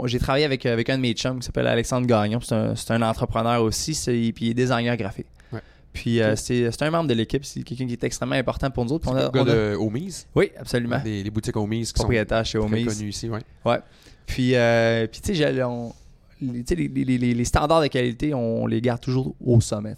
j'ai 0.07 0.19
travaillé 0.19 0.47
avec, 0.47 0.65
avec 0.65 0.89
un 0.89 0.97
de 0.97 1.03
mes 1.03 1.13
chums 1.13 1.39
qui 1.41 1.45
s'appelle 1.47 1.67
Alexandre 1.67 2.07
Gagnon. 2.07 2.41
C'est 2.41 2.55
un, 2.55 2.75
c'est 2.75 2.91
un 2.93 3.03
entrepreneur 3.03 3.63
aussi, 3.63 3.93
puis 4.33 4.47
il 4.47 4.51
est 4.51 4.55
designer 4.55 4.97
graphique. 4.97 5.27
Ouais. 5.53 5.61
Puis, 5.93 6.23
euh, 6.23 6.35
c'est 6.37 6.71
c'est 6.71 6.83
un 6.83 6.91
membre 6.91 7.09
de 7.09 7.15
l'équipe, 7.15 7.45
c'est 7.45 7.63
quelqu'un 7.63 7.87
qui 7.87 7.93
est 7.93 8.05
extrêmement 8.05 8.35
important 8.37 8.71
pour 8.71 8.85
nous 8.87 8.93
autres. 8.93 9.05
C'est 9.09 9.15
On 9.15 9.17
a- 9.19 9.25
le 9.25 9.31
gars 9.31 9.43
on 9.43 9.49
a- 9.49 9.55
de 9.55 9.77
Omise, 9.79 10.27
Oui, 10.35 10.51
absolument. 10.59 10.99
des, 11.01 11.23
les 11.23 11.31
boutiques 11.31 11.57
Omise 11.57 11.93
qui 11.93 12.01
sont 12.01 12.09
chez 12.45 12.59
très 12.59 12.67
connues 12.97 13.09
ici. 13.11 13.29
Ouais. 13.29 13.79
Puis, 14.27 14.55
euh, 14.55 15.07
puis 15.07 15.21
tu 15.21 15.35
sais, 15.35 15.63
on- 15.63 15.93
les, 16.41 17.45
standards 17.45 17.83
de 17.83 17.87
qualité, 17.87 18.35
on 18.35 18.67
les 18.67 18.81
garde 18.81 19.01
toujours 19.01 19.35
au 19.45 19.61
sommet. 19.61 19.95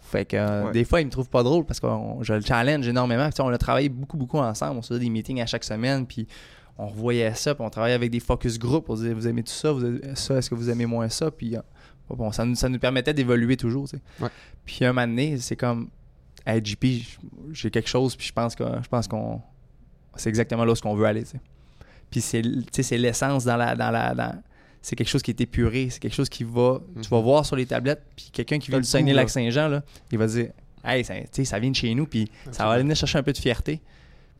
Fait 0.00 0.24
que 0.24 0.36
euh, 0.36 0.66
Ouais. 0.66 0.72
des 0.72 0.84
fois, 0.84 1.00
ils 1.00 1.06
me 1.06 1.10
trouvent 1.10 1.28
pas 1.28 1.42
drôle 1.42 1.64
parce 1.64 1.80
que 1.80 1.86
on- 1.86 2.22
je 2.22 2.34
le 2.34 2.40
challenge 2.40 2.86
énormément. 2.86 3.28
Puis, 3.30 3.40
on 3.42 3.48
a 3.48 3.58
travaillé 3.58 3.88
beaucoup, 3.88 4.16
beaucoup 4.16 4.38
ensemble. 4.38 4.78
On 4.78 4.82
se 4.82 4.88
faisait 4.88 5.00
des 5.00 5.10
meetings 5.10 5.40
à 5.40 5.46
chaque 5.46 5.64
semaine. 5.64 6.06
Puis 6.06 6.26
on 6.78 6.86
revoyait 6.88 7.34
ça, 7.34 7.54
puis 7.54 7.64
on 7.64 7.70
travaillait 7.70 7.94
avec 7.94 8.10
des 8.10 8.20
focus 8.20 8.58
group. 8.58 8.86
On 8.88 8.94
disait, 8.94 9.12
vous 9.14 9.26
aimez 9.28 9.42
tout 9.42 9.52
ça, 9.52 9.72
vous 9.72 9.84
aimez 9.84 10.00
ça, 10.14 10.36
est-ce 10.36 10.48
que 10.50 10.54
vous 10.54 10.70
aimez 10.70 10.86
moins 10.86 11.08
ça? 11.08 11.30
Puis 11.30 11.56
euh, 11.56 11.60
bon, 12.10 12.30
ça, 12.32 12.44
nous, 12.44 12.54
ça 12.54 12.68
nous 12.68 12.78
permettait 12.78 13.14
d'évoluer 13.14 13.56
toujours. 13.56 13.86
Ouais. 14.20 14.28
Puis 14.64 14.84
un 14.84 14.92
moment 14.92 15.06
donné, 15.06 15.38
c'est 15.38 15.56
comme, 15.56 15.88
hey, 16.46 16.60
JP, 16.64 16.84
j'ai 17.52 17.70
quelque 17.70 17.88
chose, 17.88 18.16
puis 18.16 18.26
je 18.26 18.32
pense 18.32 18.54
que 18.54 18.64
je 18.82 18.88
pense 18.88 19.08
qu'on. 19.08 19.40
C'est 20.16 20.28
exactement 20.28 20.64
là 20.64 20.72
où 20.72 20.76
on 20.86 20.94
veut 20.94 21.06
aller. 21.06 21.24
Puis 22.12 22.20
c'est 22.20 22.98
l'essence 22.98 23.44
dans 23.44 23.56
la. 23.56 23.74
Dans 23.74 23.90
la 23.90 24.14
dans- 24.14 24.42
c'est 24.84 24.96
quelque 24.96 25.08
chose 25.08 25.22
qui 25.22 25.30
est 25.30 25.40
épuré, 25.40 25.88
c'est 25.90 26.00
quelque 26.00 26.14
chose 26.14 26.28
qui 26.28 26.42
va. 26.44 26.80
Tu 27.02 27.08
vas 27.08 27.18
Mhm. 27.18 27.22
voir 27.24 27.46
sur 27.46 27.54
les 27.56 27.66
tablettes, 27.66 28.02
puis 28.16 28.30
quelqu'un 28.32 28.58
qui 28.58 28.70
vient 28.70 28.80
goût, 28.80 28.84
Saguenay-Lac-Saint-Jean, 28.86 29.68
là, 29.68 29.82
il 30.10 30.18
va 30.18 30.26
dire 30.26 30.48
Hey, 30.84 31.04
ça, 31.04 31.14
ça 31.44 31.58
vient 31.60 31.70
de 31.70 31.76
chez 31.76 31.94
nous, 31.94 32.06
puis 32.06 32.28
ça 32.50 32.64
va 32.66 32.72
aller 32.72 32.82
venir 32.82 32.96
chercher 32.96 33.18
un 33.18 33.22
peu 33.22 33.32
de 33.32 33.38
fierté. 33.38 33.80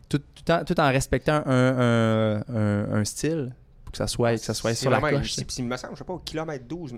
Tout, 0.09 0.19
tout 0.19 0.51
en, 0.51 0.65
tout 0.65 0.79
en 0.81 0.89
respectant 0.91 1.43
un, 1.47 1.79
un, 1.79 2.43
un- 2.55 2.93
un 2.95 3.05
style, 3.05 3.55
pour 3.85 3.93
que 3.93 3.99
ça 3.99 4.09
soit, 4.09 4.33
que 4.33 4.39
ça 4.41 4.53
soit 4.53 4.75
C'est 4.75 4.81
sur 4.81 4.91
la 4.91 5.01
coche. 5.01 5.37
Puis 5.37 5.47
il 5.59 5.65
me 5.65 5.77
semble, 5.77 5.93
je 5.95 5.99
sais 5.99 6.05
pas, 6.05 6.13
au 6.15 6.19
kilomètre 6.19 6.65
12. 6.67 6.95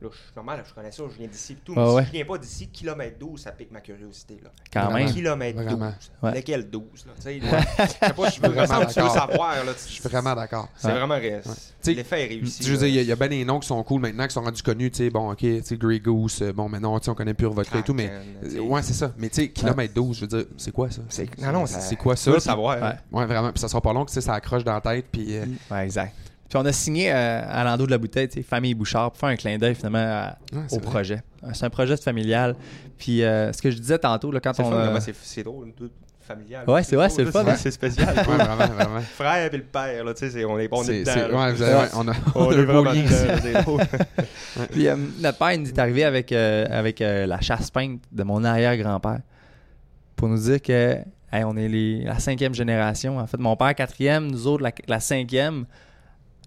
Là, 0.00 0.08
je 0.12 0.16
suis 0.16 0.26
normal, 0.36 0.62
je 0.68 0.72
connais 0.72 0.92
ça, 0.92 1.02
je 1.12 1.18
viens 1.18 1.26
d'ici 1.26 1.54
et 1.54 1.56
tout. 1.56 1.72
Ouais, 1.74 1.78
mais 1.84 1.92
ouais. 1.92 2.02
si 2.02 2.06
je 2.08 2.12
viens 2.12 2.24
pas 2.24 2.38
d'ici, 2.38 2.68
kilomètre 2.68 3.18
12, 3.18 3.40
ça 3.40 3.50
pique 3.50 3.72
ma 3.72 3.80
curiosité. 3.80 4.38
Là. 4.42 4.50
Quand 4.72 4.82
Vraiment. 4.90 4.98
même. 5.06 5.12
Kilomètre 5.12 5.58
12. 5.58 5.66
Vraiment. 5.66 5.92
Ouais. 6.22 6.34
Lequel 6.36 6.70
12 6.70 6.82
là, 7.06 7.12
tu 7.16 7.22
sais, 7.22 7.40
sais 7.40 8.12
pas, 8.14 8.30
je 8.30 8.40
veux, 8.40 8.48
Vraiment 8.48 8.86
tu 8.86 9.00
veux 9.00 9.08
savoir. 9.08 9.64
Là, 9.64 9.72
Je 9.72 9.90
suis 9.92 10.02
vraiment 10.02 10.34
d'accord. 10.36 10.68
C'est 10.76 10.86
Ouais. 10.86 10.92
vraiment 10.94 11.16
réussi. 11.16 11.48
T'sais, 11.82 11.94
L'effet 11.94 12.22
est 12.24 12.28
réussi. 12.28 12.62
Je 12.62 12.70
veux 12.72 12.78
dire, 12.78 12.86
il 12.86 12.94
y 12.94 12.98
a- 12.98 13.02
il 13.02 13.08
y, 13.08 13.12
a 13.12 13.16
bien 13.16 13.28
des 13.28 13.44
noms 13.44 13.58
qui 13.58 13.66
sont 13.66 13.82
cool 13.82 14.00
maintenant, 14.00 14.26
qui 14.28 14.34
sont 14.34 14.42
rendus 14.42 14.62
connus, 14.62 14.90
tu 14.92 14.98
sais, 14.98 15.10
bon, 15.10 15.32
ok, 15.32 15.38
tu 15.38 15.76
Grey 15.78 15.98
Goose, 15.98 16.42
euh, 16.42 16.52
bon, 16.52 16.68
maintenant, 16.68 16.98
tu 17.00 17.06
sais, 17.06 17.10
on 17.10 17.14
connaît 17.14 17.34
plus 17.34 17.46
Vodka 17.46 17.78
et 17.78 17.82
tout, 17.82 17.94
mais. 17.94 18.10
Tu 18.48 18.60
Ouais, 18.60 18.82
c'est 18.82 18.92
ça. 18.92 19.12
Mais 19.18 19.28
tu 19.28 19.36
sais, 19.42 19.48
kilomètre 19.50 19.94
12, 19.94 20.16
je 20.16 20.20
veux 20.22 20.26
dire, 20.28 20.44
c'est 20.58 20.70
quoi 20.72 20.90
ça? 20.90 21.02
C'est- 21.08 21.38
Non, 21.40 21.52
non, 21.52 21.66
ça- 21.66 21.80
c'est 21.80 21.96
quoi 21.96 22.14
Tu 22.14 22.22
ça? 22.22 22.30
veux 22.30 22.36
le 22.36 22.40
Puis- 22.40 22.44
savoir. 22.46 22.80
Ouais. 22.80 22.94
Ouais, 23.18 23.26
vraiment. 23.26 23.50
Puis 23.50 23.58
ça 23.60 23.66
sera 23.68 23.80
pas 23.80 23.92
long 23.92 24.04
que 24.04 24.10
tu 24.10 24.14
sais, 24.14 24.20
ça 24.20 24.34
accroche 24.34 24.62
dans 24.62 24.74
la 24.74 24.80
tête. 24.80 25.06
Puis. 25.10 25.36
euh, 25.36 25.44
Ouais, 25.70 25.84
exact. 25.84 26.14
Puis 26.48 26.56
on 26.58 26.64
a 26.64 26.72
signé 26.72 27.12
euh, 27.12 27.42
à 27.46 27.62
l'endos 27.64 27.84
de 27.86 27.90
la 27.90 27.98
bouteille, 27.98 28.28
tu 28.28 28.34
sais, 28.38 28.42
Famille 28.42 28.74
Bouchard, 28.74 29.10
pour 29.10 29.18
faire 29.20 29.28
un 29.28 29.36
clin 29.36 29.58
d'œil 29.58 29.74
finalement 29.74 29.98
à- 29.98 30.38
ouais, 30.52 30.62
c'est 30.68 30.76
au 30.76 30.80
vrai. 30.80 30.90
projet. 30.90 31.22
Euh, 31.44 31.48
C'est 31.52 31.66
un 31.66 31.70
projet 31.70 31.96
familial. 31.96 32.56
Puis 32.96 33.22
euh, 33.22 33.52
ce 33.52 33.60
que 33.60 33.70
je 33.70 33.76
disais 33.78 33.98
tantôt, 33.98 34.30
là, 34.32 34.40
quand 34.40 34.58
on. 34.60 34.70
comment 34.70 35.00
c'est 35.00 35.14
c'est 35.22 35.42
drôle, 35.42 35.72
tout 35.76 35.90
familial. 36.22 36.68
Ouais, 36.68 36.82
c'est 36.82 36.96
vrai, 36.96 37.08
c'est 37.10 37.24
le 37.24 37.30
fun, 37.30 37.44
hein. 37.46 37.54
C'est 37.56 37.70
spécial. 37.70 38.14
Ouais, 38.16 38.22
vraiment, 38.22 38.66
vraiment. 38.66 39.00
Frère 39.14 39.52
et 39.52 39.56
le 39.56 39.62
père, 39.62 40.04
là, 40.04 40.12
tu 40.14 40.20
sais, 40.20 40.30
c'est- 40.30 40.44
on 40.44 40.58
est, 40.58 40.68
on 40.72 40.82
est 40.84 41.00
dedans. 41.04 41.38
ouais, 41.42 41.52
vous 41.52 41.62
avez- 41.62 41.74
ouais, 41.74 41.88
on 41.94 42.08
a, 42.08 42.12
On 42.34 42.42
on 42.44 42.50
a 42.50 42.54
est 42.54 42.58
un 42.58 42.64
beau 42.64 42.82
vraiment 42.84 42.92
dedans. 42.92 43.78
Puis 44.72 44.88
euh, 44.88 44.96
notre 45.20 45.38
père, 45.38 45.52
il 45.52 45.60
nous 45.62 45.68
est 45.68 45.78
arrivé 45.78 46.04
avec, 46.04 46.32
euh, 46.32 46.66
avec 46.70 47.00
euh, 47.00 47.26
la 47.26 47.40
chasse 47.40 47.70
peinte 47.70 48.00
de 48.10 48.22
mon 48.24 48.42
arrière-grand-père 48.44 49.20
pour 50.16 50.28
nous 50.28 50.38
dire 50.38 50.60
que 50.60 50.96
hey, 51.32 51.44
on 51.44 51.56
est 51.56 51.68
les, 51.68 52.04
la 52.04 52.18
cinquième 52.18 52.54
génération. 52.54 53.18
En 53.18 53.26
fait, 53.26 53.38
mon 53.38 53.54
père 53.56 53.74
quatrième, 53.74 54.30
nous 54.30 54.46
autres 54.46 54.62
la, 54.62 54.72
la 54.86 55.00
cinquième 55.00 55.64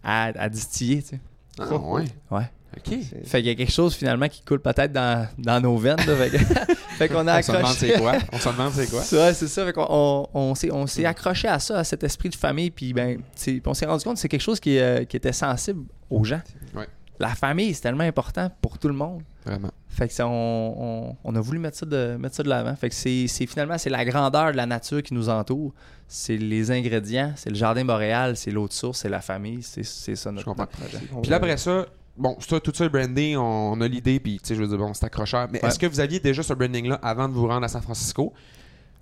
à, 0.04 0.26
à 0.38 0.50
distiller. 0.50 1.02
Tu 1.02 1.10
sais. 1.10 1.20
Ah, 1.60 1.76
ouais. 1.76 2.06
Ouais. 2.32 2.50
Ok. 2.78 2.98
Fait 3.26 3.40
qu'il 3.40 3.48
y 3.48 3.50
a 3.50 3.56
quelque 3.56 3.72
chose 3.72 3.94
finalement 3.96 4.30
qui 4.30 4.42
coule 4.44 4.62
peut-être 4.62 4.94
dans, 4.94 5.28
dans 5.38 5.60
nos 5.60 5.78
veines. 5.78 5.98
là. 5.98 6.16
fait 6.16 6.30
que- 6.30 6.38
fait 6.98 7.10
qu'on 7.10 7.28
a 7.28 7.40
On 7.40 7.42
se 7.42 7.48
demande 7.52 7.64
accroché. 7.66 7.92
c'est 7.94 8.00
quoi. 8.00 8.14
On 8.32 8.38
se 8.40 8.50
demande 8.50 8.72
c'est 8.74 8.90
quoi. 8.90 9.00
Ouais, 9.26 9.34
c'est 9.34 9.48
ça. 9.50 9.66
Fait 9.66 9.74
qu'on- 9.74 9.88
on, 9.90 10.28
on 10.34 10.56
s'est, 10.56 10.72
on 10.72 10.88
s'est 10.88 11.04
accroché 11.06 11.50
à 11.50 11.60
ça, 11.60 11.80
à 11.80 11.84
cet 11.84 12.04
esprit 12.06 12.30
de 12.30 12.36
famille. 12.36 12.72
Puis 12.72 12.94
ben, 12.94 13.20
puis 13.36 13.62
on 13.66 13.74
s'est 13.74 13.86
rendu 13.86 14.04
compte 14.06 14.14
que 14.14 14.20
c'est 14.22 14.30
quelque 14.30 14.40
chose 14.42 14.60
qui, 14.62 14.80
euh, 14.80 15.04
qui 15.04 15.18
était 15.18 15.34
sensible 15.34 15.84
aux 16.10 16.24
gens. 16.24 16.42
Ouais. 16.74 16.88
La 17.20 17.36
famille, 17.36 17.74
c'est 17.74 17.82
tellement 17.82 18.06
important 18.06 18.50
pour 18.62 18.80
tout 18.80 18.88
le 18.88 18.94
monde. 18.96 19.22
Vraiment. 19.46 19.70
Fait 19.90 20.08
que 20.08 20.14
ça, 20.14 20.26
on, 20.28 20.76
on- 21.12 21.16
on 21.26 21.36
a 21.36 21.42
voulu 21.42 21.60
mettre 21.60 21.78
ça 21.78 21.86
de, 21.86 22.16
mettre 22.18 22.36
ça 22.36 22.44
de 22.44 22.48
l'avant. 22.50 22.74
Fait 22.78 22.88
que 22.88 22.96
c'est, 22.96 23.28
c'est 23.28 23.48
finalement 23.48 23.78
c'est 23.78 23.90
la 23.90 24.06
grandeur 24.06 24.54
de 24.54 24.58
la 24.58 24.66
nature 24.66 25.04
qui 25.04 25.14
nous 25.14 25.28
entoure. 25.28 25.74
C'est 26.14 26.36
les 26.36 26.72
ingrédients, 26.72 27.32
c'est 27.38 27.50
le 27.50 27.56
jardin 27.56 27.86
boréal, 27.86 28.36
c'est 28.36 28.52
l'eau 28.52 28.68
de 28.68 28.74
source, 28.74 29.00
c'est 29.00 29.08
la 29.10 29.22
famille. 29.22 29.60
C'est, 29.64 29.84
ça 29.84 30.30
notre, 30.30 30.42
Je 30.42 30.46
comprends. 30.46 30.64
notre 30.64 30.78
projet. 30.78 31.00
Puis 31.22 31.32
là, 31.32 31.38
après 31.38 31.56
ça, 31.56 31.86
bon, 32.18 32.36
ça, 32.42 32.60
tout 32.60 32.74
ça, 32.76 32.84
le 32.84 32.90
branding, 32.90 33.38
on, 33.38 33.72
on 33.74 33.80
a 33.80 33.88
l'idée, 33.88 34.20
puis 34.20 34.38
tu 34.42 34.50
sais, 34.50 34.56
je 34.56 34.62
veux 34.62 34.68
dire, 34.68 34.78
bon, 34.78 34.94
c'est 34.94 35.06
accrocheur. 35.06 35.48
Mais 35.50 35.62
Ouais. 35.64 35.70
est-ce 35.70 35.80
que 35.80 35.86
vous 35.86 36.02
aviez 36.02 36.20
déjà 36.20 36.44
ce 36.44 36.54
branding-là 36.54 37.00
avant 37.02 37.30
de 37.30 37.34
vous 37.34 37.48
rendre 37.48 37.64
à 37.64 37.70
San 37.70 37.82
Francisco? 37.82 38.34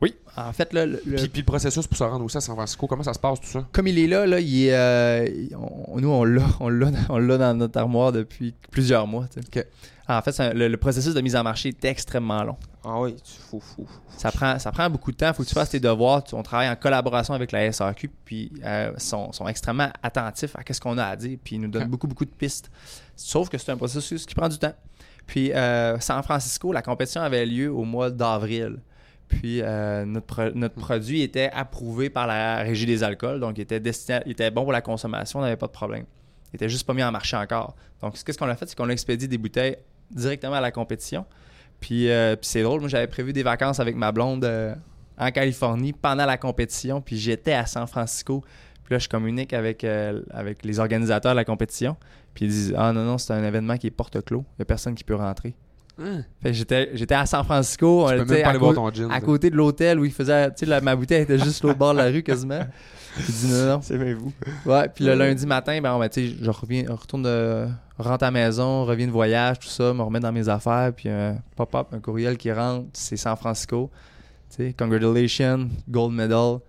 Oui. 0.02 0.16
En 0.38 0.54
fait, 0.54 0.72
là, 0.72 0.86
le- 0.86 1.02
le- 1.04 1.16
Puis, 1.18 1.28
puis 1.30 1.42
le 1.42 1.46
processus 1.46 1.86
pour 1.88 1.98
se 1.98 2.04
rendre 2.04 2.24
aussi 2.24 2.38
à 2.38 2.42
San 2.42 2.56
Francisco, 2.56 2.86
comment 2.86 3.02
ça 3.04 3.14
se 3.16 3.20
passe 3.20 3.42
tout 3.42 3.48
ça? 3.48 3.68
comme 3.72 3.88
il 3.88 3.98
est 3.98 4.08
là, 4.08 4.28
là 4.28 4.40
il 4.40 4.66
est, 4.68 4.74
euh, 4.74 5.28
on- 5.88 6.00
nous, 6.00 6.10
on 6.10 6.24
l'a, 6.24 6.44
on, 6.60 6.70
l'a, 6.70 7.38
dans 7.38 7.54
notre 7.58 7.78
armoire 7.80 8.12
depuis 8.12 8.54
plusieurs 8.72 9.08
mois. 9.08 9.26
En 10.18 10.22
fait, 10.22 10.40
un- 10.40 10.54
le, 10.54 10.68
le 10.68 10.78
processus 10.78 11.14
de 11.14 11.22
mise 11.22 11.36
en 11.36 11.44
marché 11.44 11.70
est 11.70 11.86
extrêmement 11.86 12.44
long. 12.44 12.58
Ah 12.84 13.00
oui, 13.00 13.16
tu 13.16 13.40
fou, 13.42 13.60
fou. 13.60 13.86
Ça 14.18 14.32
prend, 14.32 14.58
ça 14.58 14.72
prend 14.72 14.90
beaucoup 14.90 15.12
de 15.12 15.18
temps. 15.18 15.28
Il 15.28 15.34
faut 15.34 15.44
que 15.44 15.48
tu 15.48 15.54
fasses 15.54 15.70
tes 15.70 15.80
devoirs. 15.80 16.24
Tu- 16.24 16.34
On 16.36 16.44
travaille 16.44 16.70
en 16.70 16.76
collaboration 16.76 17.34
avec 17.34 17.52
la 17.52 17.72
SAQ, 17.72 18.10
puis 18.26 18.52
euh, 18.64 18.92
sont, 18.98 19.32
sont 19.32 19.48
extrêmement 19.48 19.90
attentifs 20.02 20.56
à 20.56 20.74
ce 20.74 20.80
qu'on 20.80 20.98
a 20.98 21.06
à 21.06 21.16
dire, 21.16 21.38
puis 21.44 21.56
ils 21.58 21.62
nous 21.62 21.68
donnent 21.70 21.88
beaucoup, 21.90 22.08
beaucoup 22.08 22.26
de 22.26 22.32
pistes. 22.32 22.72
Sauf 23.16 23.50
que 23.50 23.58
c'est 23.58 23.72
un 23.72 23.78
processus 23.78 24.26
qui 24.26 24.34
prend 24.36 24.50
du 24.50 24.58
temps. 24.58 24.74
Puis, 25.28 25.52
euh, 25.54 26.00
San 26.00 26.24
Francisco, 26.24 26.72
la 26.72 26.82
compétition 26.82 27.22
avait 27.22 27.46
lieu 27.46 27.72
au 27.72 27.84
mois 27.84 28.10
d'avril. 28.10 28.78
Puis, 29.28 29.62
euh, 29.62 30.06
notre, 30.06 30.26
pro- 30.26 30.52
notre 30.56 30.74
produit 30.74 31.22
était 31.22 31.52
approuvé 31.54 32.10
par 32.10 32.26
la 32.26 32.58
Régie 32.64 32.88
des 32.88 33.04
alcools, 33.04 33.40
donc 33.40 33.60
il 33.60 33.62
était, 33.62 33.80
destiné, 33.80 34.22
il 34.26 34.32
était 34.32 34.50
bon 34.50 34.64
pour 34.64 34.72
la 34.72 34.82
consommation, 34.82 35.38
on 35.38 35.42
n'avait 35.44 35.56
pas 35.56 35.68
de 35.68 35.72
problème. 35.72 36.06
Il 36.52 36.56
était 36.56 36.68
juste 36.70 36.88
pas 36.88 36.96
mis 36.96 37.04
en 37.04 37.12
marché 37.12 37.38
encore. 37.38 37.76
Donc, 38.02 38.18
ce 38.18 38.26
qu'est-ce 38.26 38.40
qu'on 38.40 38.48
a 38.50 38.56
fait, 38.56 38.68
c'est 38.68 38.76
qu'on 38.76 38.90
a 38.90 38.92
expédié 38.92 39.28
des 39.28 39.38
bouteilles 39.38 39.78
directement 40.12 40.56
à 40.56 40.62
la 40.62 40.72
compétition. 40.72 41.26
Puis, 41.80 42.10
euh, 42.10 42.36
puis 42.36 42.48
c'est 42.48 42.64
drôle, 42.64 42.82
moi 42.82 42.90
j'avais 42.90 43.08
prévu 43.08 43.34
des 43.34 43.44
vacances 43.44 43.80
avec 43.80 43.96
ma 43.96 44.12
blonde 44.12 44.44
euh, 44.44 44.76
en 45.18 45.32
Californie 45.32 45.94
pendant 45.94 46.26
la 46.26 46.38
compétition, 46.38 47.02
puis 47.02 47.18
j'étais 47.18 47.54
à 47.54 47.66
San 47.66 47.88
Francisco. 47.88 48.44
Puis 48.84 48.96
là, 48.96 49.00
je 49.00 49.08
communique 49.08 49.54
avec, 49.54 49.84
euh, 49.84 50.22
avec 50.32 50.66
les 50.66 50.80
organisateurs 50.80 51.34
de 51.34 51.38
la 51.38 51.46
compétition, 51.46 51.96
puis 52.34 52.46
ils 52.46 52.52
disent 52.52 52.76
Ah 52.78 52.92
non, 52.92 53.04
non, 53.04 53.18
c'est 53.18 53.34
un 53.34 53.44
événement 53.44 53.78
qui 53.78 53.88
est 53.88 53.92
porte 53.92 54.24
clos, 54.24 54.46
il 54.52 54.60
n'y 54.60 54.64
a 54.64 54.66
personne 54.66 54.96
qui 54.96 55.04
peut 55.04 55.16
rentrer. 55.16 55.56
J'étais, 56.44 57.16
à 57.16 57.26
San 57.26 57.44
Francisco, 57.44 58.06
on 58.06 58.10
Tu 58.10 58.22
était 58.22 58.44
à, 58.44 59.22
côté 59.22 59.50
de 59.50 59.56
l'hôtel 59.56 60.00
où 60.00 60.06
il 60.06 60.12
faisait, 60.12 60.52
tu 60.54 60.66
sais, 60.66 60.82
ma 60.82 60.96
bouteille 60.96 61.24
était 61.24 61.38
juste 61.38 61.64
l'autre 61.64 61.78
bord 61.78 61.94
de 61.94 62.00
la 62.00 62.06
rue 62.06 62.24
quasiment. 62.24 62.62
J'ai 63.18 63.34
dit 63.34 63.48
non, 63.48 63.66
non. 63.66 63.80
C'est 63.82 63.98
bien 63.98 64.16
vous. 64.16 64.32
Ouais, 64.66 64.88
puis 64.88 65.04
le 65.04 65.16
lundi 65.16 65.46
matin, 65.46 65.80
ben, 65.82 65.94
on, 65.94 66.00
ben, 66.00 66.10
tu 66.10 66.30
sais, 66.30 66.36
je 66.42 66.50
reviens, 66.50 66.86
retourne 66.90 67.24
de, 67.24 67.68
rentre 67.98 68.24
à 68.24 68.28
la 68.28 68.32
maison, 68.32 68.86
reviens 68.86 69.08
de 69.08 69.12
voyage, 69.12 69.60
tout 69.60 69.68
ça, 69.68 69.94
me 69.94 70.02
remets 70.02 70.20
dans 70.20 70.32
mes 70.32 70.48
affaires, 70.48 70.92
puis 70.96 71.10
un 71.10 71.38
pop-up, 71.56 71.88
un 71.92 72.00
courriel 72.00 72.38
qui 72.38 72.52
rentre, 72.52 72.88
c'est 72.94 73.18
San 73.18 73.36
Francisco. 73.36 73.90
Tu 74.50 74.68
sais, 74.68 74.74
congratulations, 74.74 75.70
gold 75.90 76.14
medal. 76.14 76.60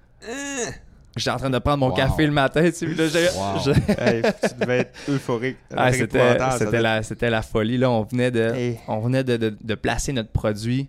J'étais 1.21 1.31
en 1.31 1.37
train 1.37 1.51
de 1.51 1.59
prendre 1.59 1.79
mon 1.79 1.91
Wow. 1.91 1.95
café 1.97 2.27
le 2.27 2.33
matin, 2.33 2.63
tu 2.65 2.73
sais, 2.73 2.87
là, 2.87 3.05
Wow. 3.37 3.73
Hey, 3.99 4.23
tu 4.23 4.55
devais 4.61 4.79
être 4.79 4.93
euphorique. 5.09 5.57
Ah, 5.77 5.93
c'était, 5.93 6.37
c'était, 6.59 6.81
la, 6.83 7.03
c'était 7.03 7.31
la 7.31 7.43
folie, 7.43 7.79
là. 7.79 7.91
On 7.91 8.03
venait 8.03 8.31
de, 8.31 8.53
Hey. 8.55 8.79
on 8.89 8.99
venait 9.01 9.23
de, 9.25 9.37
de- 9.37 9.57
de 9.63 9.75
placer 9.75 10.13
notre 10.13 10.31
produit, 10.31 10.89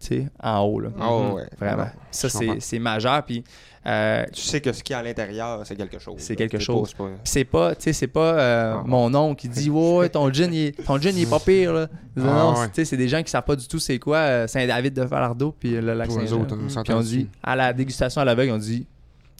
tu 0.00 0.06
sais, 0.06 0.26
en 0.42 0.60
haut, 0.60 0.80
là. 0.80 0.90
Oh, 1.00 1.32
ouais. 1.36 1.44
Vraiment. 1.58 1.82
Ouais. 1.84 1.88
Ça, 2.10 2.28
je 2.28 2.32
c'est, 2.38 2.60
c'est 2.60 2.78
majeur, 2.78 3.22
puis... 3.24 3.44
euh, 3.86 4.24
Tu 4.32 4.40
sais 4.42 4.60
que 4.60 4.72
ce 4.72 4.82
qu'il 4.82 4.92
y 4.94 4.96
a 4.96 5.00
à 5.00 5.02
l'intérieur, 5.02 5.60
c'est 5.64 5.76
quelque 5.76 5.98
chose. 5.98 6.16
C'est 6.18 6.36
quelque 6.36 6.56
pas- 6.56 6.62
chose. 6.62 6.88
c'est 6.90 6.96
pas- 6.96 7.10
c'est 7.24 7.44
pas 7.44 7.74
tu 7.74 7.82
sais 7.84 7.92
c'est 7.92 8.06
pas 8.06 8.34
euh, 8.34 8.74
Ah. 8.76 8.82
mon 8.84 9.14
oncle 9.14 9.40
qui 9.40 9.48
dit 9.48 9.70
ouais 9.70 10.08
ton 10.08 10.30
gin 10.32 10.52
il 10.52 10.66
est, 10.66 10.84
ton 10.84 10.98
gin 11.00 11.12
il 11.16 11.22
est 11.22 11.30
pas 11.30 11.38
pire 11.40 11.72
là 11.72 11.86
non, 12.16 12.24
Ah, 12.28 12.32
non, 12.34 12.50
ouais. 12.50 12.56
c'est- 12.56 12.68
tu 12.68 12.74
sais 12.74 12.84
c'est 12.84 12.96
des 12.96 13.08
gens 13.08 13.22
qui 13.22 13.30
savent 13.30 13.44
pas 13.44 13.56
du 13.56 13.66
tout 13.68 13.78
c'est 13.78 13.98
quoi 13.98 14.18
euh, 14.18 14.46
Saint-David 14.46 14.92
de 14.94 15.06
Falardeau 15.06 15.54
puis 15.58 15.70
le 15.80 15.94
lac 15.94 16.10
Saint-Jean 16.10 16.44
puis 16.44 16.92
on 16.92 17.00
dit 17.00 17.28
à 17.42 17.56
la 17.56 17.72
dégustation 17.72 18.20
à 18.20 18.24
l'aveugle 18.24 18.52
on 18.52 18.58
dit 18.58 18.86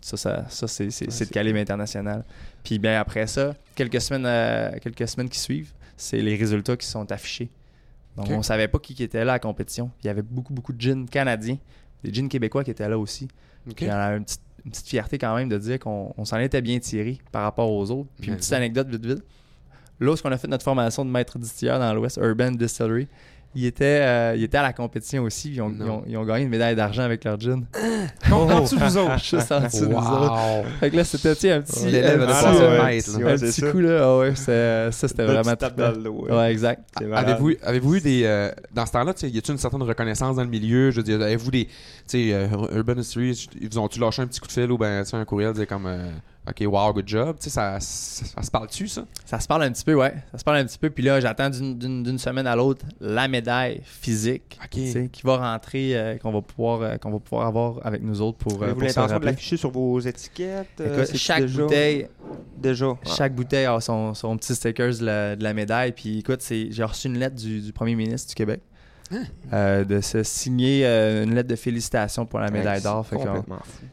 ça 0.03 0.17
ça, 0.17 0.47
ça 0.49 0.69
c'est, 0.69 0.91
c'est, 0.91 1.11
c'est 1.11 1.27
de 1.27 1.31
calibre 1.31 1.59
international 1.59 2.25
puis 2.63 2.79
bien 2.79 2.99
après 3.01 3.27
ça 3.27 3.55
quelques 3.75 4.01
semaines 4.01 4.27
euh, 4.27 4.71
quelques 4.81 5.09
semaines 5.09 5.29
qui 5.29 5.39
suivent 5.39 5.73
c'est 5.97 6.21
les 6.21 6.37
résultats 6.37 6.77
qui 6.77 6.87
sont 6.87 7.11
affichés 7.13 7.51
donc 8.17 8.27
Ok. 8.27 8.33
on 8.37 8.43
savait 8.43 8.69
pas 8.69 8.79
qui 8.79 8.95
qui 8.95 9.03
était 9.03 9.25
là 9.25 9.33
à 9.33 9.35
la 9.37 9.39
compétition 9.39 9.87
Puis 9.89 10.05
il 10.05 10.07
y 10.07 10.11
avait 10.11 10.23
beaucoup 10.23 10.53
beaucoup 10.53 10.73
de 10.73 10.81
gins 10.81 11.07
canadiens 11.07 11.59
des 12.05 12.13
gins 12.13 12.29
québécois 12.29 12.65
qui 12.65 12.71
étaient 12.71 12.89
là 12.89 12.99
aussi 12.99 13.29
Ok. 13.69 13.75
puis 13.77 13.87
on 13.89 13.93
a 13.95 14.15
une 14.17 14.25
petite, 14.25 14.41
une 14.65 14.71
petite 14.71 14.89
fierté 14.89 15.19
quand 15.19 15.35
même 15.37 15.49
de 15.49 15.59
dire 15.59 15.79
qu'on 15.79 16.13
on 16.17 16.25
s'en 16.25 16.39
était 16.39 16.61
bien 16.63 16.79
tiré 16.79 17.19
par 17.33 17.43
rapport 17.43 17.71
aux 17.71 17.91
autres. 17.91 18.09
Puis 18.21 18.31
une 18.31 18.37
petite 18.37 18.53
anecdote 18.53 18.89
vite 18.89 19.05
vite. 19.07 19.25
Là, 20.01 20.13
où 20.13 20.17
on 20.25 20.31
a 20.33 20.37
fait 20.39 20.49
notre 20.49 20.65
formation 20.65 21.05
de 21.05 21.11
maître 21.11 21.39
distilleur 21.39 21.79
dans 21.79 21.93
l'Ouest, 21.95 22.19
Urban 22.23 22.53
Distillery, 22.53 23.09
il 23.55 23.65
était, 23.65 23.85
euh, 24.03 24.35
il 24.37 24.45
était 24.45 24.59
à 24.59 24.63
la 24.63 24.73
compétition 24.73 25.23
aussi. 25.25 25.53
Ils 25.55 25.61
ont, 25.63 25.73
ils 25.75 25.83
ont- 25.83 26.03
ils 26.07 26.17
ont 26.17 26.25
gagné 26.25 26.45
une 26.45 26.51
médaille 26.51 26.77
d'argent 26.77 27.03
avec 27.03 27.25
leur 27.25 27.41
gin. 27.41 27.65
En 28.31 28.61
dessous 28.61 28.77
de 28.77 28.85
vous 28.85 28.97
autres. 28.99 29.19
Juste 29.19 29.51
en 29.53 29.61
dessous 29.61 29.87
de 29.87 29.91
nous 29.93 29.97
autres. 29.97 30.33
Wow. 30.33 30.65
Fait 30.81 30.91
que 30.91 30.97
là, 30.97 31.05
c'était 31.05 31.51
un 31.53 31.61
petit, 31.63 31.87
L'élève 31.87 32.21
de 32.21 32.25
euh, 32.25 32.79
ouais, 32.79 33.01
ouais, 33.25 33.33
un 33.33 33.37
petit 33.39 33.61
ça. 33.61 33.71
coup 33.73 33.81
là. 33.81 33.99
Ah 34.03 34.19
ouais, 34.19 34.35
ça 34.35 34.93
c'était 34.93 35.25
vraiment 35.25 35.57
tape 35.57 35.77
dans 35.77 35.93
trippant. 35.93 35.99
le 35.99 36.27
dos, 36.29 36.37
Ouais, 36.37 36.53
exact. 36.53 36.83
Malade. 37.01 37.29
Avez-vous, 37.31 37.53
avez-vous 37.63 37.95
eu 37.97 38.01
des. 38.01 38.23
euh, 38.25 38.51
dans 38.75 38.87
ce 38.87 38.93
temps-là, 38.93 39.15
tu 39.15 39.21
sais, 39.21 39.31
y 39.31 39.39
a-t-il 39.39 39.53
une 39.53 39.59
certaine 39.59 39.83
reconnaissance 39.83 40.37
dans 40.37 40.43
le 40.45 40.49
milieu? 40.51 40.91
Je 40.91 40.97
veux 40.99 41.03
dire, 41.03 41.21
avez-vous 41.21 41.51
des. 41.51 41.65
Tu 41.67 41.73
sais, 42.07 42.33
euh, 42.33 42.47
Urban 42.77 42.97
History, 42.99 43.49
ils 43.61 43.69
vous 43.69 43.79
ont-tu 43.79 43.99
lâché 43.99 44.23
un 44.23 44.27
petit 44.27 44.41
coup 44.41 44.47
de 44.47 44.53
fil 44.53 44.71
ou 44.71 44.79
ben, 44.79 45.03
un 45.13 45.25
courriel, 45.25 45.53
dire 45.55 45.67
comme. 45.67 45.87
OK, 46.49 46.65
wow, 46.67 46.93
good 46.93 47.07
job. 47.07 47.37
Tu 47.39 47.45
sais, 47.45 47.51
ça, 47.51 47.79
ça, 47.81 48.25
ça 48.25 48.43
se 48.43 48.51
parle-tu, 48.51 48.89
ça? 48.89 49.05
Ça 49.25 49.39
se 49.41 49.47
parle 49.47 49.65
un 49.65 49.71
petit 49.73 49.85
peu, 49.85 49.95
ouais. 49.95 50.15
Ça 50.33 50.39
se 50.39 50.45
parle 50.45 50.59
un 50.59 50.65
petit 50.65 50.79
peu. 50.79 50.89
Puis 50.91 51.03
là, 51.05 51.21
j'attends 51.21 51.51
d'une- 51.51 51.79
d'une 51.79 52.03
d'une 52.03 52.19
semaine 52.19 52.47
à 52.47 52.57
l'autre 52.57 52.87
la 53.01 53.29
médaille 53.29 53.81
physique 53.85 54.57
tu 54.87 54.93
sais, 54.93 55.09
qui 55.13 55.23
va 55.23 55.37
rentrer, 55.37 55.97
euh, 55.97 56.17
qu'on 56.17 56.33
va, 56.33 56.41
pouvoir, 56.41 56.81
euh, 56.83 56.97
qu'on 56.97 57.11
va 57.11 57.19
pouvoir 57.19 57.47
avoir 57.47 57.87
avec 57.87 58.03
nous 58.03 58.21
autres 58.23 58.39
pour, 58.39 58.63
euh, 58.63 58.75
se 58.75 58.85
l'intention 58.87 59.19
de 59.19 59.25
l'afficher 59.27 59.57
sur 59.57 59.71
vos 59.71 59.99
étiquettes? 60.01 60.69
euh, 60.81 61.05
Écoute, 61.05 61.17
chaque 61.17 61.43
déjà- 61.43 61.63
bouteille, 61.63 62.09
Déjà. 62.57 62.87
Chaque 63.07 63.35
bouteille 63.35 63.67
a 63.67 63.81
son, 63.81 64.15
son 64.15 64.37
petit 64.37 64.53
sticker 64.55 64.91
de 64.99 65.05
la, 65.05 65.37
de 65.37 65.43
la 65.45 65.55
médaille. 65.55 65.93
Puis 65.93 66.19
écoute, 66.19 66.43
c'est- 66.43 66.69
j'ai 66.73 66.83
reçu 66.83 67.07
une 67.07 67.17
lettre 67.19 67.37
du, 67.37 67.61
du 67.61 67.73
premier 67.73 67.95
ministre 67.95 68.29
du 68.31 68.35
Québec? 68.35 68.61
Euh, 69.53 69.85
de 69.85 70.01
se 70.01 70.23
signer 70.23 70.85
euh, 70.85 71.25
une 71.25 71.35
lettre 71.35 71.49
de 71.49 71.57
félicitations 71.57 72.27
pour 72.27 72.41
la 72.41 72.51
médaille 72.51 72.83
d'or. 72.83 73.07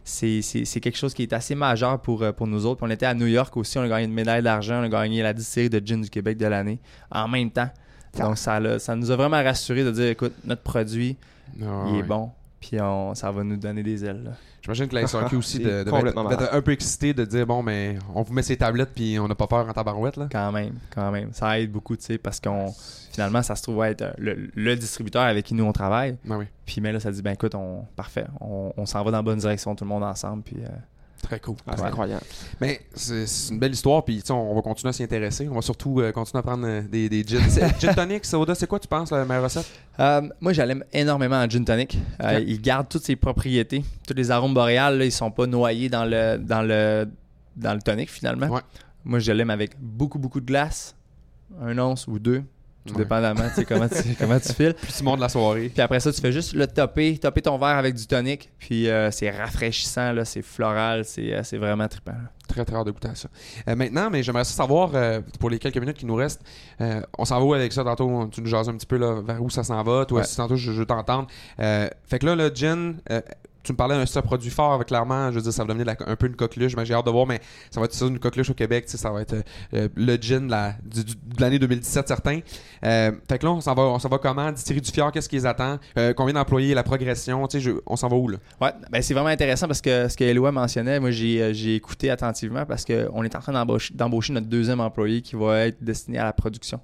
C'est, 0.03 0.41
quelque 0.81 0.97
chose 0.97 1.13
qui 1.13 1.23
est 1.23 1.33
assez 1.33 1.55
majeur 1.55 2.01
pour, 2.01 2.21
euh, 2.21 2.31
pour 2.31 2.47
nous 2.47 2.65
autres. 2.65 2.81
Puis 2.81 2.87
on 2.87 2.93
était 2.93 3.05
à 3.05 3.13
New 3.13 3.27
York 3.27 3.55
aussi, 3.57 3.77
on 3.77 3.83
a 3.83 3.87
gagné 3.87 4.05
une 4.05 4.13
médaille 4.13 4.43
d'argent, 4.43 4.81
on 4.81 4.83
a 4.83 4.89
gagné 4.89 5.23
la 5.23 5.33
distillerie 5.33 5.69
de 5.69 5.85
gin 5.85 6.01
du 6.01 6.09
Québec 6.09 6.37
de 6.37 6.45
l'année 6.47 6.79
en 7.11 7.27
même 7.27 7.51
temps. 7.51 7.69
Donc 8.17 8.37
ça, 8.37 8.59
nous 8.59 9.11
a 9.11 9.15
vraiment 9.15 9.43
rassuré 9.43 9.83
de 9.83 9.91
dire 9.91 10.07
écoute, 10.07 10.33
notre 10.45 10.61
produit, 10.61 11.17
Ah, 11.61 11.85
il 11.89 11.99
est 11.99 12.03
bon, 12.03 12.31
puis 12.59 12.79
on, 12.81 13.13
ça 13.13 13.31
va 13.31 13.43
nous 13.43 13.57
donner 13.57 13.83
des 13.83 14.05
ailes. 14.05 14.23
là. 14.23 14.31
J'imagine 14.65 14.87
que 14.87 14.95
la 14.95 15.05
SRQ 15.05 15.35
aussi 15.37 15.59
de, 15.59 15.69
être, 15.69 16.31
être 16.31 16.53
un 16.53 16.61
peu 16.61 16.71
excité 16.71 17.13
de 17.13 17.23
dire 17.23 17.45
bon, 17.45 17.61
mais 17.61 17.99
on 18.15 18.23
vous 18.23 18.33
met 18.33 18.41
ces 18.41 18.57
tablettes 18.57 18.93
puis 18.95 19.19
on 19.19 19.27
n'a 19.27 19.35
pas 19.35 19.45
peur 19.45 19.69
en 19.69 19.73
tabarouette. 19.73 20.17
Là. 20.17 20.27
Quand 20.31 20.51
même, 20.51 20.73
quand 20.89 21.11
même. 21.11 21.31
Ça 21.33 21.59
aide 21.59 21.71
beaucoup, 21.71 21.95
tu 21.95 22.03
sais, 22.03 22.17
parce 22.17 22.39
qu'on 22.39 22.73
finalement, 23.15 23.41
ça 23.41 23.55
se 23.55 23.63
trouve 23.63 23.83
être 23.85 24.01
euh, 24.03 24.11
le, 24.17 24.49
le 24.53 24.75
distributeur 24.75 25.23
avec 25.23 25.45
qui 25.45 25.53
nous 25.55 25.63
on 25.65 25.71
travaille. 25.73 26.17
Ah 26.29 26.37
oui, 26.37 26.45
Puis 26.65 26.81
mais 26.81 26.91
là, 26.91 26.99
ça 26.99 27.11
dit 27.11 27.21
ben 27.21 27.31
écoute, 27.31 27.55
on 27.55 27.85
parfait, 27.95 28.25
on, 28.39 28.71
on 28.77 28.85
s'en 28.85 29.03
va 29.03 29.11
dans 29.11 29.17
la 29.17 29.23
bonne 29.23 29.39
direction, 29.39 29.73
tout 29.75 29.83
le 29.83 29.89
monde 29.89 30.03
ensemble. 30.03 30.43
Puis 30.43 30.57
euh, 30.61 30.67
très 31.21 31.39
cool. 31.39 31.55
Ah, 31.65 31.71
c'est 31.75 31.81
Ouais. 31.81 31.87
incroyable. 31.87 32.21
Mais 32.61 32.81
c'est 32.93 33.25
une 33.51 33.57
belle 33.59 33.71
histoire, 33.73 34.05
puis 34.05 34.21
on 34.29 34.53
va 34.53 34.61
continuer 34.61 34.89
à 34.89 34.93
s'y 34.93 35.01
intéresser. 35.03 35.47
On 35.49 35.55
va 35.55 35.61
surtout 35.63 35.99
euh, 35.99 36.11
continuer 36.11 36.39
à 36.39 36.43
prendre 36.43 36.67
euh, 36.67 36.81
des, 36.83 37.09
des 37.09 37.23
gin. 37.23 37.41
C'est- 37.49 37.79
gin 37.79 37.95
tonic, 37.95 38.23
soda, 38.25 38.53
c'est 38.53 38.67
quoi 38.67 38.79
tu 38.79 38.87
penses 38.87 39.11
la 39.11 39.25
meilleure 39.25 39.43
recette? 39.43 39.65
Euh, 39.97 40.21
moi, 40.41 40.51
j'aime 40.51 40.83
énormément 40.91 41.37
en 41.37 41.49
gin 41.49 41.63
tonic. 41.63 41.97
Euh. 42.21 42.43
Il 42.45 42.59
garde 42.61 42.89
toutes 42.89 43.05
ses 43.05 43.15
propriétés. 43.15 43.81
Tous 44.05 44.13
les 44.13 44.29
arômes 44.29 44.53
boréales, 44.53 44.97
là, 44.97 45.05
ils 45.05 45.11
sont 45.11 45.31
pas 45.31 45.47
noyés 45.47 45.87
dans 45.87 46.03
le, 46.03 46.37
dans 46.37 46.61
le, 46.61 47.07
dans 47.55 47.73
le 47.73 47.81
tonic, 47.81 48.11
finalement. 48.11 48.47
Ouais. 48.47 48.59
Moi, 49.05 49.19
je 49.19 49.31
l'aime 49.31 49.49
avec 49.51 49.79
beaucoup, 49.79 50.19
beaucoup 50.19 50.41
de 50.41 50.45
glace. 50.45 50.95
Un 51.61 51.77
once 51.79 52.07
ou 52.07 52.19
deux, 52.19 52.43
tout 52.85 52.93
Ouais. 52.93 52.99
dépendamment 53.03 53.47
tu 53.49 53.55
sais, 53.55 53.65
comment, 53.65 53.87
tu, 53.89 54.15
comment 54.19 54.39
tu 54.39 54.53
files. 54.53 54.73
Puis 54.75 54.91
Simon 54.91 55.15
de 55.15 55.21
la 55.21 55.29
soirée. 55.29 55.69
Puis 55.73 55.81
après 55.81 55.99
ça, 55.99 56.11
tu 56.13 56.21
fais 56.21 56.31
juste 56.31 56.53
le 56.53 56.67
topper, 56.67 57.17
topper 57.17 57.41
ton 57.41 57.57
verre 57.57 57.77
avec 57.77 57.95
du 57.95 58.05
tonic. 58.07 58.49
Puis 58.59 58.87
euh, 58.89 59.09
c'est 59.11 59.29
rafraîchissant, 59.31 60.11
là, 60.13 60.25
c'est 60.25 60.41
floral, 60.41 61.03
c'est 61.05 61.33
euh, 61.33 61.41
c'est 61.43 61.57
vraiment 61.57 61.87
trippant. 61.87 62.11
là. 62.11 62.29
Très, 62.47 62.63
très 62.63 62.75
hâte 62.75 62.85
de 62.85 62.91
goûter 62.91 63.07
à 63.07 63.15
ça. 63.15 63.27
Euh, 63.67 63.75
maintenant, 63.75 64.09
mais 64.11 64.21
j'aimerais 64.21 64.43
ça 64.43 64.53
savoir, 64.53 64.91
euh, 64.93 65.19
pour 65.39 65.49
les 65.49 65.57
quelques 65.57 65.77
minutes 65.77 65.97
qui 65.97 66.05
nous 66.05 66.13
restent, 66.13 66.41
euh, 66.79 67.01
on 67.17 67.25
s'en 67.25 67.39
va 67.39 67.43
où 67.45 67.53
avec 67.55 67.73
ça 67.73 67.83
tantôt? 67.83 68.27
Tu 68.31 68.39
nous 68.41 68.47
jases 68.47 68.69
un 68.69 68.73
petit 68.73 68.85
peu 68.85 68.97
là, 68.97 69.19
vers 69.25 69.41
où 69.41 69.49
ça 69.49 69.63
s'en 69.63 69.81
va? 69.81 70.05
Toi 70.05 70.19
Ouais. 70.19 70.23
aussi, 70.23 70.37
tantôt, 70.37 70.55
je, 70.55 70.71
veux 70.71 70.85
t'entendre. 70.85 71.27
Euh, 71.59 71.89
fait 72.05 72.19
que 72.19 72.27
là, 72.27 72.35
le 72.35 72.51
gin, 72.53 72.97
euh, 73.09 73.19
tu 73.65 73.71
me 73.73 73.77
parlais 73.77 73.95
d'un 73.95 74.05
seul 74.05 74.23
produit 74.23 74.49
fort, 74.49 74.73
avec 74.73 74.87
clairement, 74.87 75.29
je 75.31 75.35
veux 75.35 75.41
dire, 75.41 75.53
ça 75.53 75.63
va 75.63 75.67
devenir 75.73 75.85
la- 75.85 76.09
un 76.11 76.15
peu 76.15 76.27
une 76.27 76.35
coqueluche. 76.35 76.75
Mais 76.75 76.85
j'ai 76.85 76.93
hâte 76.93 77.05
de 77.05 77.11
voir, 77.11 77.25
mais 77.27 77.39
ça 77.71 77.79
va 77.79 77.85
être 77.85 77.93
ça, 77.93 78.05
une 78.05 78.19
coqueluche 78.19 78.49
au 78.49 78.53
Québec. 78.53 78.85
Ça 78.87 79.11
va 79.11 79.21
être 79.21 79.33
euh, 79.33 79.41
euh, 79.73 79.87
le 79.95 80.15
gin 80.17 80.47
la- 80.47 80.75
du- 80.83 81.03
du- 81.03 81.15
de 81.15 81.41
l'année 81.41 81.59
2017, 81.59 82.07
certain. 82.07 82.39
Euh, 82.85 83.11
fait 83.29 83.39
que 83.39 83.45
là, 83.45 83.51
on 83.53 83.61
s'en 83.61 83.73
va, 83.73 83.83
on 83.83 83.99
s'en 83.99 84.09
va 84.09 84.17
comment? 84.17 84.51
Distillerie 84.51 84.81
du 84.81 84.91
Fjord, 84.91 85.11
qu'est-ce 85.11 85.27
qui 85.29 85.35
les 85.35 85.45
attend? 85.45 85.79
Euh, 85.97 86.13
combien 86.13 86.33
d'employés? 86.33 86.73
La 86.73 86.83
progression? 86.83 87.47
Je- 87.53 87.71
on 87.85 87.95
s'en 87.95 88.07
va 88.07 88.15
où, 88.15 88.27
là? 88.29 88.37
Ouais, 88.61 88.71
ben 88.91 89.01
c'est 89.01 89.13
vraiment 89.13 89.29
intéressant 89.29 89.67
parce 89.67 89.81
que 89.81 90.07
ce 90.07 90.15
que 90.17 90.23
Eloi 90.23 90.51
mentionnait, 90.51 90.99
moi 90.99 91.11
j'ai 91.11 91.75
écouté 91.75 92.09
attentivement 92.09 92.65
parce 92.65 92.85
qu'on 92.85 93.23
est 93.23 93.35
en 93.35 93.39
train 93.39 93.53
d'embaucher 93.53 93.93
d'embaucher 93.93 94.33
notre 94.33 94.47
deuxième 94.47 94.79
employé 94.81 95.21
qui 95.21 95.35
va 95.35 95.67
être 95.67 95.83
destiné 95.83 96.17
à 96.19 96.23
la 96.25 96.33
production. 96.33 96.79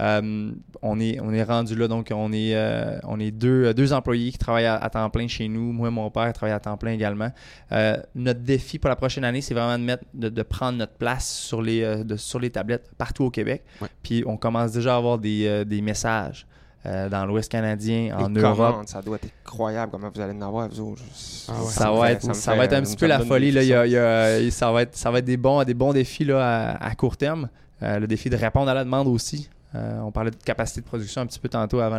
Euh, 0.00 0.52
on, 0.82 1.00
est, 1.00 1.18
on 1.20 1.32
est 1.32 1.42
rendu 1.42 1.74
là, 1.74 1.88
donc 1.88 2.08
on 2.14 2.32
est, 2.32 2.54
euh, 2.54 2.98
on 3.04 3.18
est 3.18 3.30
deux, 3.32 3.64
euh, 3.66 3.72
deux 3.74 3.92
employés 3.92 4.30
qui 4.30 4.38
travaillent 4.38 4.66
à, 4.66 4.76
à 4.76 4.88
temps 4.90 5.10
plein 5.10 5.26
chez 5.26 5.48
nous. 5.48 5.72
Moi 5.72 5.88
et 5.88 5.90
mon 5.90 6.08
père 6.10 6.32
travaillent 6.32 6.54
à 6.54 6.60
temps 6.60 6.76
plein 6.76 6.92
également. 6.92 7.30
Euh, 7.72 7.96
notre 8.14 8.40
défi 8.40 8.78
pour 8.78 8.88
la 8.90 8.96
prochaine 8.96 9.24
année, 9.24 9.40
c'est 9.40 9.54
vraiment 9.54 9.76
de, 9.78 9.82
mettre, 9.84 10.04
de, 10.14 10.28
de 10.28 10.42
prendre 10.42 10.78
notre 10.78 10.94
place 10.94 11.28
sur 11.28 11.60
les, 11.62 12.04
de- 12.04 12.16
sur 12.16 12.38
les 12.38 12.50
tablettes 12.50 12.90
partout 12.96 13.24
au 13.24 13.30
Québec. 13.30 13.64
Ouais. 13.82 13.88
Puis 14.02 14.22
on 14.26 14.36
commence 14.36 14.72
déjà 14.72 14.94
à 14.94 14.98
avoir 14.98 15.18
des, 15.18 15.46
euh, 15.46 15.64
des 15.64 15.80
messages 15.80 16.46
euh, 16.86 17.08
dans 17.08 17.26
l'Ouest 17.26 17.50
canadien, 17.50 18.16
en 18.16 18.28
Europe. 18.30 18.76
ça 18.86 19.02
doit 19.02 19.16
être 19.16 19.26
incroyable 19.44 19.90
comment 19.90 20.10
vous 20.14 20.20
allez 20.20 20.32
en 20.32 20.42
avoir, 20.42 20.68
vous 20.68 20.80
autres. 20.92 21.02
Ah 21.48 21.52
ouais. 21.60 21.66
ça, 21.70 21.90
va 21.90 22.06
fait- 22.06 22.12
être, 22.12 22.34
ça 22.36 22.52
fait- 22.52 22.58
va 22.58 22.64
être 22.66 22.72
un 22.74 22.82
petit 22.82 22.96
peu 22.96 23.06
la 23.08 23.18
folie. 23.18 23.50
Là. 23.50 23.62
Il 23.64 23.68
y 23.68 23.74
a- 23.74 24.38
y 24.40 24.50
ça, 24.52 24.70
va 24.70 24.82
être, 24.82 24.94
ça 24.96 25.10
va 25.10 25.18
être 25.18 25.24
des 25.24 25.36
bons, 25.36 25.64
des 25.64 25.74
bons 25.74 25.92
défis 25.92 26.24
là, 26.24 26.70
à, 26.70 26.86
à 26.86 26.94
court 26.94 27.16
terme. 27.16 27.48
Euh, 27.82 27.98
le 27.98 28.06
défi 28.06 28.30
de 28.30 28.36
répondre 28.36 28.68
à 28.70 28.74
la 28.74 28.84
demande 28.84 29.08
aussi. 29.08 29.50
Euh, 29.74 29.98
on 30.00 30.10
parlait 30.10 30.30
de 30.30 30.36
capacité 30.36 30.80
de 30.80 30.86
production 30.86 31.20
un 31.22 31.26
petit 31.26 31.38
peu 31.38 31.48
tantôt 31.48 31.80
avant, 31.80 31.98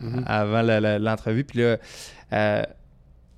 Mhm. 0.00 0.24
l'entrevue. 0.98 1.44
Puis 1.44 1.58
là, 1.60 1.76
euh, 2.32 2.62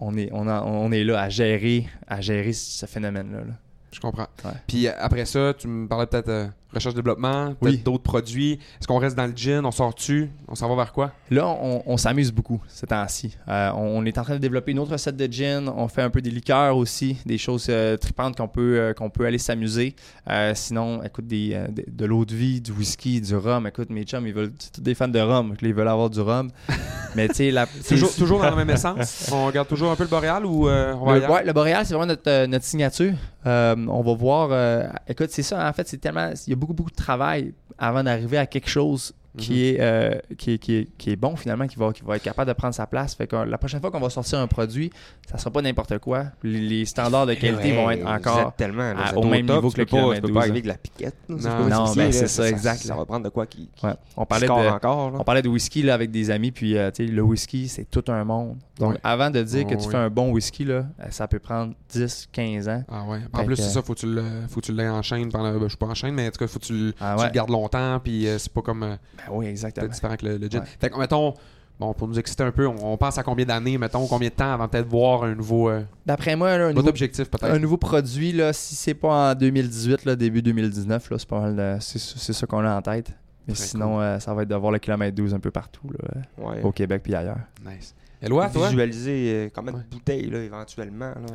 on, 0.00 0.16
est, 0.16 0.28
on, 0.32 0.46
en- 0.48 0.66
on 0.66 0.92
est 0.92 1.04
là 1.04 1.20
à 1.20 1.28
gérer, 1.28 1.86
à 2.06 2.20
gérer 2.20 2.52
ce 2.52 2.84
phénomène-là. 2.86 3.38
là. 3.38 3.52
Je 3.92 4.00
comprends. 4.00 4.26
Puis 4.66 4.86
après 4.86 5.24
ça, 5.24 5.54
tu 5.56 5.66
me 5.66 5.88
parlais 5.88 6.06
peut-être 6.06 6.28
euh, 6.28 6.46
recherche-développement, 6.72 7.54
Oui. 7.62 7.78
d'autres 7.78 8.02
produits. 8.02 8.52
Est-ce 8.80 8.86
qu'on 8.86 8.98
reste 8.98 9.16
dans 9.16 9.26
le 9.26 9.32
gin? 9.34 9.64
On 9.64 9.70
sort-tu? 9.70 10.30
On 10.48 10.54
s'en 10.54 10.68
va 10.68 10.76
vers 10.76 10.92
quoi? 10.92 11.12
Là, 11.30 11.46
on, 11.48 11.82
on 11.86 11.96
s'amuse 11.96 12.32
beaucoup 12.32 12.60
ces 12.68 12.86
temps-ci. 12.86 13.36
Euh, 13.48 13.70
on, 13.76 14.04
est 14.04 14.16
en 14.18 14.22
train 14.22 14.34
de 14.34 14.38
développer 14.40 14.72
une 14.72 14.78
autre 14.78 14.92
recette 14.92 15.16
de 15.16 15.30
gin. 15.32 15.68
On 15.68 15.88
fait 15.88 16.02
un 16.02 16.10
peu 16.10 16.20
des 16.22 16.30
liqueurs 16.30 16.76
aussi, 16.76 17.16
des 17.26 17.38
choses 17.38 17.66
euh, 17.70 17.96
tripantes 17.96 18.36
qu'on 18.36 18.48
peut, 18.48 18.78
euh, 18.78 18.92
qu'on 18.94 19.10
peut 19.10 19.26
aller 19.26 19.38
s'amuser. 19.38 19.94
Euh, 20.28 20.52
sinon, 20.54 21.02
écoute, 21.02 21.26
des, 21.26 21.50
de, 21.70 21.84
de 21.88 22.04
l'eau 22.06 22.24
de 22.24 22.34
vie, 22.34 22.60
du 22.60 22.72
whisky, 22.72 23.20
du 23.20 23.36
rhum. 23.36 23.66
Écoute, 23.66 23.90
mes 23.90 24.04
chums, 24.04 24.26
ils 24.26 24.34
veulent, 24.34 24.52
c'est 24.58 24.72
tous 24.72 24.80
des 24.80 24.94
fans 24.94 25.08
de 25.08 25.20
rhum. 25.20 25.54
Ils 25.62 25.74
veulent 25.74 25.88
avoir 25.88 26.10
du 26.10 26.20
rhum. 26.20 26.50
Mais 27.16 27.28
tu 27.28 27.34
sais, 27.34 27.50
la- 27.50 27.66
Toujours, 27.88 28.14
toujours 28.14 28.38
dans 28.40 28.50
la 28.50 28.56
même 28.56 28.70
essence? 28.76 29.30
On 29.32 29.46
regarde 29.46 29.66
toujours 29.68 29.90
un 29.90 29.96
peu 29.96 30.04
le 30.04 30.08
boréal 30.08 30.46
ou 30.46 30.68
on 30.68 31.04
va 31.04 31.18
Le, 31.18 31.28
ouais, 31.28 31.44
le 31.44 31.52
boréal, 31.52 31.84
c'est 31.84 31.94
vraiment 31.94 32.06
notre, 32.06 32.46
notre 32.46 32.64
signature. 32.64 33.14
On 33.44 34.02
va 34.04 34.14
voir. 34.14 34.92
écoute, 35.08 35.30
c'est 35.30 35.42
ça. 35.42 35.68
En 35.68 35.72
fait, 35.72 35.88
c'est 35.88 35.98
tellement. 35.98 36.30
Il 36.46 36.50
y 36.50 36.52
a 36.52 36.56
beaucoup, 36.60 36.74
beaucoup 36.74 36.90
de 36.90 36.96
travail 36.96 37.52
avant 37.78 38.04
d'arriver 38.04 38.38
à 38.38 38.46
quelque 38.46 38.68
chose 38.68 39.12
qui, 39.38 39.66
est, 39.66 39.76
euh, 39.80 40.18
qui, 40.36 40.52
est, 40.54 40.58
qui, 40.58 40.74
est, 40.76 40.88
qui 40.98 41.10
est 41.10 41.16
bon 41.16 41.36
finalement, 41.36 41.66
qui 41.66 41.76
va, 41.76 41.92
qui 41.92 42.02
va 42.02 42.16
être 42.16 42.22
capable 42.22 42.48
de 42.48 42.52
prendre 42.54 42.74
sa 42.74 42.86
place. 42.86 43.14
Fait 43.14 43.26
que 43.26 43.36
la 43.36 43.58
prochaine 43.58 43.80
fois 43.80 43.90
qu'on 43.90 44.00
va 44.00 44.10
sortir 44.10 44.38
un 44.40 44.46
produit, 44.46 44.90
ça 45.30 45.38
sera 45.38 45.50
pas 45.50 45.62
n'importe 45.62 45.98
quoi. 45.98 46.24
Les, 46.42 46.60
les 46.60 46.84
standards 46.84 47.26
de 47.26 47.34
qualité 47.34 47.72
vont 47.72 47.90
être 47.90 48.06
encore. 48.06 48.54
tellement 48.56 48.92
là, 48.92 49.06
à- 49.06 49.14
au 49.16 49.24
même 49.24 49.46
top, 49.46 49.56
niveau 49.56 49.70
que 49.70 49.78
le 49.80 49.86
pas, 49.86 50.14
tu 50.16 50.20
peux 50.20 50.26
12, 50.28 50.34
pas 50.34 50.40
arriver 50.40 50.62
de 50.62 50.68
la 50.68 50.74
piquette. 50.78 51.14
là, 51.28 51.36
Non, 51.36 51.68
non, 51.86 51.94
ben, 51.94 52.12
c'est 52.12 52.26
ça, 52.26 52.48
exact, 52.48 52.80
Ça 52.80 52.94
va 52.96 53.04
prendre 53.04 53.24
de 53.24 53.30
quoi 53.30 53.46
qui, 53.46 53.68
qui 53.74 53.86
Ouais. 53.86 53.94
On 54.16 54.26
parlait 54.26 54.46
de, 54.46 54.52
encore. 54.52 55.10
là. 55.12 55.18
on 55.20 55.24
parlait 55.24 55.42
de 55.42 55.48
whisky 55.48 55.82
là, 55.82 55.94
avec 55.94 56.10
des 56.10 56.30
amis, 56.30 56.50
puis 56.50 56.76
euh, 56.76 56.90
le 56.98 57.22
whisky, 57.22 57.68
c'est 57.68 57.88
tout 57.88 58.04
un 58.08 58.24
monde. 58.24 58.56
Donc, 58.78 58.92
Ouais. 58.94 58.98
avant 59.04 59.30
de 59.30 59.42
dire 59.42 59.66
que 59.66 59.74
tu 59.74 59.88
fais 59.90 59.96
un 59.98 60.08
bon 60.10 60.30
whisky, 60.32 60.64
là, 60.64 60.74
euh, 61.00 61.04
ça 61.10 61.28
peut 61.28 61.38
prendre 61.38 61.74
10, 61.90 62.28
15 62.32 62.68
ans. 62.68 62.82
Ah 62.90 63.04
ouais. 63.06 63.18
En 63.32 63.38
Fait 63.38 63.44
plus, 63.44 63.56
que- 63.56 63.62
c'est 63.62 63.68
ça, 63.70 63.82
faut 63.82 63.94
que 63.94 64.00
tu 64.00 64.06
que 64.06 64.60
tu 64.60 64.72
l'enchaînes 64.72 65.30
pendant. 65.30 65.52
ben, 65.52 65.62
je 65.64 65.68
suis 65.68 65.76
pas 65.76 65.86
en 65.86 65.94
chaîne, 65.94 66.14
mais 66.14 66.26
en 66.28 66.30
tout 66.30 66.38
cas, 66.38 66.46
faut 66.46 66.58
que 66.58 66.64
tu, 66.64 66.72
le- 66.72 66.94
Ah 67.00 67.30
gardes 67.32 67.50
longtemps, 67.50 68.00
puis 68.02 68.26
euh, 68.26 68.38
c'est 68.38 68.52
pas 68.52 68.62
comme. 68.62 68.96
Euh, 69.26 69.30
Ben 69.30 69.36
oui, 69.36 69.46
exactement. 69.46 69.82
peut-être 69.86 69.94
différent 69.94 70.16
que 70.16 70.26
le, 70.26 70.36
le 70.38 70.48
gin. 70.48 70.60
Ouais. 70.60 70.66
Fait 70.80 70.90
que, 70.90 70.98
mettons, 70.98 71.34
bon, 71.78 71.92
pour 71.94 72.08
nous 72.08 72.18
exciter 72.18 72.42
un 72.42 72.52
peu, 72.52 72.66
on, 72.66 72.92
on 72.92 72.96
pense 72.96 73.18
à 73.18 73.22
combien 73.22 73.44
d'années, 73.44 73.78
mettons, 73.78 74.06
combien 74.06 74.28
de 74.28 74.34
temps 74.34 74.52
avant 74.52 74.68
peut-être 74.68 74.86
voir 74.88 75.24
un 75.24 75.34
nouveau. 75.34 75.68
euh, 75.70 75.82
D'après 76.06 76.36
moi, 76.36 76.56
là, 76.58 76.66
un, 76.66 76.72
nouveau, 76.72 76.88
objectif, 76.88 77.26
un 77.42 77.58
nouveau 77.58 77.76
produit, 77.76 78.32
là, 78.32 78.52
si 78.52 78.74
c'est 78.74 78.94
pas 78.94 79.32
en 79.32 79.34
2018, 79.34 80.04
là, 80.04 80.16
début 80.16 80.42
2019, 80.42 81.10
là, 81.10 81.18
c'est 81.18 81.28
pas 81.28 81.40
mal, 81.40 81.56
de- 81.56 81.76
c'est 81.80 81.98
c'est 81.98 82.32
ça 82.32 82.46
qu'on 82.46 82.64
a 82.64 82.76
en 82.76 82.82
tête. 82.82 83.12
Mais 83.48 83.54
Très 83.54 83.64
sinon, 83.64 84.00
euh, 84.00 84.18
ça 84.18 84.34
va 84.34 84.42
être 84.42 84.48
de 84.48 84.54
voir 84.54 84.70
le 84.70 84.78
kilomètre 84.78 85.16
12 85.16 85.32
un 85.34 85.40
peu 85.40 85.50
partout, 85.50 85.88
là, 85.90 86.20
Ouais. 86.44 86.62
au 86.62 86.70
Québec 86.72 87.02
puis 87.02 87.14
ailleurs. 87.14 87.38
Nice. 87.64 87.94
Éloi, 88.22 88.50
toi? 88.50 88.68
Visualiser 88.68 89.32
euh, 89.32 89.48
combien 89.54 89.72
Ouais. 89.72 89.80
de 89.80 89.84
bouteilles 89.88 90.28
là, 90.30 90.38
éventuellement. 90.42 91.10
là. 91.14 91.26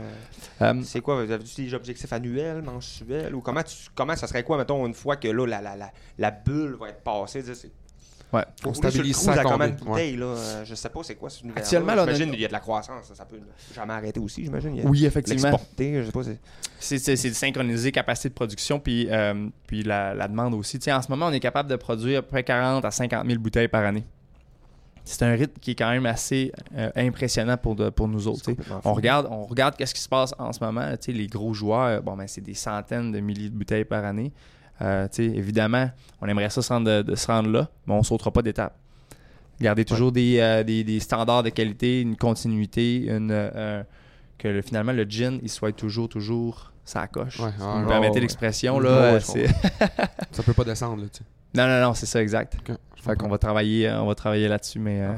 Euh, 0.61 0.81
C'est 0.83 1.01
quoi, 1.01 1.23
vous 1.23 1.31
avez-tu 1.31 1.63
des 1.65 1.73
objectifs 1.73 2.13
annuels, 2.13 2.61
mensuels 2.61 3.33
ou 3.33 3.41
comment, 3.41 3.63
tu, 3.63 3.73
comment 3.95 4.15
ça 4.15 4.27
serait 4.27 4.43
quoi, 4.43 4.57
mettons, 4.57 4.85
une 4.85 4.93
fois 4.93 5.15
que 5.15 5.27
là, 5.27 5.45
la, 5.47 5.61
la, 5.61 5.75
la, 5.75 5.91
la 6.17 6.31
bulle 6.31 6.75
va 6.79 6.89
être 6.89 7.01
passée? 7.01 7.41
c'est- 7.41 7.71
ouais. 8.33 8.43
On 8.65 8.73
stabilise 8.73 9.15
ça 9.15 9.35
de 9.35 9.41
combien? 9.43 9.69
bouteilles, 9.69 10.15
là? 10.17 10.25
Euh, 10.25 10.65
Je 10.65 10.75
sais 10.75 10.89
pas 10.89 10.99
c'est 11.01 11.15
quoi 11.15 11.29
ce 11.31 11.41
univers 11.43 11.57
Actuellement, 11.63 11.95
là, 11.95 12.03
on 12.03 12.07
a- 12.07 12.13
j'imagine 12.13 12.31
qu'il 12.31 12.41
y 12.41 12.45
a 12.45 12.49
de 12.49 12.53
la 12.53 12.59
croissance, 12.59 13.05
ça, 13.07 13.15
ça 13.15 13.25
peut 13.25 13.39
jamais 13.73 13.93
arrêter 13.93 14.19
aussi, 14.19 14.43
j'imagine. 14.43 14.81
Oui, 14.85 15.05
effectivement. 15.07 15.49
L'exporter, 15.49 16.01
je 16.01 16.05
sais 16.05 16.11
pas. 16.11 16.23
c'est- 16.23 16.39
C'est- 16.77 16.99
C'est 16.99 17.15
c'est 17.15 17.29
de 17.29 17.33
synchroniser 17.35 17.91
capacité 17.91 18.29
de 18.29 18.33
production 18.35 18.79
puis, 18.79 19.07
euh, 19.09 19.47
puis 19.65 19.81
la, 19.81 20.13
la 20.13 20.27
demande 20.27 20.53
aussi. 20.53 20.77
Tu 20.77 20.83
sais, 20.83 20.93
en 20.93 21.01
ce 21.01 21.09
moment, 21.09 21.27
on 21.27 21.31
est 21.31 21.39
capable 21.39 21.67
de 21.69 21.77
produire 21.77 22.19
à 22.19 22.21
peu 22.21 22.27
près 22.27 22.43
40 22.43 22.85
à 22.85 22.91
50 22.91 23.25
000 23.25 23.39
bouteilles 23.39 23.69
par 23.69 23.83
année. 23.85 24.03
C'est 25.07 25.21
un 25.23 25.33
rythme 25.33 25.59
qui 25.61 25.71
est 25.71 25.75
quand 25.75 25.89
même 25.91 26.05
assez 26.07 26.51
euh, 26.75 26.89
impressionnant 26.95 27.57
pour, 27.57 27.75
de- 27.75 27.89
pour 27.91 28.07
nous 28.07 28.27
autres. 28.27 28.41
On 28.83 28.93
regarde, 28.93 29.27
on 29.29 29.45
regarde 29.45 29.75
qu'est-ce 29.77 29.93
qui 29.93 30.01
se 30.01 30.09
passe 30.09 30.33
en 30.39 30.51
ce 30.51 30.63
moment. 30.63 30.91
Les 31.07 31.27
gros 31.27 31.53
joueurs, 31.53 32.01
bon, 32.01 32.17
ben, 32.17 32.25
c'est 32.27 32.41
des 32.41 32.55
centaines 32.55 33.11
de 33.11 33.19
milliers 33.19 33.49
de 33.49 33.55
bouteilles 33.55 33.85
par 33.85 34.03
année. 34.03 34.33
Euh, 34.81 35.07
évidemment, 35.19 35.89
on 36.21 36.27
aimerait 36.27 36.49
ça 36.49 36.61
se 36.61 36.73
rendre, 36.73 37.03
de, 37.03 37.15
se 37.15 37.27
rendre 37.27 37.49
là, 37.49 37.69
mais 37.85 37.93
on 37.93 37.99
ne 37.99 38.03
sautera 38.03 38.31
pas 38.31 38.41
d'étape. 38.41 38.75
Garder 39.61 39.85
toujours 39.85 40.11
des, 40.11 40.39
euh, 40.39 40.63
des, 40.63 40.83
des 40.83 40.99
standards 40.99 41.43
de 41.43 41.49
qualité, 41.49 42.01
une 42.01 42.17
continuité, 42.17 43.05
une, 43.07 43.29
que 44.37 44.47
le- 44.49 44.61
finalement 44.61 44.91
le 44.91 45.03
gin 45.05 45.39
il 45.41 45.49
soit 45.49 45.71
toujours 45.71 46.09
toujours 46.09 46.73
ça 46.83 47.07
coche. 47.07 47.39
Ouais, 47.39 47.51
Si 47.57 47.63
vous 47.63 47.79
me 47.79 47.87
permettez 47.87 48.19
l'expression 48.19 48.79
là, 48.79 49.13
ouais, 49.13 49.19
Ça 50.31 50.43
peut 50.43 50.53
pas 50.53 50.65
descendre, 50.65 51.01
là. 51.03 51.07
Non 51.53 51.67
non 51.67 51.81
non, 51.87 51.93
c'est 51.93 52.05
ça 52.05 52.21
exact. 52.21 52.57
Fait 53.05 53.15
qu'on 53.15 53.29
va 53.29 53.37
travailler 53.37 53.87
euh, 53.87 54.01
on 54.01 54.07
va 54.07 54.15
travailler 54.15 54.47
là-dessus 54.47 54.79
mais 54.79 55.01
euh, 55.01 55.13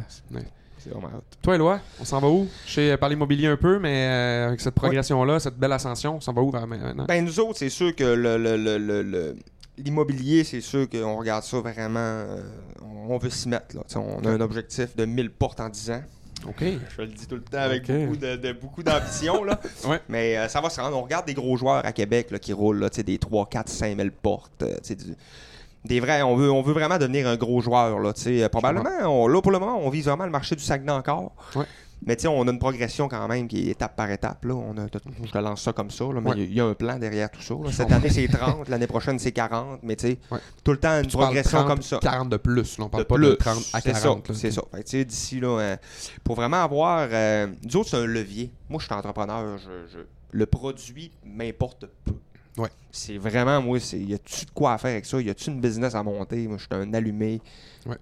C'est 0.80 0.90
vraiment 0.90 1.08
hot. 1.18 1.22
Toi, 1.42 1.56
Éloi, 1.56 1.80
on 2.00 2.06
s'en 2.06 2.20
va 2.20 2.28
où? 2.28 2.48
Je 2.66 2.72
sais 2.74 2.98
parler 2.98 3.16
immobilier 3.16 3.48
un 3.48 3.58
peu, 3.58 3.80
mais 3.80 4.08
euh, 4.08 4.48
avec 4.50 4.62
cette 4.62 4.76
progression-là, 4.76 5.40
cette 5.40 5.58
belle 5.58 5.72
ascension, 5.74 6.18
on 6.18 6.22
s'en 6.22 6.34
va 6.34 6.42
où 6.42 6.52
vers 6.52 6.68
maintenant? 6.68 7.06
Ben, 7.06 7.24
nous 7.26 7.40
autres, 7.40 7.58
c'est 7.60 7.70
sûr 7.70 7.96
que 7.96 8.04
le, 8.04 8.38
le- 8.38 8.58
le- 8.58 8.78
le- 8.78 9.02
le- 9.04 9.36
l'immobilier, 9.78 10.44
c'est 10.44 10.62
sûr 10.62 10.88
qu'on 10.90 11.18
regarde 11.18 11.44
ça 11.44 11.60
vraiment. 11.60 12.00
euh, 12.00 12.42
on 13.10 13.18
veut 13.18 13.30
s'y 13.30 13.48
mettre. 13.50 13.76
Là. 13.76 13.84
On 13.96 14.24
a 14.26 14.30
un 14.30 14.42
objectif 14.42 14.96
de 14.96 15.06
1000 15.06 15.30
portes 15.32 15.60
en 15.60 15.70
10 15.70 15.92
ans. 15.92 16.02
OK. 16.48 16.62
Je 16.62 17.02
le 17.02 17.08
dis 17.08 17.26
tout 17.28 17.36
le 17.36 17.42
temps 17.42 17.58
avec 17.60 17.90
beaucoup, 17.92 18.16
de, 18.18 18.36
de- 18.36 18.54
beaucoup 18.54 18.84
d'ambition. 18.84 19.44
là. 19.44 19.60
Ouais. 19.88 20.00
Mais 20.10 20.38
euh, 20.38 20.48
ça 20.48 20.62
va 20.62 20.70
se 20.70 20.80
rendre. 20.80 20.96
On 20.98 21.02
regarde 21.04 21.26
des 21.26 21.34
gros 21.34 21.58
joueurs 21.58 21.86
à 21.86 21.92
Québec 21.92 22.30
là, 22.32 22.40
qui 22.40 22.54
roulent 22.54 22.80
là, 22.80 22.90
tu 22.90 22.98
sais, 22.98 23.04
des 23.04 23.18
3, 23.18 23.48
4, 23.50 23.70
5 23.70 23.96
000 23.98 24.10
portes. 24.22 24.62
euh, 24.62 24.76
tu 24.76 24.80
sais, 24.84 24.96
du- 24.96 25.16
des 25.88 26.00
vrais, 26.00 26.22
on 26.22 26.36
veut, 26.36 26.52
on 26.52 26.62
veut 26.62 26.74
vraiment 26.74 26.98
devenir 26.98 27.28
un 27.28 27.36
gros 27.38 27.62
joueur. 27.62 28.00
Là. 28.00 28.14
Euh, 28.28 28.50
probablement, 28.50 28.90
on- 29.06 29.28
là, 29.28 29.42
pour 29.42 29.52
le 29.52 29.60
moment, 29.60 29.80
on 29.82 29.90
vise 29.90 30.06
vraiment 30.06 30.26
le 30.26 30.32
marché 30.32 30.56
du 30.56 30.64
Saguenay 30.64 30.92
encore. 30.92 31.34
Ouais. 31.56 31.66
Mais 32.06 32.16
tu 32.16 32.28
on 32.28 32.48
a 32.48 32.52
une 32.52 32.60
progression 32.60 33.08
quand 33.08 33.28
même 33.28 33.48
qui 33.48 33.68
est 33.70 33.72
étape 33.72 33.96
par 33.96 34.12
étape. 34.12 34.46
Là. 34.46 34.54
On 34.54 34.78
a, 34.78 34.86
je 35.26 35.32
te 35.32 35.38
lance 35.40 35.64
ça 35.64 35.74
comme 35.74 35.90
ça, 35.90 36.04
là, 36.06 36.22
mais 36.22 36.30
il 36.30 36.34
Ouais. 36.34 36.38
y 36.38 36.42
a- 36.42 36.46
il 36.46 36.54
y, 36.54 36.62
a 36.62 36.66
un 36.66 36.74
plan 36.76 37.00
derrière 37.00 37.32
tout 37.32 37.42
ça. 37.42 37.56
là. 37.56 37.72
Cette 37.72 37.92
année, 37.92 38.10
c'est 38.12 38.28
30, 38.28 38.70
l'année 38.70 38.86
prochaine, 38.86 39.18
c'est 39.18 39.32
40. 39.32 39.80
Mais 39.82 39.96
tu 39.96 40.10
sais, 40.10 40.20
Ouais. 40.30 40.38
tout 40.64 40.72
le 40.74 40.78
temps, 40.78 41.02
une 41.02 41.08
progression 41.10 41.58
30, 41.58 41.68
comme 41.68 41.82
ça. 41.82 41.98
40 42.00 42.30
de 42.30 42.38
plus, 42.38 42.78
là, 42.78 42.86
on 42.86 42.90
parle 42.90 43.04
De 43.04 43.08
pas 43.08 43.18
de 43.18 43.30
plus. 43.30 43.38
30 43.38 43.58
à 43.74 43.82
C'est 43.82 43.94
40. 43.94 44.28
ça, 44.28 44.34
là. 44.34 44.40
C'est 44.40 44.52
ça. 44.52 45.04
D'ici, 45.06 45.40
là, 45.40 45.48
euh, 45.60 45.76
pour 46.24 46.36
vraiment 46.36 46.64
avoir. 46.64 47.08
euh, 47.12 47.48
autres, 47.74 47.90
c'est 47.90 47.98
un 47.98 48.06
levier. 48.06 48.52
Moi, 48.70 48.80
je 48.80 48.86
suis 48.86 48.94
entrepreneur. 48.94 49.58
Je, 49.58 49.92
je- 49.92 50.06
le 50.30 50.46
produit 50.46 51.12
m'importe 51.26 51.86
peu. 52.06 52.14
Ouais. 52.58 52.70
C'est 52.92 53.18
vraiment, 53.18 53.62
moi, 53.62 53.80
c'est. 53.80 54.00
Y 54.00 54.16
a-tu 54.16 54.46
de 54.46 54.52
quoi 54.52 54.74
à 54.74 54.78
faire 54.78 54.92
avec 54.92 55.06
ça? 55.06 55.22
Y 55.22 55.30
a-tu 55.30 55.52
une 55.52 55.62
business 55.62 55.94
à 55.96 56.04
monter? 56.04 56.48
Moi, 56.48 56.58
je 56.58 56.64
suis 56.64 56.84
un 56.84 56.94
allumé. 56.94 57.42
Ouais. 57.86 57.98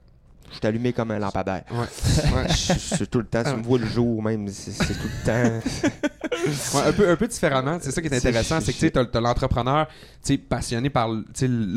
Je 0.49 0.55
suis 0.55 0.67
allumé 0.67 0.93
comme 0.93 1.11
un 1.11 1.19
lampadaire. 1.19 1.63
Ouais. 1.71 1.77
ouais. 2.35 2.53
Suis 2.53 3.07
tout 3.07 3.19
le 3.19 3.25
temps, 3.25 3.43
tu 3.43 3.55
me 3.55 3.63
vois 3.63 3.79
le 3.79 3.87
jour 3.87 4.21
même, 4.21 4.47
c'est 4.49 4.71
c'est 4.71 4.93
tout 4.93 5.07
le 5.07 5.25
temps. 5.25 5.67
Ouais, 6.45 6.81
un, 6.87 6.93
peu, 6.93 7.09
un 7.09 7.15
peu 7.15 7.27
différemment. 7.27 7.77
C'est 7.81 7.91
ça 7.91 8.01
qui 8.01 8.07
est 8.07 8.15
intéressant. 8.15 8.59
C'est 8.61 8.73
que 8.73 8.77
tu 8.79 8.91
t'as, 8.91 9.05
t'as 9.05 9.21
l'entrepreneur 9.21 9.87
passionné 10.37 10.89
par 10.89 11.07
le- 11.09 11.25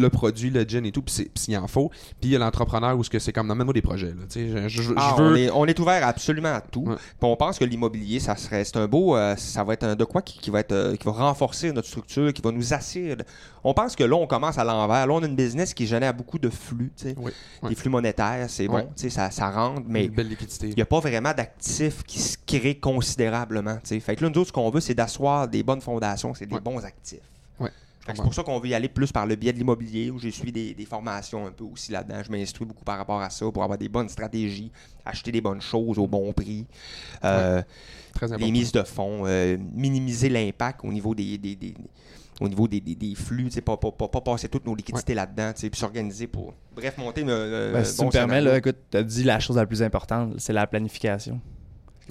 produit, 0.08 0.50
le 0.50 0.62
gin 0.62 0.84
et 0.86 0.92
tout, 0.92 1.02
puis 1.02 1.14
c'est- 1.14 1.24
puis 1.24 1.44
il 1.48 1.56
en 1.56 1.66
faut. 1.66 1.90
Puis 2.20 2.30
il 2.30 2.30
y 2.30 2.36
a 2.36 2.38
l'entrepreneur 2.38 2.96
où 2.98 3.02
c'est 3.18 3.32
comme, 3.32 3.46
non, 3.46 3.54
moi 3.64 3.74
des 3.74 3.82
projets. 3.82 4.08
Là, 4.08 4.22
je, 4.34 4.68
je- 4.68 4.82
je 4.82 4.92
Ah, 4.96 5.14
veux. 5.18 5.24
on, 5.24 5.34
est, 5.36 5.50
on 5.50 5.64
est 5.66 5.78
ouvert 5.78 6.06
absolument 6.06 6.54
à 6.54 6.60
tout. 6.60 6.84
Ouais. 6.86 6.96
On 7.20 7.36
pense 7.36 7.58
que 7.58 7.64
l'immobilier, 7.64 8.20
ça 8.20 8.36
serait, 8.36 8.64
c'est 8.64 8.76
un 8.76 8.86
beau, 8.86 9.16
euh, 9.16 9.36
ça 9.36 9.64
va 9.64 9.74
être 9.74 9.84
un 9.84 9.94
de 9.96 10.04
quoi 10.04 10.22
qui, 10.22 10.38
qui 10.38 10.50
va 10.50 10.60
être, 10.60 10.72
euh, 10.72 10.96
qui 10.96 11.04
va 11.04 11.12
renforcer 11.12 11.72
notre 11.72 11.88
structure, 11.88 12.32
qui 12.32 12.42
va 12.42 12.50
nous 12.50 12.72
de- 13.16 13.24
On 13.64 13.74
pense 13.74 13.96
que 13.96 14.04
là, 14.04 14.16
on 14.16 14.26
commence 14.26 14.56
à 14.56 14.64
l'envers. 14.64 15.06
Là, 15.06 15.12
on 15.12 15.22
a 15.22 15.26
une 15.26 15.36
business 15.36 15.74
qui 15.74 15.86
génère 15.86 16.14
beaucoup 16.14 16.38
de 16.38 16.48
flux, 16.48 16.92
tu 16.96 17.08
sais. 17.08 17.14
Oui, 17.18 17.32
des 17.68 17.74
flux 17.74 17.90
monétaires, 17.90 18.46
c'est 18.48 18.66
bon, 18.68 18.88
ça, 19.10 19.30
ça 19.30 19.50
rentre, 19.50 19.82
mais 19.86 20.04
il 20.06 20.74
n'y 20.74 20.82
a 20.82 20.86
pas 20.86 21.00
vraiment 21.00 21.32
d'actifs 21.34 22.02
qui 22.06 22.18
se 22.20 22.36
créent 22.46 22.78
considérablement. 22.78 23.74
tu 23.76 23.88
sais. 23.88 24.00
Fait 24.00 24.16
que 24.16 24.24
là, 24.24 24.30
nous 24.30 24.40
autres, 24.40 24.52
qu'on 24.60 24.70
veut, 24.70 24.80
c'est 24.80 24.94
d'asseoir 24.94 25.46
des 25.48 25.62
bonnes 25.62 25.80
fondations, 25.80 26.34
c'est 26.34 26.46
des 26.46 26.54
Ouais. 26.56 26.60
bons 26.60 26.84
actifs. 26.84 27.20
Ouais, 27.60 27.70
C'est 28.06 28.14
pour 28.22 28.32
ça 28.34 28.42
qu'on 28.42 28.58
veut 28.58 28.68
y 28.68 28.74
aller 28.74 28.88
plus 28.88 29.12
par 29.12 29.26
le 29.26 29.36
biais 29.36 29.52
de 29.52 29.58
l'immobilier, 29.58 30.10
où 30.10 30.18
j'ai 30.18 30.30
suivi 30.30 30.50
des, 30.52 30.74
des 30.74 30.84
formations 30.86 31.46
un 31.46 31.50
peu 31.52 31.64
aussi 31.64 31.92
là-dedans. 31.92 32.22
Je 32.24 32.30
m'instruis 32.32 32.66
beaucoup 32.66 32.84
par 32.84 32.96
rapport 32.98 33.20
à 33.20 33.28
ça 33.30 33.50
pour 33.52 33.62
avoir 33.62 33.76
des 33.78 33.88
bonnes 33.88 34.08
stratégies, 34.08 34.70
acheter 35.04 35.30
des 35.30 35.40
bonnes 35.42 35.60
choses 35.60 35.98
au 35.98 36.06
bon 36.06 36.32
prix, 36.32 36.66
euh, 37.24 37.62
Très 38.14 38.26
important. 38.26 38.44
les 38.46 38.50
mises 38.52 38.72
de 38.72 38.82
fonds, 38.82 39.22
euh, 39.26 39.56
minimiser 39.74 40.28
l'impact 40.30 40.80
au 40.84 40.92
niveau 40.92 41.14
des, 41.14 41.36
des- 41.38 41.54
des- 41.56 41.74
au 42.40 42.48
niveau 42.48 42.66
des, 42.68 42.80
des- 42.80 42.94
des 42.94 43.14
flux, 43.14 43.44
tu 43.46 43.50
sais, 43.50 43.60
pas, 43.60 43.76
pas, 43.76 43.90
pas, 43.90 44.08
pas 44.08 44.20
passer 44.20 44.48
toutes 44.48 44.64
nos 44.64 44.74
liquidités 44.74 45.12
là-dedans, 45.12 45.52
tu 45.52 45.60
sais, 45.62 45.70
puis 45.70 45.78
s'organiser 45.80 46.28
pour, 46.28 46.54
bref, 46.74 46.96
monter 46.96 47.20
une, 47.22 47.30
un 47.30 47.72
ben, 47.72 47.84
si 47.84 47.96
tu 47.98 48.04
me 48.06 48.10
permets 48.10 48.40
là, 48.40 48.56
écoute, 48.56 48.76
tu 48.90 48.96
as 48.96 49.02
dit 49.02 49.24
la 49.24 49.38
chose 49.40 49.56
la 49.56 49.66
plus 49.66 49.82
importante, 49.82 50.34
c'est 50.38 50.52
la 50.52 50.66
planification. 50.66 51.40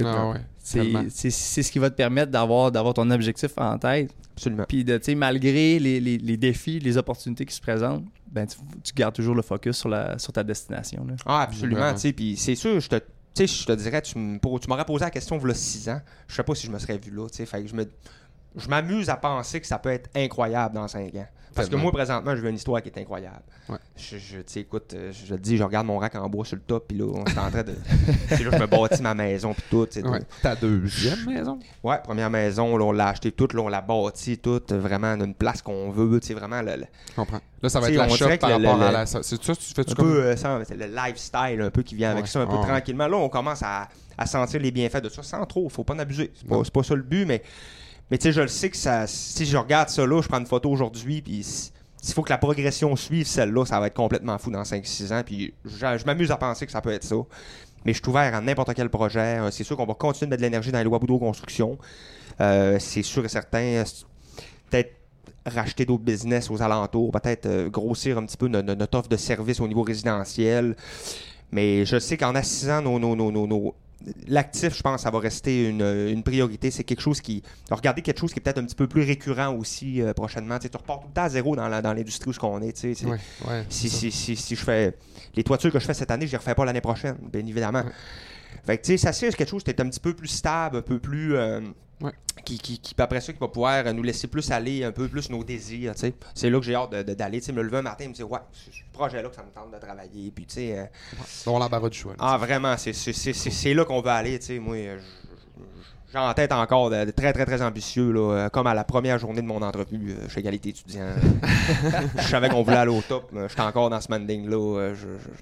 Ah, 0.06 0.30
ouais. 0.30 0.42
C'est 0.60 0.80
Tellement. 0.80 1.04
c'est- 1.10 1.30
c'est 1.30 1.64
ce 1.64 1.72
qui 1.72 1.80
va 1.80 1.90
te 1.90 1.96
permettre 1.96 2.32
d'avoir 2.32 2.72
d'avoir 2.72 2.94
ton 2.94 3.10
objectif 3.10 3.52
en 3.58 3.78
tête. 3.78 4.12
Absolument. 4.34 4.66
Puis 4.68 4.84
de, 4.84 4.98
tu 4.98 5.06
sais, 5.06 5.16
malgré 5.16 5.80
les, 5.80 6.00
les- 6.00 6.18
les 6.18 6.38
défis, 6.38 6.80
les 6.80 6.98
opportunités 6.98 7.46
qui 7.46 7.56
se 7.56 7.62
présentent, 7.62 8.04
ben 8.32 8.46
tu, 8.46 8.58
tu 8.84 8.94
gardes 8.94 9.16
toujours 9.16 9.34
le 9.36 9.42
focus 9.42 9.78
sur, 9.78 9.90
la, 9.90 10.20
sur 10.20 10.32
ta 10.34 10.44
destination. 10.44 11.06
là. 11.06 11.16
Ah, 11.26 11.42
absolument, 11.44 11.80
Vraiment. 11.80 11.94
tu 11.96 12.02
sais, 12.02 12.14
puis 12.14 12.36
c'est 12.38 12.56
sûr, 12.56 12.80
je 12.80 12.90
te, 12.90 12.96
tu 12.98 13.04
sais, 13.34 13.48
je 13.48 13.66
te 13.66 13.72
dirais, 13.72 14.02
tu 14.02 14.18
me- 14.20 14.38
pour- 14.40 14.60
tu 14.60 14.68
m'aurais 14.70 14.86
posé 14.86 15.06
la 15.06 15.10
question 15.12 15.40
il 15.42 15.48
y 15.48 15.52
a 15.52 15.54
6 15.56 15.90
ans, 15.90 16.02
je 16.28 16.36
sais 16.36 16.44
pas 16.44 16.54
si 16.54 16.68
je 16.68 16.72
me 16.72 16.78
serais 16.80 16.98
vu 16.98 17.12
là, 17.12 17.28
tu 17.30 17.38
sais, 17.38 17.46
fait 17.46 17.62
que 17.64 17.68
je 17.68 17.76
me... 17.76 17.86
Je 18.58 18.68
m'amuse 18.68 19.10
à 19.10 19.16
penser 19.18 19.62
que 19.62 19.68
ça 19.68 19.78
peut 19.80 19.90
être 19.92 20.10
incroyable 20.16 20.76
dans 20.76 20.88
5 20.88 21.14
ans. 21.16 21.28
Parce 21.56 21.70
que 21.70 21.76
moi, 21.76 21.92
présentement, 21.92 22.36
je 22.36 22.42
veux 22.42 22.50
une 22.50 22.56
histoire 22.56 22.84
qui 22.84 22.90
est 22.90 23.00
incroyable. 23.00 23.42
Ouais. 23.68 23.78
Je, 23.96 24.18
je- 24.20 24.60
écoute, 24.60 24.94
euh, 24.94 25.12
je 25.12 25.34
te 25.34 25.40
dis, 25.40 25.58
je 25.58 25.64
regarde 25.64 25.88
mon 25.88 25.98
rack 25.98 26.14
en 26.14 26.30
bois 26.30 26.46
sur 26.46 26.56
le 26.56 26.62
top, 26.62 26.88
puis 26.90 26.98
là, 27.00 27.06
on 27.12 27.26
est 27.26 27.36
en 27.38 27.50
train 27.50 27.64
de. 27.64 27.74
tu 28.30 28.36
sais, 28.36 28.44
là, 28.44 28.52
je 28.54 28.58
me 28.60 28.68
bâtis 28.68 29.02
ma 29.02 29.16
maison, 29.16 29.56
puis 29.56 29.64
tout. 29.72 29.88
Ouais. 30.08 30.20
Ta 30.44 30.56
deuxième 30.56 31.26
maison? 31.26 31.58
Ouais, 31.84 31.98
première 32.04 32.30
maison, 32.30 32.78
là, 32.78 32.86
on 32.86 32.92
l'a 32.92 33.08
acheté 33.08 33.32
toute, 33.32 33.54
là, 33.56 33.62
on 33.64 33.70
l'a 33.70 33.82
bâti 33.82 34.38
toute, 34.38 34.72
vraiment, 34.72 35.18
d'une 35.18 35.34
place 35.34 35.64
qu'on 35.64 35.90
veut, 35.90 36.20
tu 36.20 36.28
sais, 36.28 36.34
vraiment, 36.36 36.62
le, 36.62 36.76
le- 36.76 36.86
Je 37.10 37.16
comprends. 37.16 37.40
Là, 37.64 37.70
ça 37.70 37.80
va 37.80 37.90
être 37.90 37.96
la 37.96 38.08
shop 38.10 38.28
par 38.40 38.60
le- 38.60 38.68
rapport 38.68 38.78
le- 38.80 38.86
à 38.86 38.92
la. 38.92 39.06
C'est 39.08 39.24
ça, 39.24 39.56
tu 39.56 39.74
fais-tu 39.74 39.92
un 39.94 39.96
comme. 39.96 40.06
peu 40.06 40.24
euh, 40.26 40.36
le 40.70 40.86
lifestyle 41.08 41.62
un 41.62 41.72
peu 41.72 41.82
qui 41.82 41.96
vient 41.96 42.12
avec 42.12 42.26
Ouais. 42.26 42.30
ça, 42.30 42.42
un 42.42 42.46
peu 42.46 42.58
Ah 42.62 42.68
tranquillement. 42.68 43.08
Là, 43.08 43.18
on 43.18 43.30
commence 43.30 43.64
à, 43.64 43.88
à 44.16 44.26
sentir 44.28 44.60
les 44.62 44.70
bienfaits 44.70 45.02
de 45.04 45.10
ça 45.10 45.24
sans 45.24 45.44
trop. 45.48 45.68
Faut 45.70 45.84
pas 45.84 45.96
en 45.96 46.00
abuser. 46.00 46.32
C'est 46.36 46.48
pas, 46.48 46.62
pas 46.72 46.84
ça 46.84 46.94
le 46.94 47.02
but, 47.02 47.26
mais, 47.26 47.42
mais 48.12 48.18
tu 48.18 48.24
sais, 48.24 48.32
je 48.32 48.42
le 48.42 48.48
sais 48.48 48.70
que 48.70 48.78
ça. 48.78 49.06
Si 49.08 49.46
je 49.46 49.58
regarde 49.58 49.90
ça 49.90 50.06
là, 50.06 50.22
je 50.22 50.28
prends 50.28 50.40
une 50.40 50.46
photo 50.46 50.70
aujourd'hui, 50.70 51.22
puis 51.22 51.44
s'il 51.44 52.14
faut 52.14 52.24
que 52.24 52.30
la 52.30 52.38
progression 52.38 52.96
suive 52.96 53.28
celle-là, 53.28 53.66
ça 53.66 53.80
va 53.80 53.88
être 53.88 53.94
complètement 53.96 54.38
fou 54.38 54.52
dans 54.52 54.64
5-6 54.64 55.14
ans. 55.14 55.24
Puis 55.26 55.54
je, 55.66 55.72
je 55.98 56.06
m'amuse 56.06 56.32
à 56.32 56.38
penser 56.38 56.66
que 56.66 56.72
ça 56.72 56.82
peut 56.82 56.92
être 56.92 57.04
ça. 57.04 57.16
Mais 57.86 57.94
je 57.94 58.00
suis 58.02 58.10
ouvert 58.10 58.34
à 58.36 58.42
n'importe 58.42 58.74
quel 58.74 58.90
projet. 58.90 59.40
Euh, 59.40 59.52
C'est 59.52 59.64
sûr 59.64 59.78
qu'on 59.78 59.86
va 59.86 59.94
continuer 59.94 60.28
de 60.28 60.32
mettre 60.32 60.42
de 60.42 60.46
l'énergie 60.48 60.72
dans 60.72 60.78
les 60.80 60.84
lois 60.84 61.00
Boudreau 61.00 61.20
Construction. 61.20 61.78
Euh, 62.42 62.78
c'est 62.80 63.04
sûr 63.04 63.24
et 63.26 63.30
certain. 63.30 63.60
Euh, 63.60 63.84
Peut-être 64.70 64.92
racheter 65.46 65.86
d'autres 65.86 66.04
business 66.04 66.52
aux 66.52 66.62
alentours, 66.62 67.10
peut-être 67.12 67.70
grossir 67.70 68.18
un 68.18 68.26
petit 68.26 68.36
peu 68.36 68.50
no- 68.50 68.62
no- 68.62 68.76
notre 68.76 68.98
offre 69.00 69.08
de 69.08 69.16
service 69.16 69.62
au 69.62 69.68
niveau 69.68 69.82
résidentiel. 69.84 70.76
Mais 71.52 71.86
je 71.86 71.98
sais 72.00 72.18
qu'en 72.18 72.36
assisant 72.36 72.82
nos, 72.82 73.00
nos- 73.00 73.16
nos- 73.16 73.76
L'actif, 74.28 74.76
je 74.76 74.82
pense, 74.82 75.02
ça 75.02 75.10
va 75.12 75.20
rester 75.20 75.68
une, 75.70 75.82
une 75.82 76.24
priorité. 76.24 76.72
C'est 76.72 76.84
quelque 76.84 77.02
chose 77.02 77.20
qui. 77.20 77.42
Regardez 77.72 78.02
quelque 78.02 78.20
chose 78.20 78.32
qui 78.32 78.40
est 78.40 78.42
peut-être 78.42 78.60
un 78.60 78.64
petit 78.66 78.76
peu 78.76 78.88
plus 78.88 79.04
récurrent 79.04 79.54
aussi 79.56 80.02
euh, 80.02 80.14
prochainement. 80.14 80.60
Tu 80.60 80.68
repars 80.72 81.00
tout 81.02 81.08
le 81.08 81.14
temps 81.14 81.24
à 81.24 81.30
zéro 81.30 81.56
dans 81.56 81.68
la- 81.68 81.82
dans 81.82 81.94
l'industrie 81.94 82.30
où 82.30 82.34
ce 82.34 82.40
qu'on 82.40 82.62
est. 82.62 82.74
tu 82.74 82.82
sais, 82.82 82.94
c'est- 82.94 83.06
Ouais, 83.08 83.18
ouais. 83.48 83.66
si, 83.70 83.90
si, 83.90 84.12
si, 84.12 84.36
si 84.36 84.56
je 84.56 84.64
fais 84.64 84.96
les 85.36 85.44
toitures 85.44 85.72
que 85.72 85.80
je 85.80 85.86
fais 85.86 85.94
cette 85.96 86.12
année, 86.12 86.28
je 86.28 86.32
les 86.32 86.38
refais 86.38 86.56
pas 86.56 86.64
l'année 86.66 86.82
prochaine, 86.82 87.18
bien 87.32 87.46
évidemment. 87.46 87.82
Ouais. 87.84 87.92
Fait 88.66 88.78
que 88.78 88.84
tu 88.86 88.92
sais, 88.92 88.98
ça 88.98 89.14
c'est 89.14 89.34
quelque 89.36 89.50
chose 89.50 89.64
qui 89.64 89.72
est 89.72 89.82
un 89.82 89.90
petit 89.90 90.00
peu 90.00 90.14
plus 90.14 90.28
stable, 90.28 90.78
un 90.78 90.82
peu 90.82 91.00
plus. 91.00 91.36
euh, 91.36 91.62
Ouais. 92.00 92.12
qui, 92.46 92.60
qui, 92.60 92.78
qui, 92.78 92.94
après 93.00 93.20
ça, 93.22 93.34
qui 93.34 93.40
va 93.40 93.48
pouvoir 93.48 93.92
nous 93.92 94.04
laisser 94.04 94.28
plus 94.28 94.52
aller, 94.52 94.84
un 94.84 94.92
peu 94.92 95.08
plus 95.08 95.32
nos 95.32 95.44
désirs. 95.44 95.94
C'est 95.96 96.48
là 96.52 96.60
que 96.60 96.64
j'ai 96.66 96.76
hâte 96.76 96.92
de- 96.92 97.02
de- 97.02 97.14
d'aller, 97.16 97.42
me 97.52 97.64
lever 97.64 97.78
un 97.78 97.82
matin 97.82 98.04
et 98.06 98.08
me 98.08 98.14
dire, 98.14 98.30
ouais, 98.32 98.38
projet-là 98.98 99.30
que 99.30 99.36
ça 99.36 99.44
me 99.44 99.52
tente 99.52 99.72
de 99.74 99.78
travailler, 99.86 100.32
puis 100.32 100.46
tu 100.46 100.56
sais. 100.56 100.78
euh, 100.78 100.86
On 101.52 101.60
l'embarras 101.60 101.90
du 101.90 101.98
choix. 101.98 102.14
là. 102.14 102.18
ah, 102.22 102.38
vraiment, 102.38 102.76
c'est 102.78 103.74
là 103.74 103.86
qu'on 103.86 104.02
veut 104.02 104.10
aller, 104.10 104.40
tu 104.40 104.46
sais. 104.48 104.60
Moi, 104.60 104.76
euh, 104.78 104.98
j'ai 106.10 106.18
en 106.20 106.34
tête 106.34 106.54
encore 106.54 106.90
de, 106.90 107.04
de 107.04 107.12
très, 107.12 107.34
très, 107.34 107.46
très 107.46 107.62
ambitieux, 107.62 108.12
là, 108.14 108.32
euh, 108.32 108.50
comme 108.50 108.66
à 108.66 108.74
la 108.74 108.86
première 108.86 109.20
journée 109.20 109.42
de 109.42 109.46
mon 109.46 109.62
entrevue 109.62 110.12
euh, 110.18 110.30
chez 110.30 110.40
Égalité 110.40 110.70
étudiant. 110.70 111.04
je 112.18 112.22
savais 112.24 112.48
qu'on 112.48 112.64
voulait 112.64 112.78
aller 112.78 112.92
au 112.98 113.02
top. 113.02 113.28
mais 113.34 113.50
J'étais 113.50 113.60
encore 113.62 113.90
dans 113.90 114.00
ce 114.00 114.08
manding-là. 114.10 114.56
euh, 114.80 114.96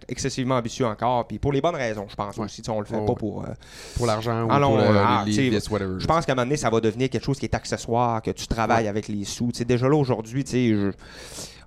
excessivement 0.07 0.55
ambitieux 0.55 0.87
encore. 0.87 1.27
Puis 1.27 1.37
pour 1.37 1.53
les 1.53 1.61
bonnes 1.61 1.75
raisons, 1.75 2.07
je 2.09 2.15
pense 2.15 2.35
Ouais. 2.37 2.45
aussi. 2.45 2.63
tu 2.63 2.65
sais, 2.65 2.71
On 2.71 2.79
le 2.79 2.85
fait 2.87 2.95
Oh, 2.99 3.05
pas 3.05 3.11
ouais. 3.11 3.17
pour. 3.19 3.43
euh, 3.43 3.47
Pour 3.95 4.07
l'argent 4.07 4.45
ou 4.45 4.47
Ah 4.49 4.59
pour 4.59 4.77
le- 4.77 4.83
ah, 4.87 5.23
les 5.23 5.33
je 5.33 6.05
pense 6.07 6.25
qu'à 6.25 6.31
un 6.31 6.35
moment 6.35 6.45
donné, 6.47 6.57
ça 6.57 6.71
va 6.71 6.81
devenir 6.81 7.11
quelque 7.11 7.23
chose 7.25 7.37
qui 7.37 7.45
est 7.45 7.53
accessoire, 7.55 8.23
que 8.23 8.31
tu 8.31 8.47
travailles 8.47 8.87
avec 8.87 9.07
les 9.07 9.23
sous. 9.23 9.51
Tu 9.51 9.59
sais, 9.59 9.65
déjà 9.65 9.87
là, 9.87 9.95
aujourd'hui, 9.95 10.43
tu 10.43 10.51
sais, 10.51 10.97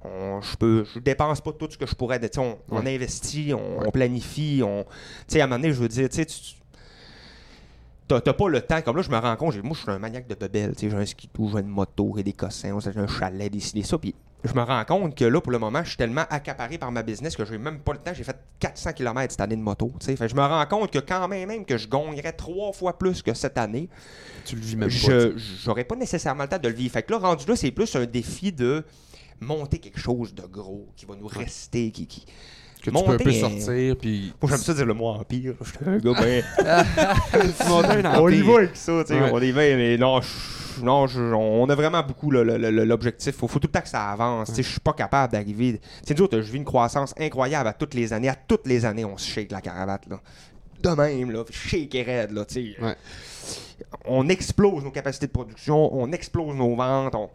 on- 0.04 0.40
je 0.40 0.56
peux, 0.56 0.84
je 0.94 0.98
dépense 1.00 1.40
pas 1.40 1.52
tout 1.52 1.68
ce 1.70 1.76
que 1.78 1.86
je 1.86 1.94
pourrais. 1.94 2.20
On, 2.38 2.58
on 2.70 2.86
investit, 2.86 3.52
on, 3.54 3.78
Ouais. 3.80 3.86
on 3.88 3.90
planifie. 3.90 4.60
On, 4.64 4.84
tu 4.84 4.88
sais, 5.28 5.40
à 5.40 5.44
un 5.44 5.46
moment 5.46 5.60
donné, 5.60 5.72
je 5.72 5.80
veux 5.80 5.88
dire, 5.88 6.08
tu 6.08 6.24
T'as 8.08 8.20
pas 8.32 8.48
le 8.48 8.62
temps, 8.62 8.80
comme 8.80 8.96
là, 8.96 9.02
je 9.02 9.10
me 9.10 9.18
rends 9.18 9.36
compte, 9.36 9.54
moi, 9.62 9.74
je 9.76 9.80
suis 9.82 9.90
un 9.90 9.98
maniaque 9.98 10.26
de 10.26 10.34
bebelle, 10.34 10.74
tu 10.74 10.86
sais, 10.86 10.90
j'ai 10.90 10.96
un 10.96 11.04
ski-tout, 11.04 11.50
j'ai 11.52 11.60
une 11.60 11.66
moto, 11.68 12.14
j'ai 12.16 12.22
des 12.22 12.32
cossins, 12.32 12.78
j'ai 12.80 12.98
un 12.98 13.06
chalet, 13.06 13.52
des 13.52 13.60
ci, 13.60 13.74
des 13.74 13.82
ça, 13.82 13.98
puis 13.98 14.14
je 14.44 14.54
me 14.54 14.62
rends 14.62 14.82
compte 14.86 15.14
que 15.14 15.26
là, 15.26 15.42
pour 15.42 15.52
le 15.52 15.58
moment, 15.58 15.82
je 15.84 15.88
suis 15.88 15.98
tellement 15.98 16.24
accaparé 16.30 16.78
par 16.78 16.90
ma 16.90 17.02
business 17.02 17.36
que 17.36 17.44
j'ai 17.44 17.58
même 17.58 17.80
pas 17.80 17.92
le 17.92 17.98
temps, 17.98 18.12
j'ai 18.14 18.24
fait 18.24 18.34
400 18.60 18.94
km 18.94 19.30
cette 19.30 19.42
année 19.42 19.56
de 19.56 19.60
moto, 19.60 19.92
tu 20.00 20.06
sais, 20.06 20.16
Fait 20.16 20.26
je 20.26 20.34
me 20.34 20.40
rends 20.40 20.64
compte 20.64 20.90
que 20.90 21.00
quand 21.00 21.28
même, 21.28 21.46
même 21.48 21.66
que 21.66 21.76
je 21.76 21.86
gagnerais 21.86 22.32
trois 22.32 22.72
fois 22.72 22.96
plus 22.98 23.20
que 23.20 23.34
cette 23.34 23.58
année, 23.58 23.90
Tu 24.46 24.56
le 24.56 24.62
vis 24.62 24.76
même 24.76 24.88
pas. 24.88 24.94
je 24.94 25.36
j'aurais 25.62 25.84
pas 25.84 25.96
nécessairement 25.96 26.44
le 26.44 26.48
temps 26.48 26.58
de 26.58 26.68
le 26.68 26.74
vivre. 26.74 26.90
Fait 26.94 27.02
que 27.02 27.12
là, 27.12 27.18
rendu 27.18 27.44
là, 27.46 27.56
c'est 27.56 27.72
plus 27.72 27.94
un 27.94 28.06
défi 28.06 28.52
de 28.52 28.86
monter 29.40 29.78
quelque 29.78 30.00
chose 30.00 30.34
de 30.34 30.42
gros 30.42 30.88
qui 30.96 31.06
va 31.06 31.14
nous 31.16 31.26
rester, 31.26 31.90
qui, 31.90 32.06
qui- 32.06 32.26
Que 32.80 32.84
tu 32.84 32.90
Monter 32.92 33.06
peux 33.08 33.14
un 33.14 33.18
peu 33.24 33.32
sortir, 33.32 33.96
puis. 33.96 34.32
Moi, 34.40 34.50
j'aime 34.52 34.60
ça 34.60 34.72
dire 34.74 34.86
le 34.86 34.94
mot 34.94 35.06
empire. 35.08 35.54
Je 35.60 35.68
suis 35.68 35.78
un 35.86 35.98
gars, 35.98 36.12
ben. 36.20 36.44
on 38.20 38.28
y 38.28 38.42
va 38.42 38.54
avec 38.58 38.76
ça, 38.76 39.02
tu 39.04 39.14
sais. 39.14 39.20
Ouais. 39.20 39.30
On 39.32 39.40
y 39.40 39.50
va, 39.50 39.60
mais 39.62 39.96
non, 39.96 40.20
je- 40.20 40.82
non 40.84 41.06
je- 41.06 41.20
on 41.20 41.68
a 41.68 41.74
vraiment 41.74 42.02
beaucoup 42.02 42.30
l'objectif. 42.30 43.34
Faut, 43.36 43.48
faut 43.48 43.58
tout 43.58 43.66
le 43.68 43.72
temps 43.72 43.80
que 43.80 43.88
ça 43.88 44.10
avance. 44.10 44.48
Tu 44.50 44.54
sais, 44.56 44.62
Je 44.62 44.70
suis 44.70 44.80
pas 44.80 44.92
capable 44.92 45.32
d'arriver. 45.32 45.80
C'est 46.04 46.16
nous 46.16 46.24
autres, 46.24 46.40
je 46.40 46.50
vis 46.52 46.58
une 46.58 46.64
croissance 46.64 47.14
incroyable 47.18 47.68
à 47.68 47.72
toutes 47.72 47.94
les 47.94 48.12
années. 48.12 48.28
À 48.28 48.36
toutes 48.36 48.66
les 48.66 48.84
années, 48.84 49.04
on 49.04 49.16
se 49.18 49.28
shake 49.28 49.50
la 49.52 49.60
caravate, 49.60 50.06
là. 50.08 50.20
De 50.82 50.90
même, 50.90 51.32
là. 51.32 51.42
Shake 51.50 51.94
et 51.96 52.02
raide, 52.02 52.30
là, 52.30 52.44
tu 52.44 52.74
sais. 52.76 52.80
Ouais. 52.82 52.94
On 54.04 54.28
explose 54.28 54.84
nos 54.84 54.90
capacités 54.92 55.26
de 55.26 55.32
production, 55.32 55.92
on 55.94 56.12
explose 56.12 56.54
nos 56.54 56.76
ventes, 56.76 57.14
on. 57.16 57.28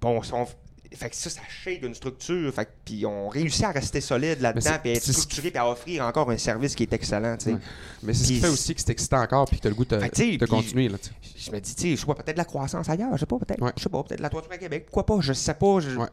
Bon, 0.00 0.20
on- 0.32 0.46
fait 0.94 1.10
que 1.10 1.16
ça, 1.16 1.30
ça 1.30 1.40
shake 1.48 1.82
une 1.82 1.94
structure. 1.94 2.52
Fait 2.54 2.64
que- 2.66 2.70
puis 2.84 3.04
on 3.06 3.28
réussit 3.28 3.64
à 3.64 3.70
rester 3.72 4.00
solide 4.00 4.40
là-dedans, 4.40 4.78
puis 4.82 4.90
à 4.92 4.94
être 4.94 5.02
structuré, 5.02 5.50
puis 5.50 5.58
à 5.58 5.68
offrir 5.68 6.04
encore 6.04 6.30
un 6.30 6.38
service 6.38 6.74
qui 6.74 6.84
est 6.84 6.92
excellent, 6.92 7.36
tu. 7.36 7.50
Ouais. 7.50 7.58
Mais 8.02 8.12
c'est 8.14 8.24
ce 8.24 8.28
qui 8.28 8.40
fait 8.40 8.48
aussi 8.48 8.74
que 8.74 8.80
c'est 8.80 8.90
excitant 8.90 9.20
encore, 9.22 9.46
puis 9.46 9.56
que 9.58 9.62
t'as 9.62 9.68
le 9.68 9.74
goût 9.74 9.84
de, 9.84 9.98
Fait 9.98 10.10
tu 10.10 10.36
de 10.38 10.46
continuer. 10.46 10.88
Là, 10.88 10.98
tu 10.98 11.10
je 11.38 11.50
me 11.52 11.60
dis, 11.60 11.74
tu 11.74 11.82
sais, 11.82 11.96
je 11.96 12.04
vois 12.06 12.14
peut-être 12.16 12.38
la 12.38 12.44
croissance 12.44 12.88
ailleurs, 12.88 13.12
je 13.14 13.18
sais 13.20 13.26
pas, 13.26 13.38
peut-être, 13.38 13.62
Ouais. 13.62 13.72
je 13.76 13.82
sais 13.82 13.88
pas, 13.88 14.02
peut-être 14.02 14.20
la 14.20 14.28
toiture 14.30 14.50
à 14.52 14.58
Québec, 14.58 14.84
pourquoi 14.86 15.06
pas, 15.06 15.20
je 15.20 15.32
sais 15.32 15.54
pas, 15.54 15.80
je, 15.80 15.96
Ouais. 15.96 16.06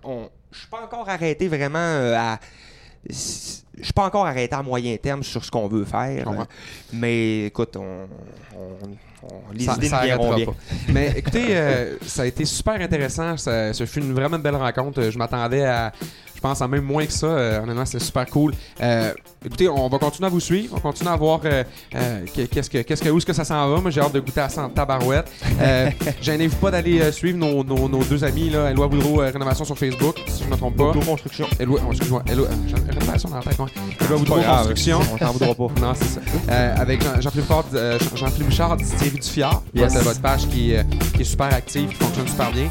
suis 0.51 0.67
pas 0.67 0.81
encore 0.83 1.09
arrêté 1.09 1.47
vraiment 1.47 1.79
euh, 1.79 2.15
à, 2.15 2.39
je 3.09 3.13
suis 3.15 3.93
pas 3.95 4.05
encore 4.05 4.25
arrêté 4.27 4.55
à 4.55 4.61
moyen 4.63 4.95
terme 4.97 5.23
sur 5.23 5.43
ce 5.43 5.49
qu'on 5.51 5.67
veut 5.67 5.85
faire, 5.85 6.29
mais 6.91 7.45
écoute, 7.47 7.75
on- 7.77 8.07
les 9.53 9.65
Ça- 9.65 9.75
idées 9.75 9.87
ça 9.89 9.97
arrêtera 9.97 10.35
bien. 10.35 10.45
pas. 10.45 10.53
Mais 10.89 11.13
écoutez, 11.15 11.45
euh, 11.49 11.97
ça 12.05 12.23
a 12.23 12.25
été 12.25 12.45
super 12.45 12.79
intéressant. 12.81 13.37
Ça, 13.37 13.73
ce 13.73 13.85
fut 13.85 13.99
une 13.99 14.13
vraiment 14.13 14.39
belle 14.39 14.55
rencontre. 14.55 15.09
Je 15.09 15.17
m'attendais 15.17 15.65
à, 15.65 15.91
pense, 16.43 16.61
à 16.61 16.67
même 16.67 16.83
moins 16.83 17.05
que 17.05 17.11
ça. 17.13 17.25
Euh, 17.27 17.63
honnêtement, 17.63 17.85
c'était 17.85 18.03
super 18.03 18.25
cool. 18.27 18.53
Euh, 18.81 19.11
écoutez, 19.45 19.67
on 19.69 19.87
va 19.89 19.97
continuer 19.97 20.27
à 20.27 20.29
vous 20.29 20.39
suivre. 20.39 20.75
On 20.77 20.79
continue 20.79 21.09
à 21.09 21.15
voir 21.15 21.39
euh, 21.45 21.63
euh, 21.95 22.25
que- 22.35 22.41
qu'est-ce 22.45 22.69
que, 22.69 22.79
qu'est-ce 22.83 23.01
que, 23.01 23.09
où 23.09 23.17
est-ce 23.17 23.25
que 23.25 23.33
ça 23.33 23.43
s'en 23.45 23.69
va. 23.69 23.79
Moi, 23.81 23.89
j'ai 23.91 24.01
hâte 24.01 24.13
de 24.13 24.19
goûter 24.19 24.41
à 24.41 24.49
ça 24.49 24.63
en 24.63 24.69
tabarouette. 24.69 25.31
J'invite 26.21 26.55
pas 26.59 26.71
d'aller 26.71 27.11
suivre 27.11 27.37
nos, 27.37 27.63
nos- 27.63 27.87
nos 27.89 28.03
deux 28.03 28.23
amis, 28.23 28.49
là, 28.49 28.69
Éloi 28.71 28.87
Boudreau, 28.87 29.17
Rénovation 29.17 29.65
sur 29.65 29.77
Facebook, 29.77 30.15
si 30.27 30.43
je 30.43 30.49
me 30.49 30.55
trompe 30.55 30.75
pas. 30.77 30.83
Auto 30.85 30.99
construction. 30.99 31.47
Éloi, 31.59 31.79
oh, 31.85 31.91
excuse-moi, 31.91 32.23
j'ai- 32.27 32.33
Rénovation 32.93 33.29
dans 33.29 33.37
la 33.37 33.41
tête, 33.43 33.59
ouais. 33.59 33.69
Éloi 34.05 34.17
Boudreau, 34.17 34.39
Construction. 34.41 34.99
On 35.13 35.17
t'en 35.17 35.31
voudra 35.31 35.55
pas. 35.55 35.67
Non, 35.81 35.93
c'est 35.95 36.05
ça. 36.05 36.21
Avec 36.75 37.01
Jean- 37.03 37.21
Jean-Philippe 37.21 37.47
Jean- 38.15 38.29
Bouchard, 38.45 38.77
Thierry 38.77 39.17
Dufiard. 39.19 39.63
Yes. 39.73 39.93
Votre, 39.93 40.05
votre 40.05 40.21
page 40.21 40.47
qui, 40.47 40.73
qui 41.15 41.21
est 41.21 41.25
super 41.25 41.53
active, 41.53 41.89
qui 41.89 41.95
fonctionne 41.95 42.27
super 42.27 42.51
bien. 42.51 42.67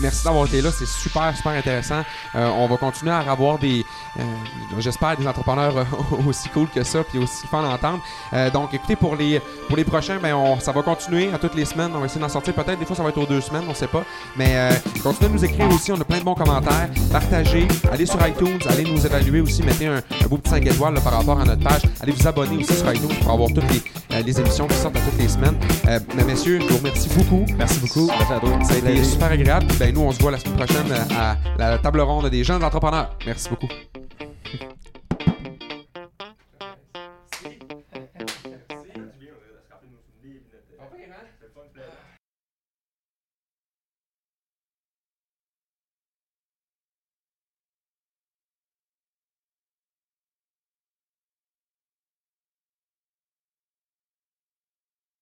Merci 0.00 0.24
d'avoir 0.24 0.46
été 0.46 0.60
là, 0.62 0.70
c'est 0.76 0.86
super, 0.86 1.34
super 1.36 1.52
intéressant. 1.52 2.02
On 2.34 2.66
va 2.68 2.76
continuer 2.76 3.01
à 3.10 3.30
avoir 3.30 3.58
des, 3.58 3.84
euh, 4.18 4.22
j'espère, 4.78 5.16
des 5.16 5.26
entrepreneurs 5.26 5.76
euh, 5.76 5.84
aussi 6.28 6.48
cool 6.50 6.68
que 6.68 6.82
ça, 6.82 7.02
puis 7.04 7.18
aussi 7.18 7.46
fun 7.46 7.64
à 7.64 7.74
entendre. 7.74 8.00
Euh, 8.32 8.50
donc, 8.50 8.74
écoutez, 8.74 8.96
pour 8.96 9.16
les, 9.16 9.40
pour 9.68 9.76
les 9.76 9.84
prochains, 9.84 10.18
ben, 10.20 10.34
on, 10.34 10.60
ça 10.60 10.72
va 10.72 10.82
continuer 10.82 11.32
à 11.32 11.38
toutes 11.38 11.54
les 11.54 11.64
semaines. 11.64 11.90
On 11.94 12.00
va 12.00 12.06
essayer 12.06 12.20
d'en 12.20 12.28
sortir 12.28 12.54
peut-être. 12.54 12.78
Des 12.78 12.84
fois, 12.84 12.96
ça 12.96 13.02
va 13.02 13.10
être 13.10 13.18
aux 13.18 13.26
deux 13.26 13.40
semaines, 13.40 13.64
on 13.68 13.74
sait 13.74 13.86
pas. 13.86 14.04
Mais 14.36 14.52
euh, 14.54 14.70
continuez 15.02 15.28
de 15.28 15.34
nous 15.34 15.44
écrire 15.44 15.68
aussi. 15.70 15.92
On 15.92 16.00
a 16.00 16.04
plein 16.04 16.18
de 16.18 16.24
bons 16.24 16.34
commentaires. 16.34 16.88
Partagez. 17.10 17.68
Allez 17.90 18.06
sur 18.06 18.18
iTunes. 18.26 18.58
Allez 18.68 18.84
nous 18.84 19.04
évaluer 19.04 19.40
aussi. 19.40 19.62
Mettez 19.62 19.86
un, 19.86 19.96
un 19.96 20.28
beau 20.28 20.38
petit 20.38 20.50
5 20.50 20.66
étoiles 20.66 20.94
là, 20.94 21.00
par 21.00 21.12
rapport 21.14 21.40
à 21.40 21.44
notre 21.44 21.62
page. 21.62 21.82
Allez 22.00 22.12
vous 22.12 22.26
abonner 22.26 22.56
aussi 22.58 22.74
sur 22.74 22.92
iTunes 22.92 23.14
pour 23.22 23.32
avoir 23.32 23.48
toutes 23.48 23.64
les, 23.70 24.22
les 24.22 24.40
émissions 24.40 24.66
qui 24.66 24.76
sortent 24.76 24.96
à 24.96 25.00
toutes 25.00 25.18
les 25.18 25.28
semaines. 25.28 25.56
Mais 26.14 26.24
messieurs, 26.24 26.60
je 26.60 26.66
vous 26.68 26.78
remercie 26.78 27.08
beaucoup. 27.16 27.44
Merci 27.56 27.80
beaucoup. 27.80 28.06
Merci 28.08 28.32
à 28.32 28.40
toi. 28.40 28.50
Ça 28.64 28.74
a 28.74 28.76
été 28.78 29.04
super 29.04 29.32
agréable. 29.32 29.66
Ben, 29.78 29.94
nous, 29.94 30.02
on 30.02 30.12
se 30.12 30.20
voit 30.20 30.30
la 30.30 30.38
semaine 30.38 30.56
prochaine 30.56 30.86
à 31.18 31.36
la 31.58 31.78
table 31.78 32.00
ronde 32.00 32.28
des 32.28 32.44
jeunes 32.44 32.62
entrepreneurs. 32.62 32.91
Merci 33.24 33.48
beaucoup. 33.48 33.68